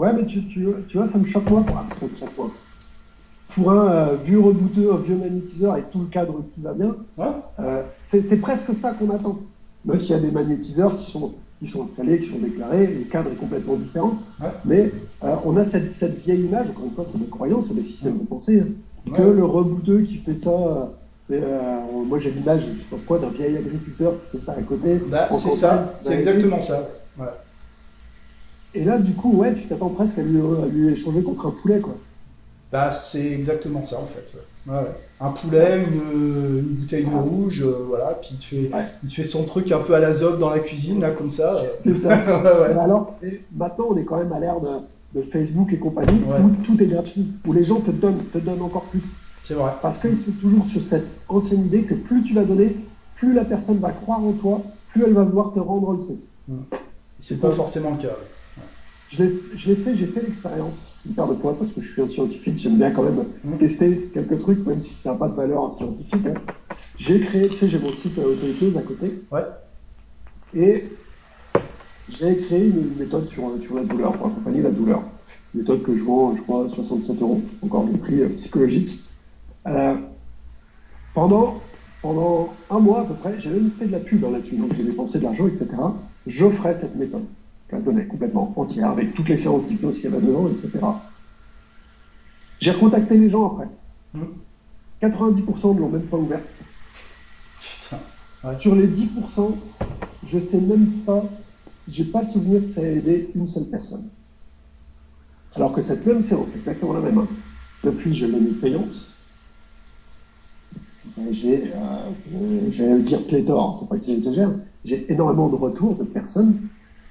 [0.00, 0.08] Ouais.
[0.08, 1.64] Ouais, mais tu, tu, tu vois, ça me choque moins.
[1.74, 2.34] Ah, ça me choque
[3.54, 6.94] pour un vieux rebooteux, un vieux magnétiseur avec tout le cadre qui va bien,
[8.04, 9.38] c'est presque ça qu'on attend.
[9.84, 13.04] Même s'il y a des magnétiseurs qui sont, qui sont installés, qui sont déclarés, le
[13.04, 14.14] cadre est complètement différent.
[14.64, 14.92] Mais
[15.44, 18.18] on a cette, cette, vieille image, encore une fois, c'est des croyances, c'est des systèmes
[18.18, 20.90] de pensée, hein, que le rebooteux qui fait ça
[21.32, 24.62] euh, moi, j'ai l'image, je sais pas quoi, d'un vieil agriculteur qui fait ça à
[24.62, 25.00] côté.
[25.06, 26.88] Bah, c'est ça, c'est exactement ça.
[28.74, 30.38] Et là, du coup, ouais, tu t'attends presque à lui,
[30.70, 31.96] lui, échanger contre un poulet, quoi.
[32.70, 34.32] Bah, c'est exactement ça, en fait.
[35.20, 38.70] Un poulet, une, bouteille de rouge, euh, voilà, puis il te, fait,
[39.02, 41.52] il fait son truc un peu à la zob dans la cuisine, là, comme ça.
[41.80, 42.14] C'est ça.
[42.80, 43.16] alors,
[43.56, 47.32] maintenant, on est quand même à l'ère de, Facebook et compagnie, où tout est gratuit,
[47.44, 49.02] où les gens te donnent, te donnent encore plus.
[49.82, 52.76] Parce qu'ils sont toujours sur cette ancienne idée que plus tu vas donner,
[53.16, 56.18] plus la personne va croire en toi, plus elle va vouloir te rendre le truc.
[57.18, 58.16] C'est pas forcément le cas.
[59.10, 62.06] Je l'ai fait, j'ai fait l'expérience une paire de fois parce que je suis un
[62.06, 63.24] scientifique, j'aime bien quand même
[63.58, 66.26] tester quelques trucs, même si ça n'a pas de valeur scientifique.
[66.26, 66.34] Hein.
[66.96, 69.22] J'ai créé, tu sais, j'ai mon site euh, à côté.
[69.32, 69.42] Ouais.
[70.54, 70.84] Et
[72.08, 75.02] j'ai créé une méthode sur, sur la douleur, pour accompagner la douleur.
[75.54, 79.00] Une méthode que je vends, je crois, 67 euros, encore du prix euh, psychologique.
[79.66, 79.96] Euh,
[81.14, 81.60] pendant,
[82.00, 84.72] pendant un mois à peu près, j'avais même fait de la pub hein, là-dessus, donc
[84.72, 85.68] j'ai dépensé de l'argent, etc.
[86.28, 87.24] J'offrais cette méthode.
[87.70, 90.80] Je la donnais complètement entière, avec toutes les séances d'hypnose qu'il y avait dedans, etc.
[92.58, 93.68] J'ai recontacté les gens après.
[95.02, 96.40] 90% ne l'ont même pas ouvert.
[98.58, 99.54] Sur les 10%,
[100.26, 101.22] je sais même pas,
[101.86, 104.08] j'ai pas souvenir que ça a aidé une seule personne.
[105.54, 107.28] Alors que cette même séance, exactement la même, hein,
[107.84, 109.10] depuis je l'ai mis payante,
[111.30, 114.52] j'ai, euh, j'allais le dire pléthore, faut pas que j'exagère,
[114.84, 116.68] j'ai énormément de retours de personnes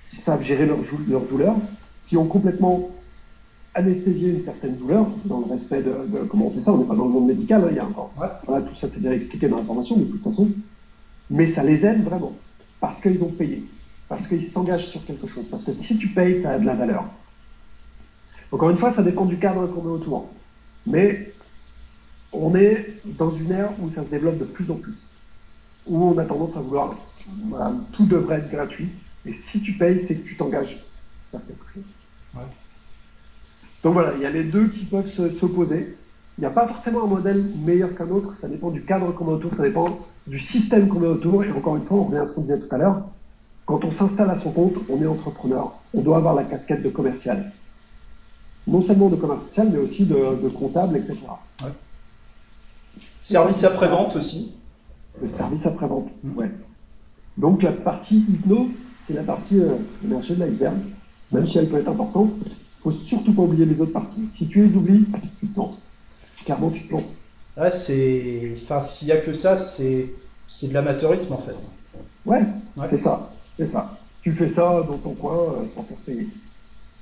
[0.10, 1.56] qui savent gérer leur, leur douleur,
[2.04, 2.90] qui ont complètement
[3.76, 5.94] anesthésié une certaine douleur, dans le respect de,
[6.30, 7.86] comment on fait ça, on n'est pas dans le monde médical, hein, il y a
[7.86, 8.12] encore.
[8.16, 10.50] Voilà, tout ça c'est bien expliqué dans la formation de toute façon,
[11.30, 12.34] mais ça les aide vraiment,
[12.80, 13.64] parce qu'ils ont payé,
[14.08, 16.74] parce qu'ils s'engagent sur quelque chose, parce que si tu payes, ça a de la
[16.74, 17.06] valeur.
[18.52, 20.28] Encore une fois, ça dépend du cadre qu'on met autour.
[20.88, 21.32] Mais
[22.34, 25.10] on est dans une ère où ça se développe de plus en plus,
[25.86, 26.98] où on a tendance à vouloir,
[27.50, 28.90] voilà, tout devrait être gratuit,
[29.26, 30.86] et si tu payes, c'est que tu t'engages
[31.34, 31.84] à faire quelque chose.
[33.84, 35.96] Donc voilà, il y a les deux qui peuvent s'opposer.
[36.38, 39.26] Il n'y a pas forcément un modèle meilleur qu'un autre, ça dépend du cadre qu'on
[39.26, 39.88] met autour, ça dépend
[40.26, 42.60] du système qu'on met autour, et encore une fois, on revient à ce qu'on disait
[42.60, 43.02] tout à l'heure,
[43.66, 46.90] quand on s'installe à son compte, on est entrepreneur, on doit avoir la casquette de
[46.90, 47.52] commercial.
[48.68, 51.18] Non seulement de commercial, mais aussi de, comptable, etc.
[53.20, 54.56] Service après-vente aussi.
[55.22, 56.38] Le service après-vente, mmh.
[56.38, 56.52] ouais.
[57.38, 58.70] Donc la partie hypno,
[59.10, 60.78] c'est la partie euh, émergée de l'iceberg.
[61.32, 64.30] Même si elle peut être importante, il faut surtout pas oublier les autres parties.
[64.32, 65.06] Si tu les oublies,
[65.40, 65.82] tu te plantes.
[66.46, 67.12] Clairement, tu te plantes.
[67.58, 68.54] Ah, c'est...
[68.62, 70.14] Enfin, s'il n'y a que ça, c'est...
[70.48, 71.56] c'est de l'amateurisme en fait.
[72.24, 72.44] Ouais,
[72.88, 73.32] c'est ça.
[73.58, 73.98] C'est ça.
[74.22, 76.28] Tu fais ça dans ton coin euh, sans faire payer.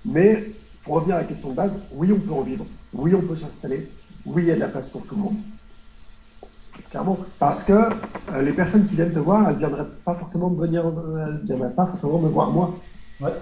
[0.05, 0.45] Mais
[0.83, 2.65] pour revenir à la question de base, oui, on peut en vivre.
[2.93, 3.89] Oui, on peut s'installer.
[4.25, 5.35] Oui, il y a de la place pour tout le monde.
[6.89, 7.17] Clairement.
[7.39, 10.59] Parce que euh, les personnes qui viennent te voir, elles ne viendraient pas forcément me
[10.59, 12.73] venir, elles viendraient pas forcément me voir moi.
[13.19, 13.33] Ouais.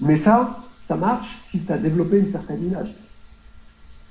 [0.00, 2.96] Mais ça, ça marche si tu as développé une certaine image.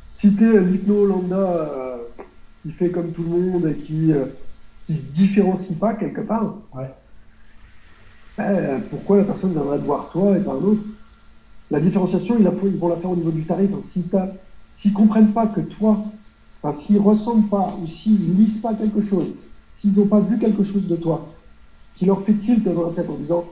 [0.08, 1.98] Si tu es l'hypno lambda euh,
[2.62, 4.26] qui fait comme tout le monde et qui ne
[4.88, 6.94] se différencie pas quelque part, ouais.
[8.38, 10.84] ben, pourquoi la personne viendrait te voir toi et pas un autre?
[11.72, 13.72] La différenciation, ils, la ils vont la faire au niveau du tarif.
[13.82, 14.10] Si
[14.70, 16.04] S'ils ne comprennent pas que toi,
[16.62, 19.28] Enfin, s'ils ressentent pas ou s'ils lisent pas quelque chose,
[19.60, 21.28] s'ils n'ont pas vu quelque chose de toi,
[21.96, 23.46] qui leur fait tilt dans la tête en disant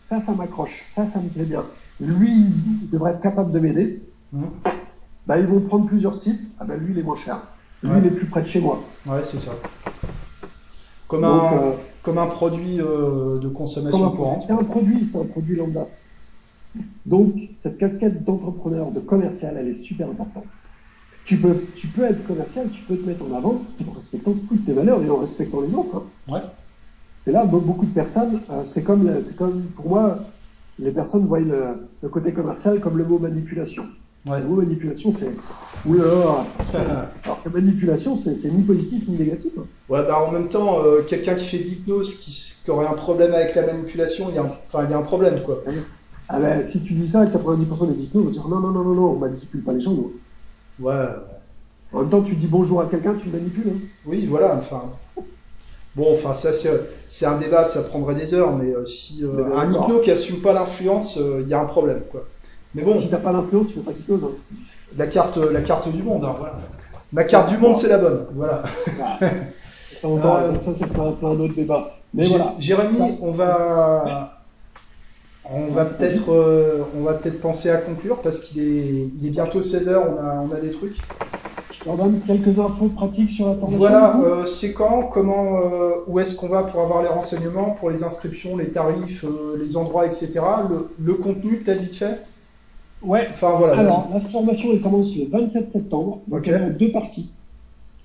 [0.00, 1.64] ça, ça m'accroche, ça, ça me plaît bien,
[2.00, 2.30] lui,
[2.82, 4.02] il devrait être capable de m'aider,
[4.32, 4.42] mmh.
[5.26, 7.46] bah, ils vont prendre plusieurs sites, ah ben lui, il est moins cher,
[7.82, 8.82] lui, il est plus près de chez moi.
[9.06, 9.52] Ouais, c'est ça.
[11.06, 14.44] Comme, un, euh, comme un produit euh, de consommation courante.
[14.46, 15.86] C'est un produit, c'est un produit lambda.
[17.04, 20.44] Donc, cette casquette d'entrepreneur, de commercial, elle est super importante
[21.24, 24.64] tu peux, tu peux être commercial, tu peux te mettre en avant en respectant toutes
[24.66, 25.96] tes valeurs et en respectant les autres.
[25.96, 26.32] Hein.
[26.32, 26.40] Ouais.
[27.22, 30.18] C'est là, beaucoup de personnes, euh, c'est comme, c'est comme, pour moi,
[30.78, 33.84] les personnes voient le, côté commercial comme le mot manipulation.
[34.26, 34.40] Ouais.
[34.40, 35.30] Le mot manipulation, c'est.
[35.86, 36.04] Oula
[37.24, 39.52] Alors que manipulation, c'est ni positif ni négatif.
[39.58, 39.64] Hein.
[39.88, 43.32] Ouais, bah en même temps, euh, quelqu'un qui fait de l'hypnose, qui, aurait un problème
[43.32, 45.62] avec la manipulation, il y a un, enfin, il y a un problème, quoi.
[46.28, 48.94] Ah ben, si tu dis ça, 90% des hypnos vont dire non, non, non, non,
[48.94, 50.12] non, on manipule pas les gens, nous.
[50.80, 51.06] Ouais.
[51.92, 53.72] En même temps, tu dis bonjour à quelqu'un, tu manipules.
[53.74, 53.80] Hein.
[54.06, 54.82] Oui, voilà, enfin.
[55.94, 59.70] Bon, enfin, ça, c'est un débat, ça prendrait des heures, mais euh, si euh, un
[59.70, 62.24] hypno qui assume pas l'influence, euh, il y a un problème, quoi.
[62.74, 62.98] Mais bon.
[62.98, 64.24] Si t'as pas l'influence, tu fais pas d'hypnose.
[64.24, 64.56] Hein.
[64.96, 66.58] La carte, la carte du monde, hein, voilà.
[67.12, 68.26] Ma carte du monde, c'est la bonne.
[68.34, 68.64] Voilà.
[69.96, 71.96] Ça, euh, ça, c'est plein, plein d'autres débats.
[72.12, 72.56] Mais voilà.
[72.58, 74.33] Jérémy, on va,
[75.50, 79.30] on va peut-être, euh, on va peut-être penser à conclure parce qu'il est, il est
[79.30, 80.96] bientôt 16 h On a, on a des trucs.
[81.70, 83.78] Je leur donne quelques infos pratiques sur la formation.
[83.78, 85.58] Voilà, euh, c'est quand, comment,
[86.06, 89.24] où est-ce qu'on va pour avoir les renseignements, pour les inscriptions, les tarifs,
[89.60, 90.40] les endroits, etc.
[90.70, 92.20] Le, le contenu, peut-être vite fait?
[93.02, 93.28] Ouais.
[93.30, 93.78] Enfin voilà.
[93.78, 96.20] Alors, la formation, elle commence le 27 septembre.
[96.28, 97.32] Donc, elle deux parties.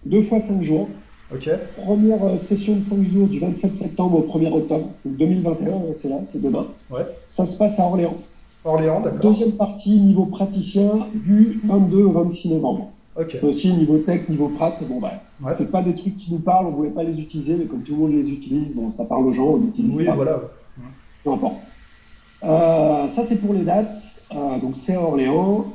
[0.06, 0.90] Deux fois cinq jours.
[1.34, 1.50] Ok.
[1.78, 4.90] Première euh, session de cinq jours du 27 septembre au 1er octobre.
[5.06, 6.66] 2021, hein, c'est là, c'est demain.
[6.90, 7.06] Ouais.
[7.24, 8.18] Ça se passe à Orléans.
[8.66, 9.20] Orléans, d'accord.
[9.20, 12.92] Deuxième partie, niveau praticien, du 22 au 26 novembre.
[13.16, 13.30] Ok.
[13.32, 14.76] C'est aussi niveau tech, niveau prat.
[14.90, 15.22] Bon, bah,
[15.56, 17.94] c'est pas des trucs qui nous parlent, on voulait pas les utiliser, mais comme tout
[17.94, 20.12] le monde les utilise, bon, ça parle aux gens, on utilise oui, ça.
[20.12, 20.42] Oui, voilà.
[21.24, 21.58] Peu importe.
[22.44, 24.24] Euh, ça, c'est pour les dates.
[24.34, 25.68] Euh, donc, c'est à Orléans.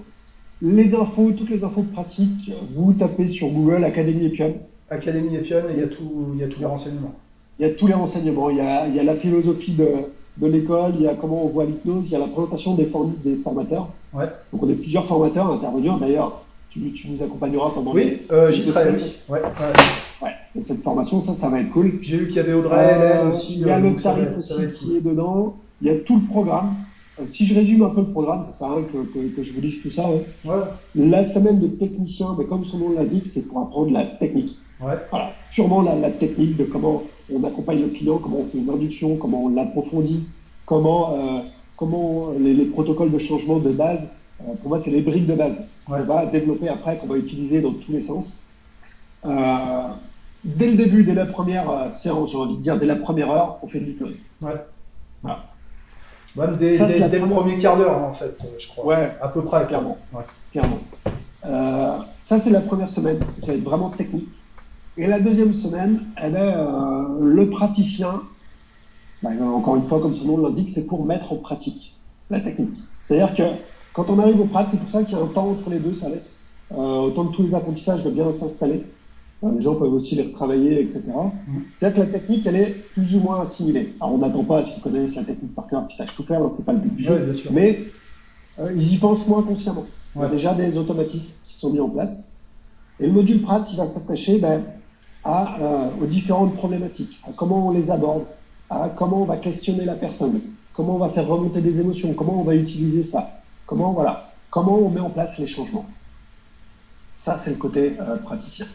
[0.63, 4.55] Les infos, toutes les infos pratiques, vous tapez sur Google Académie Epion.
[4.91, 7.15] Académie Epion, il y a, tout, il y a tous les renseignements.
[7.59, 8.51] Il y a tous les renseignements.
[8.51, 9.89] Il y a, il y a la philosophie de,
[10.37, 12.89] de l'école, il y a comment on voit l'hypnose, il y a la présentation des,
[13.25, 13.89] des formateurs.
[14.13, 14.27] Ouais.
[14.53, 15.97] Donc, on est plusieurs formateurs intervenants.
[15.99, 18.23] D'ailleurs, tu, tu, nous accompagneras pendant oui.
[18.31, 19.01] Euh, j'y serai, oui.
[19.29, 19.41] Ouais,
[20.23, 20.31] ouais.
[20.57, 21.99] Et cette formation, ça, ça va être cool.
[22.01, 23.55] J'ai vu qu'il y avait Audrey, Hélène aussi.
[23.61, 25.57] Il y a le tarif aussi qui est dedans.
[25.81, 26.75] Il y a tout le programme.
[27.21, 29.43] Euh, si je résume un peu le programme, ça sert à rien que, que, que
[29.45, 30.05] je vous dise tout ça.
[30.07, 30.21] Hein.
[30.45, 30.65] Ouais.
[30.97, 34.59] La semaine de technicien, mais comme son nom l'indique, c'est pour apprendre la technique.
[34.85, 34.99] Ouais.
[35.11, 38.69] Voilà, purement la, la, technique de comment on accompagne le client, comment on fait une
[38.69, 40.27] induction, comment on l'approfondit,
[40.67, 41.41] comment, euh,
[41.77, 44.11] comment les, les, protocoles de changement de base.
[44.43, 45.99] Euh, pour moi, c'est les briques de base ouais.
[46.01, 48.41] qu'on va développer après, qu'on va utiliser dans tous les sens.
[49.25, 49.89] Euh,
[50.45, 53.59] dès le début, dès la première séance, j'ai envie de dire, dès la première heure,
[53.63, 54.15] on fait de l'hypnose.
[54.43, 54.53] Ouais.
[55.23, 55.45] Voilà.
[56.37, 58.87] Même dès, Ça, dès, dès le premier quart d'heure, en fait, je crois.
[58.87, 59.97] Ouais, À peu près, Clairement.
[60.13, 60.25] Ouais.
[60.53, 60.81] clairement.
[61.47, 63.21] Euh, ça, c'est la première semaine.
[63.41, 64.29] Ça va être vraiment technique.
[64.97, 68.23] Et la deuxième semaine, elle est euh, le praticien.
[69.23, 71.97] Bah, encore une fois, comme son nom l'indique, c'est pour mettre en pratique
[72.31, 72.77] la technique.
[73.03, 73.43] C'est-à-dire que
[73.93, 75.79] quand on arrive au prat, c'est pour ça qu'il y a un temps entre les
[75.79, 76.41] deux, ça laisse
[76.73, 78.85] euh, autant que tous les apprentissages de bien s'installer.
[79.43, 81.03] Euh, les gens peuvent aussi les retravailler, etc.
[81.79, 83.95] C'est-à-dire que la technique, elle est plus ou moins assimilée.
[84.01, 86.23] Alors, on n'attend pas à ce qu'ils connaissent la technique par cœur, qu'ils sachent tout
[86.23, 87.15] faire, hein, c'est pas le but du jeu.
[87.15, 87.53] Ouais, bien sûr.
[87.53, 87.85] Mais
[88.77, 89.87] ils y pensent moins consciemment.
[90.15, 92.31] Il y a déjà des automatismes qui sont mis en place.
[93.01, 94.63] Et le module Prat, il va s'attacher ben,
[95.27, 98.25] euh, aux différentes problématiques, à comment on les aborde,
[98.69, 100.41] à comment on va questionner la personne,
[100.75, 103.31] comment on va faire remonter des émotions, comment on va utiliser ça,
[103.67, 105.87] comment, voilà, comment on met en place les changements.
[107.15, 108.67] Ça, c'est le côté euh, praticien.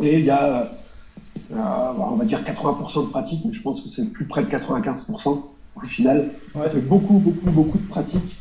[0.00, 0.72] Et il y a,
[1.52, 4.48] euh, on va dire 80% de pratique, mais je pense que c'est plus près de
[4.48, 5.40] 95%
[5.76, 6.32] au final.
[6.54, 6.64] Ouais.
[6.64, 8.36] Ça fait beaucoup, beaucoup, beaucoup de pratique.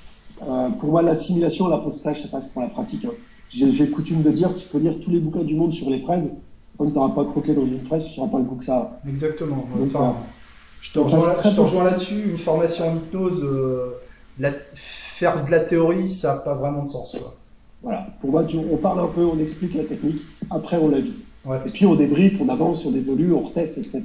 [0.80, 3.05] Pour moi, l'assimilation, l'apprentissage, ça passe pour la pratique.
[3.05, 3.11] hein.
[3.49, 6.32] J'ai coutume de dire, tu peux lire tous les bouquins du monde sur les fraises,
[6.78, 8.55] tant que tu n'auras pas croqué dans une fraise, tu ne sauras pas le goût
[8.55, 9.09] que ça a.
[9.09, 9.67] Exactement.
[9.76, 10.15] Donc, Enfin,
[10.82, 12.30] je te rejoins, là-dessus.
[12.32, 13.91] Une formation en hypnose, euh,
[14.39, 17.15] la- faire de la théorie, ça n'a pas vraiment de sens.
[17.19, 17.36] Quoi.
[17.82, 18.07] Voilà.
[18.21, 21.13] Pour moi, tu- on parle un peu, on explique la technique, après on la vit.
[21.45, 21.57] Ouais.
[21.65, 24.01] Et puis on débriefe, on avance, on évolue, on reteste, etc.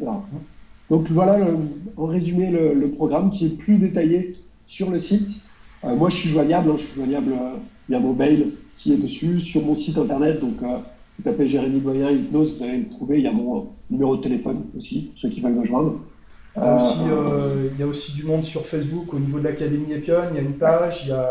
[0.91, 1.57] Donc voilà, le-
[1.97, 4.33] en résumé, le, le programme qui est plus détaillé
[4.66, 5.31] sur le site.
[5.85, 7.55] Euh, moi, je suis joignable, hein, je suis joignable euh,
[7.89, 10.41] via mon mail qui est dessus, sur mon site internet.
[10.41, 10.77] Donc, euh,
[11.23, 13.18] vous tapez Jérémy Doyen Hypnose, vous allez le trouver.
[13.18, 15.95] Il y a mon numéro de téléphone aussi, pour ceux qui veulent me joindre.
[16.57, 19.18] Il y, a aussi, Euh, euh, il y a aussi du monde sur Facebook au
[19.18, 20.14] niveau de l'Académie Epion.
[20.30, 21.29] Il y a une page, il y a,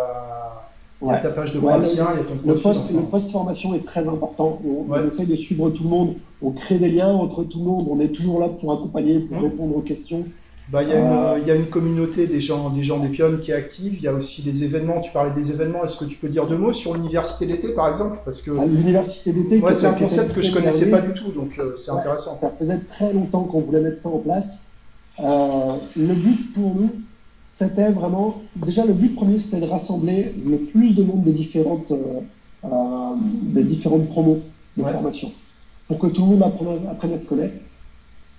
[1.01, 1.21] il y a Ouais.
[1.21, 2.61] ta page de Ouais, praticien, il y a ton Le profil.
[2.63, 2.93] post, enfin.
[2.99, 4.61] le post-formation est très important.
[4.63, 4.99] On, Ouais.
[5.03, 6.13] on essaye de suivre tout le monde.
[6.41, 7.87] On crée des liens entre tout le monde.
[7.89, 9.43] On est toujours là pour accompagner, pour Mhm.
[9.43, 10.23] répondre aux questions.
[10.71, 12.99] Bah, il, y a une, Euh, il y a une communauté des gens, des gens
[12.99, 13.95] d'Epion qui est active.
[13.95, 14.99] Il y a aussi des événements.
[15.01, 15.83] Tu parlais des événements.
[15.83, 18.19] Est-ce que tu peux dire deux mots sur l'université d'été, par exemple?
[18.23, 21.31] Parce que À l'université d'été, ouais, c'est un concept que je connaissais pas du tout,
[21.31, 22.35] donc euh, c'est Ouais, intéressant.
[22.35, 24.63] Ça faisait très longtemps qu'on voulait mettre ça en place.
[25.21, 26.91] Euh, le but pour nous,
[27.45, 28.41] c'était vraiment.
[28.55, 32.19] Déjà, le but premier, c'était de rassembler le plus de monde des différentes, euh,
[32.65, 32.69] euh,
[33.41, 34.39] des différentes promos
[34.77, 34.91] de Ouais.
[34.93, 35.31] formation
[35.87, 37.55] pour que tout le monde apprenne, apprenne à se connaître.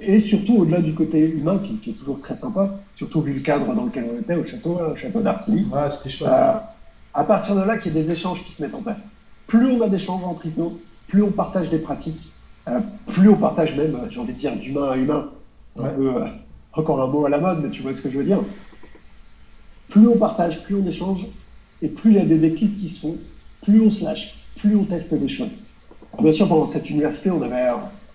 [0.01, 3.40] Et surtout, au-delà du côté humain, qui, qui est toujours très sympa, surtout vu le
[3.40, 5.66] cadre dans lequel on était, au château, là, au château d'Artigny.
[5.72, 6.31] Ouais, c'était chouette.
[6.32, 6.52] Euh,
[7.12, 9.01] à partir de là, qu'il y ait des échanges qui se mettent en place.
[9.47, 10.72] Plus on a d'échanges entre hypnos,
[11.09, 12.31] plus on partage des pratiques,
[12.68, 15.28] euh, plus on partage même, euh, j'ai envie de dire, d'humain à humain.
[15.78, 15.90] Un Ouais.
[15.97, 16.27] peu, euh,
[16.72, 18.40] encore un mot à la mode, mais tu vois ce que je veux dire.
[19.89, 21.27] Plus on partage, plus on échange,
[21.82, 23.16] et plus il y a des déclics qui se font,
[23.62, 25.51] plus on se lâche, plus on teste des choses.
[26.12, 27.68] Alors, bien sûr, pendant cette université, on avait,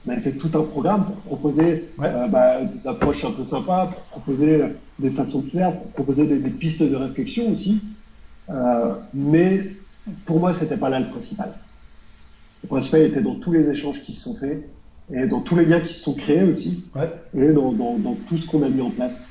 [0.06, 2.08] on avait fait tout un programme pour proposer Ouais.
[2.08, 4.62] euh, bah, des approches un peu sympas, pour proposer
[5.00, 7.80] des façons de faire, pour proposer des, des pistes de réflexion aussi.
[8.50, 9.62] Euh, mais
[10.26, 11.52] pour moi, c'était pas là le principal.
[12.64, 14.70] Le principal était dans tous les échanges qui se sont faits
[15.14, 17.10] et dans tous les liens qui se sont créés aussi Ouais.
[17.36, 19.28] et dans, dans- dans tout ce qu'on a mis en place.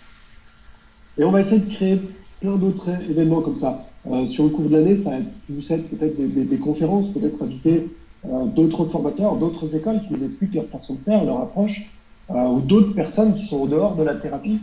[1.19, 2.01] Et on va essayer de créer
[2.41, 3.87] plein d'autres événements comme ça.
[4.11, 7.43] Euh, sur le cours de l'année, ça va être peut-être des, des- des conférences, peut-être
[7.43, 7.87] inviter
[8.25, 11.91] d'autres formateurs, d'autres écoles qui nous expliquent leur façon de faire, leur approche,
[12.31, 14.61] euh, ou d'autres personnes qui sont au dehors de la thérapie,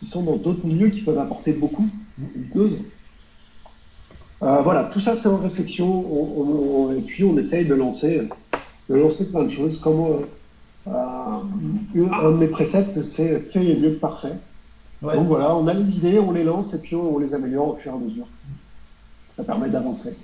[0.00, 1.86] qui sont dans d'autres milieux qui peuvent apporter beaucoup
[2.18, 2.76] d'hypnose.
[4.42, 7.74] Euh, voilà, tout ça c'est en réflexion, on- on- on- et puis on essaye de
[7.74, 8.22] lancer,
[8.90, 9.78] de lancer plein de choses.
[9.78, 10.26] Comme euh,
[10.88, 14.32] euh, un de mes préceptes, c'est fait est mieux que parfait.
[15.00, 15.14] Ouais.
[15.14, 17.68] Donc voilà, on a les idées, on les lance et puis on, on les améliore
[17.68, 18.26] au fur et à mesure.
[19.36, 20.16] Ça permet d'avancer.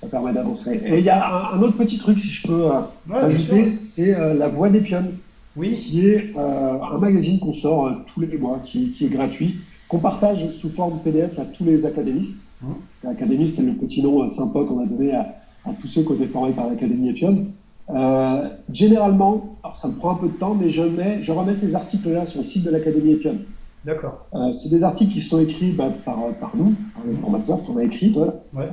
[0.00, 0.80] Ça permet d'avancer.
[0.86, 3.70] Et il y a un, un autre petit truc, si je peux euh, Ouais, ajouter,
[3.72, 5.10] c'est euh, La Voix des Pionnes,
[5.56, 5.74] Oui.
[5.74, 9.56] qui est euh, un magazine qu'on sort tous les mois, qui, qui est gratuit,
[9.88, 12.36] qu'on partage sous forme PDF à tous les académistes.
[12.62, 12.74] Mhm.
[13.04, 15.34] L'académiste, c'est le petit nom sympa qu'on a donné à,
[15.64, 17.46] à tous ceux qui ont été formés par l'Académie Epion.
[17.90, 21.54] Euh, généralement, alors ça me prend un peu de temps, mais je, mets, je remets
[21.54, 23.38] ces articles-là sur le site de l'Académie Epion.
[23.84, 24.26] D'accord.
[24.52, 27.84] C'est des articles qui sont écrits bah, par, par nous, par les formateurs qu'on a
[27.84, 28.14] écrits.
[28.52, 28.68] Ouais.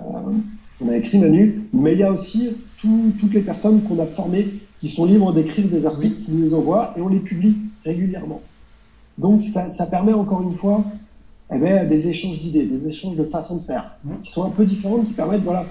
[0.82, 4.06] On a écrit Manu, mais il y a aussi tout- toutes les personnes qu'on a
[4.06, 4.48] formées
[4.80, 8.42] qui sont libres d'écrire des articles, qui nous les envoient et on les publie régulièrement.
[9.18, 10.84] Donc ça, ça permet encore une fois
[11.54, 14.22] eh ben, des échanges d'idées, des échanges de façons de faire, Mhm.
[14.24, 15.66] qui sont un peu différentes, qui permettent, voilà,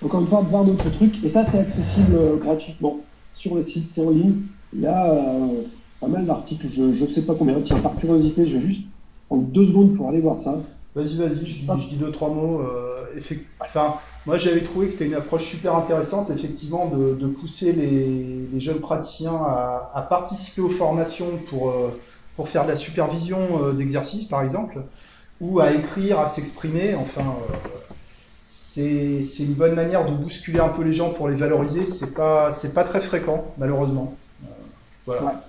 [0.00, 1.22] encore une fois, de voir d'autres trucs.
[1.24, 3.00] Et ça, c'est accessible euh, gratuitement
[3.34, 4.36] sur le site, c'est en ligne.
[4.72, 5.62] Il y a euh,
[6.00, 7.60] pas mal d'articles, je ne sais pas combien.
[7.60, 8.86] Tiens, par curiosité, je vais juste
[9.26, 10.62] prendre deux secondes pour aller voir ça.
[10.98, 12.60] Vas-y, vas-y, je dis, deux, trois mots.
[12.60, 12.94] euh,
[13.60, 13.94] Enfin,
[14.26, 18.60] moi, j'avais trouvé que c'était une approche super intéressante, effectivement, de, de pousser les, les
[18.60, 21.98] jeunes praticiens à, participer aux formations pour, euh,
[22.36, 24.78] pour faire de la supervision euh, d'exercice, par exemple,
[25.40, 26.94] ou à écrire, à s'exprimer.
[26.94, 27.24] Enfin,
[28.42, 31.86] c'est une bonne manière de bousculer un peu les gens pour les valoriser.
[31.86, 34.16] C'est pas, pas très fréquent, malheureusement.
[35.06, 35.42] Voilà.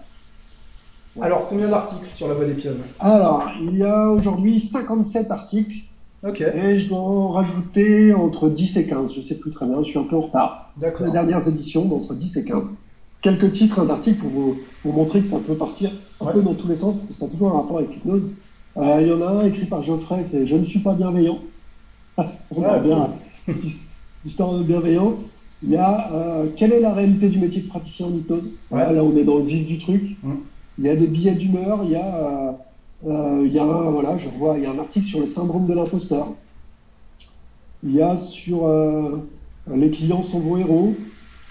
[1.22, 5.76] Alors, combien d'articles sur la voie des pionnes Alors, il y a aujourd'hui 57 articles
[6.22, 9.14] Ok, et je dois en rajouter entre 10 et 15.
[9.14, 10.73] Je sais plus très bien, je suis un peu en retard.
[10.77, 11.06] d'accord.
[11.06, 12.72] Les dernières éditions, mais entre 10 et 15.
[13.22, 15.91] Quelques titres d'articles pour vous, montrer que ça peut partir
[16.22, 16.34] un Ouais.
[16.34, 18.30] peu dans tous les sens, parce que ça a toujours un rapport avec l'hypnose.
[18.77, 21.40] Euh, il y en a un écrit par Geoffrey, c'est Je ne suis pas bienveillant.
[22.18, 23.10] On Ah, bien
[24.26, 25.26] l'histoire de bienveillance.
[25.64, 28.56] Il y a euh, Quelle est la réalité du métier de praticien en hypnose?
[28.69, 28.91] Voilà.
[28.94, 30.18] Là, on est dans le vif du truc.
[30.23, 30.34] Mm.
[30.80, 32.51] Il y a des billets d'humeur, il y a, euh,
[33.07, 35.27] euh, il y a un, voilà, je vois, il y a un article sur le
[35.27, 36.30] syndrome de l'imposteur.
[37.84, 39.18] Il y a sur euh,
[39.73, 40.95] les clients sont vos héros.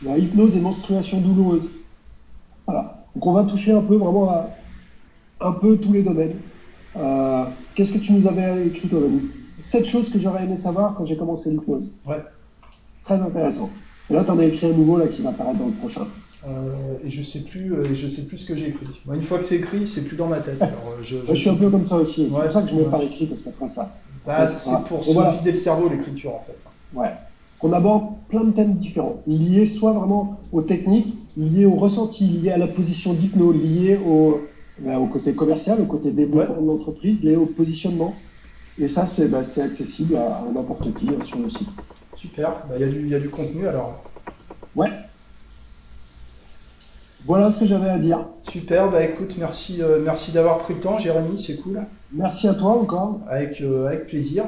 [0.01, 1.69] Il y a hypnose et menstruation douloureuse.
[2.67, 3.05] Voilà.
[3.15, 4.49] Donc on va toucher un peu vraiment à
[5.41, 6.37] un peu tous les domaines.
[6.97, 7.45] Euh,
[7.75, 9.31] Qu'est-ce que tu nous avais écrit, toi, Manu?
[9.61, 11.91] Sept choses que j'aurais aimé savoir quand j'ai commencé l'hypnose.
[12.07, 12.23] Ouais.
[13.05, 13.71] Très intéressant.
[14.11, 16.07] Et là, tu en as écrit un nouveau là, qui va apparaître dans le prochain.
[16.49, 18.87] Euh, et je sais plus, euh, je sais plus ce que j'ai écrit.
[19.13, 20.61] Une fois que c'est écrit, c'est plus dans ma tête.
[20.61, 22.29] Alors, euh, je, suis un peu comme ça aussi.
[22.29, 22.45] C'est Ouais.
[22.45, 22.91] pour ça que je mets Ouais.
[22.91, 23.95] par écrit, parce qu'après ça.
[24.27, 24.85] Bah, Ouais, c'est voilà.
[24.87, 25.31] pour se voilà.
[25.33, 26.99] vider le cerveau l'écriture en fait.
[26.99, 27.11] Ouais.
[27.59, 32.51] Qu'on aborde plein de thèmes différents, liés soit vraiment aux techniques, liés au ressenti, liés
[32.53, 34.41] à la position d'hypno, liés au,
[34.81, 38.15] bah, au côté commercial, au côté développement de l'entreprise, liés au positionnement.
[38.79, 41.69] Et ça, c'est bah, accessible à, à n'importe qui hein, sur le site.
[42.15, 42.53] Super.
[42.79, 44.03] Y, il y a du contenu alors.
[44.77, 44.91] Ouais.
[47.29, 48.21] Voilà ce que j'avais à dire.
[48.49, 48.91] Super.
[48.91, 51.83] Bah écoute, merci, euh, merci d'avoir pris le temps, Jérémy, c'est cool.
[52.11, 53.21] Merci à toi encore.
[53.29, 54.45] Avec, euh, avec plaisir.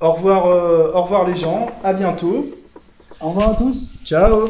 [0.00, 1.66] Au revoir, euh, au revoir les gens.
[1.84, 2.46] À bientôt.
[3.20, 3.90] Au revoir à tous.
[4.02, 4.48] Ciao.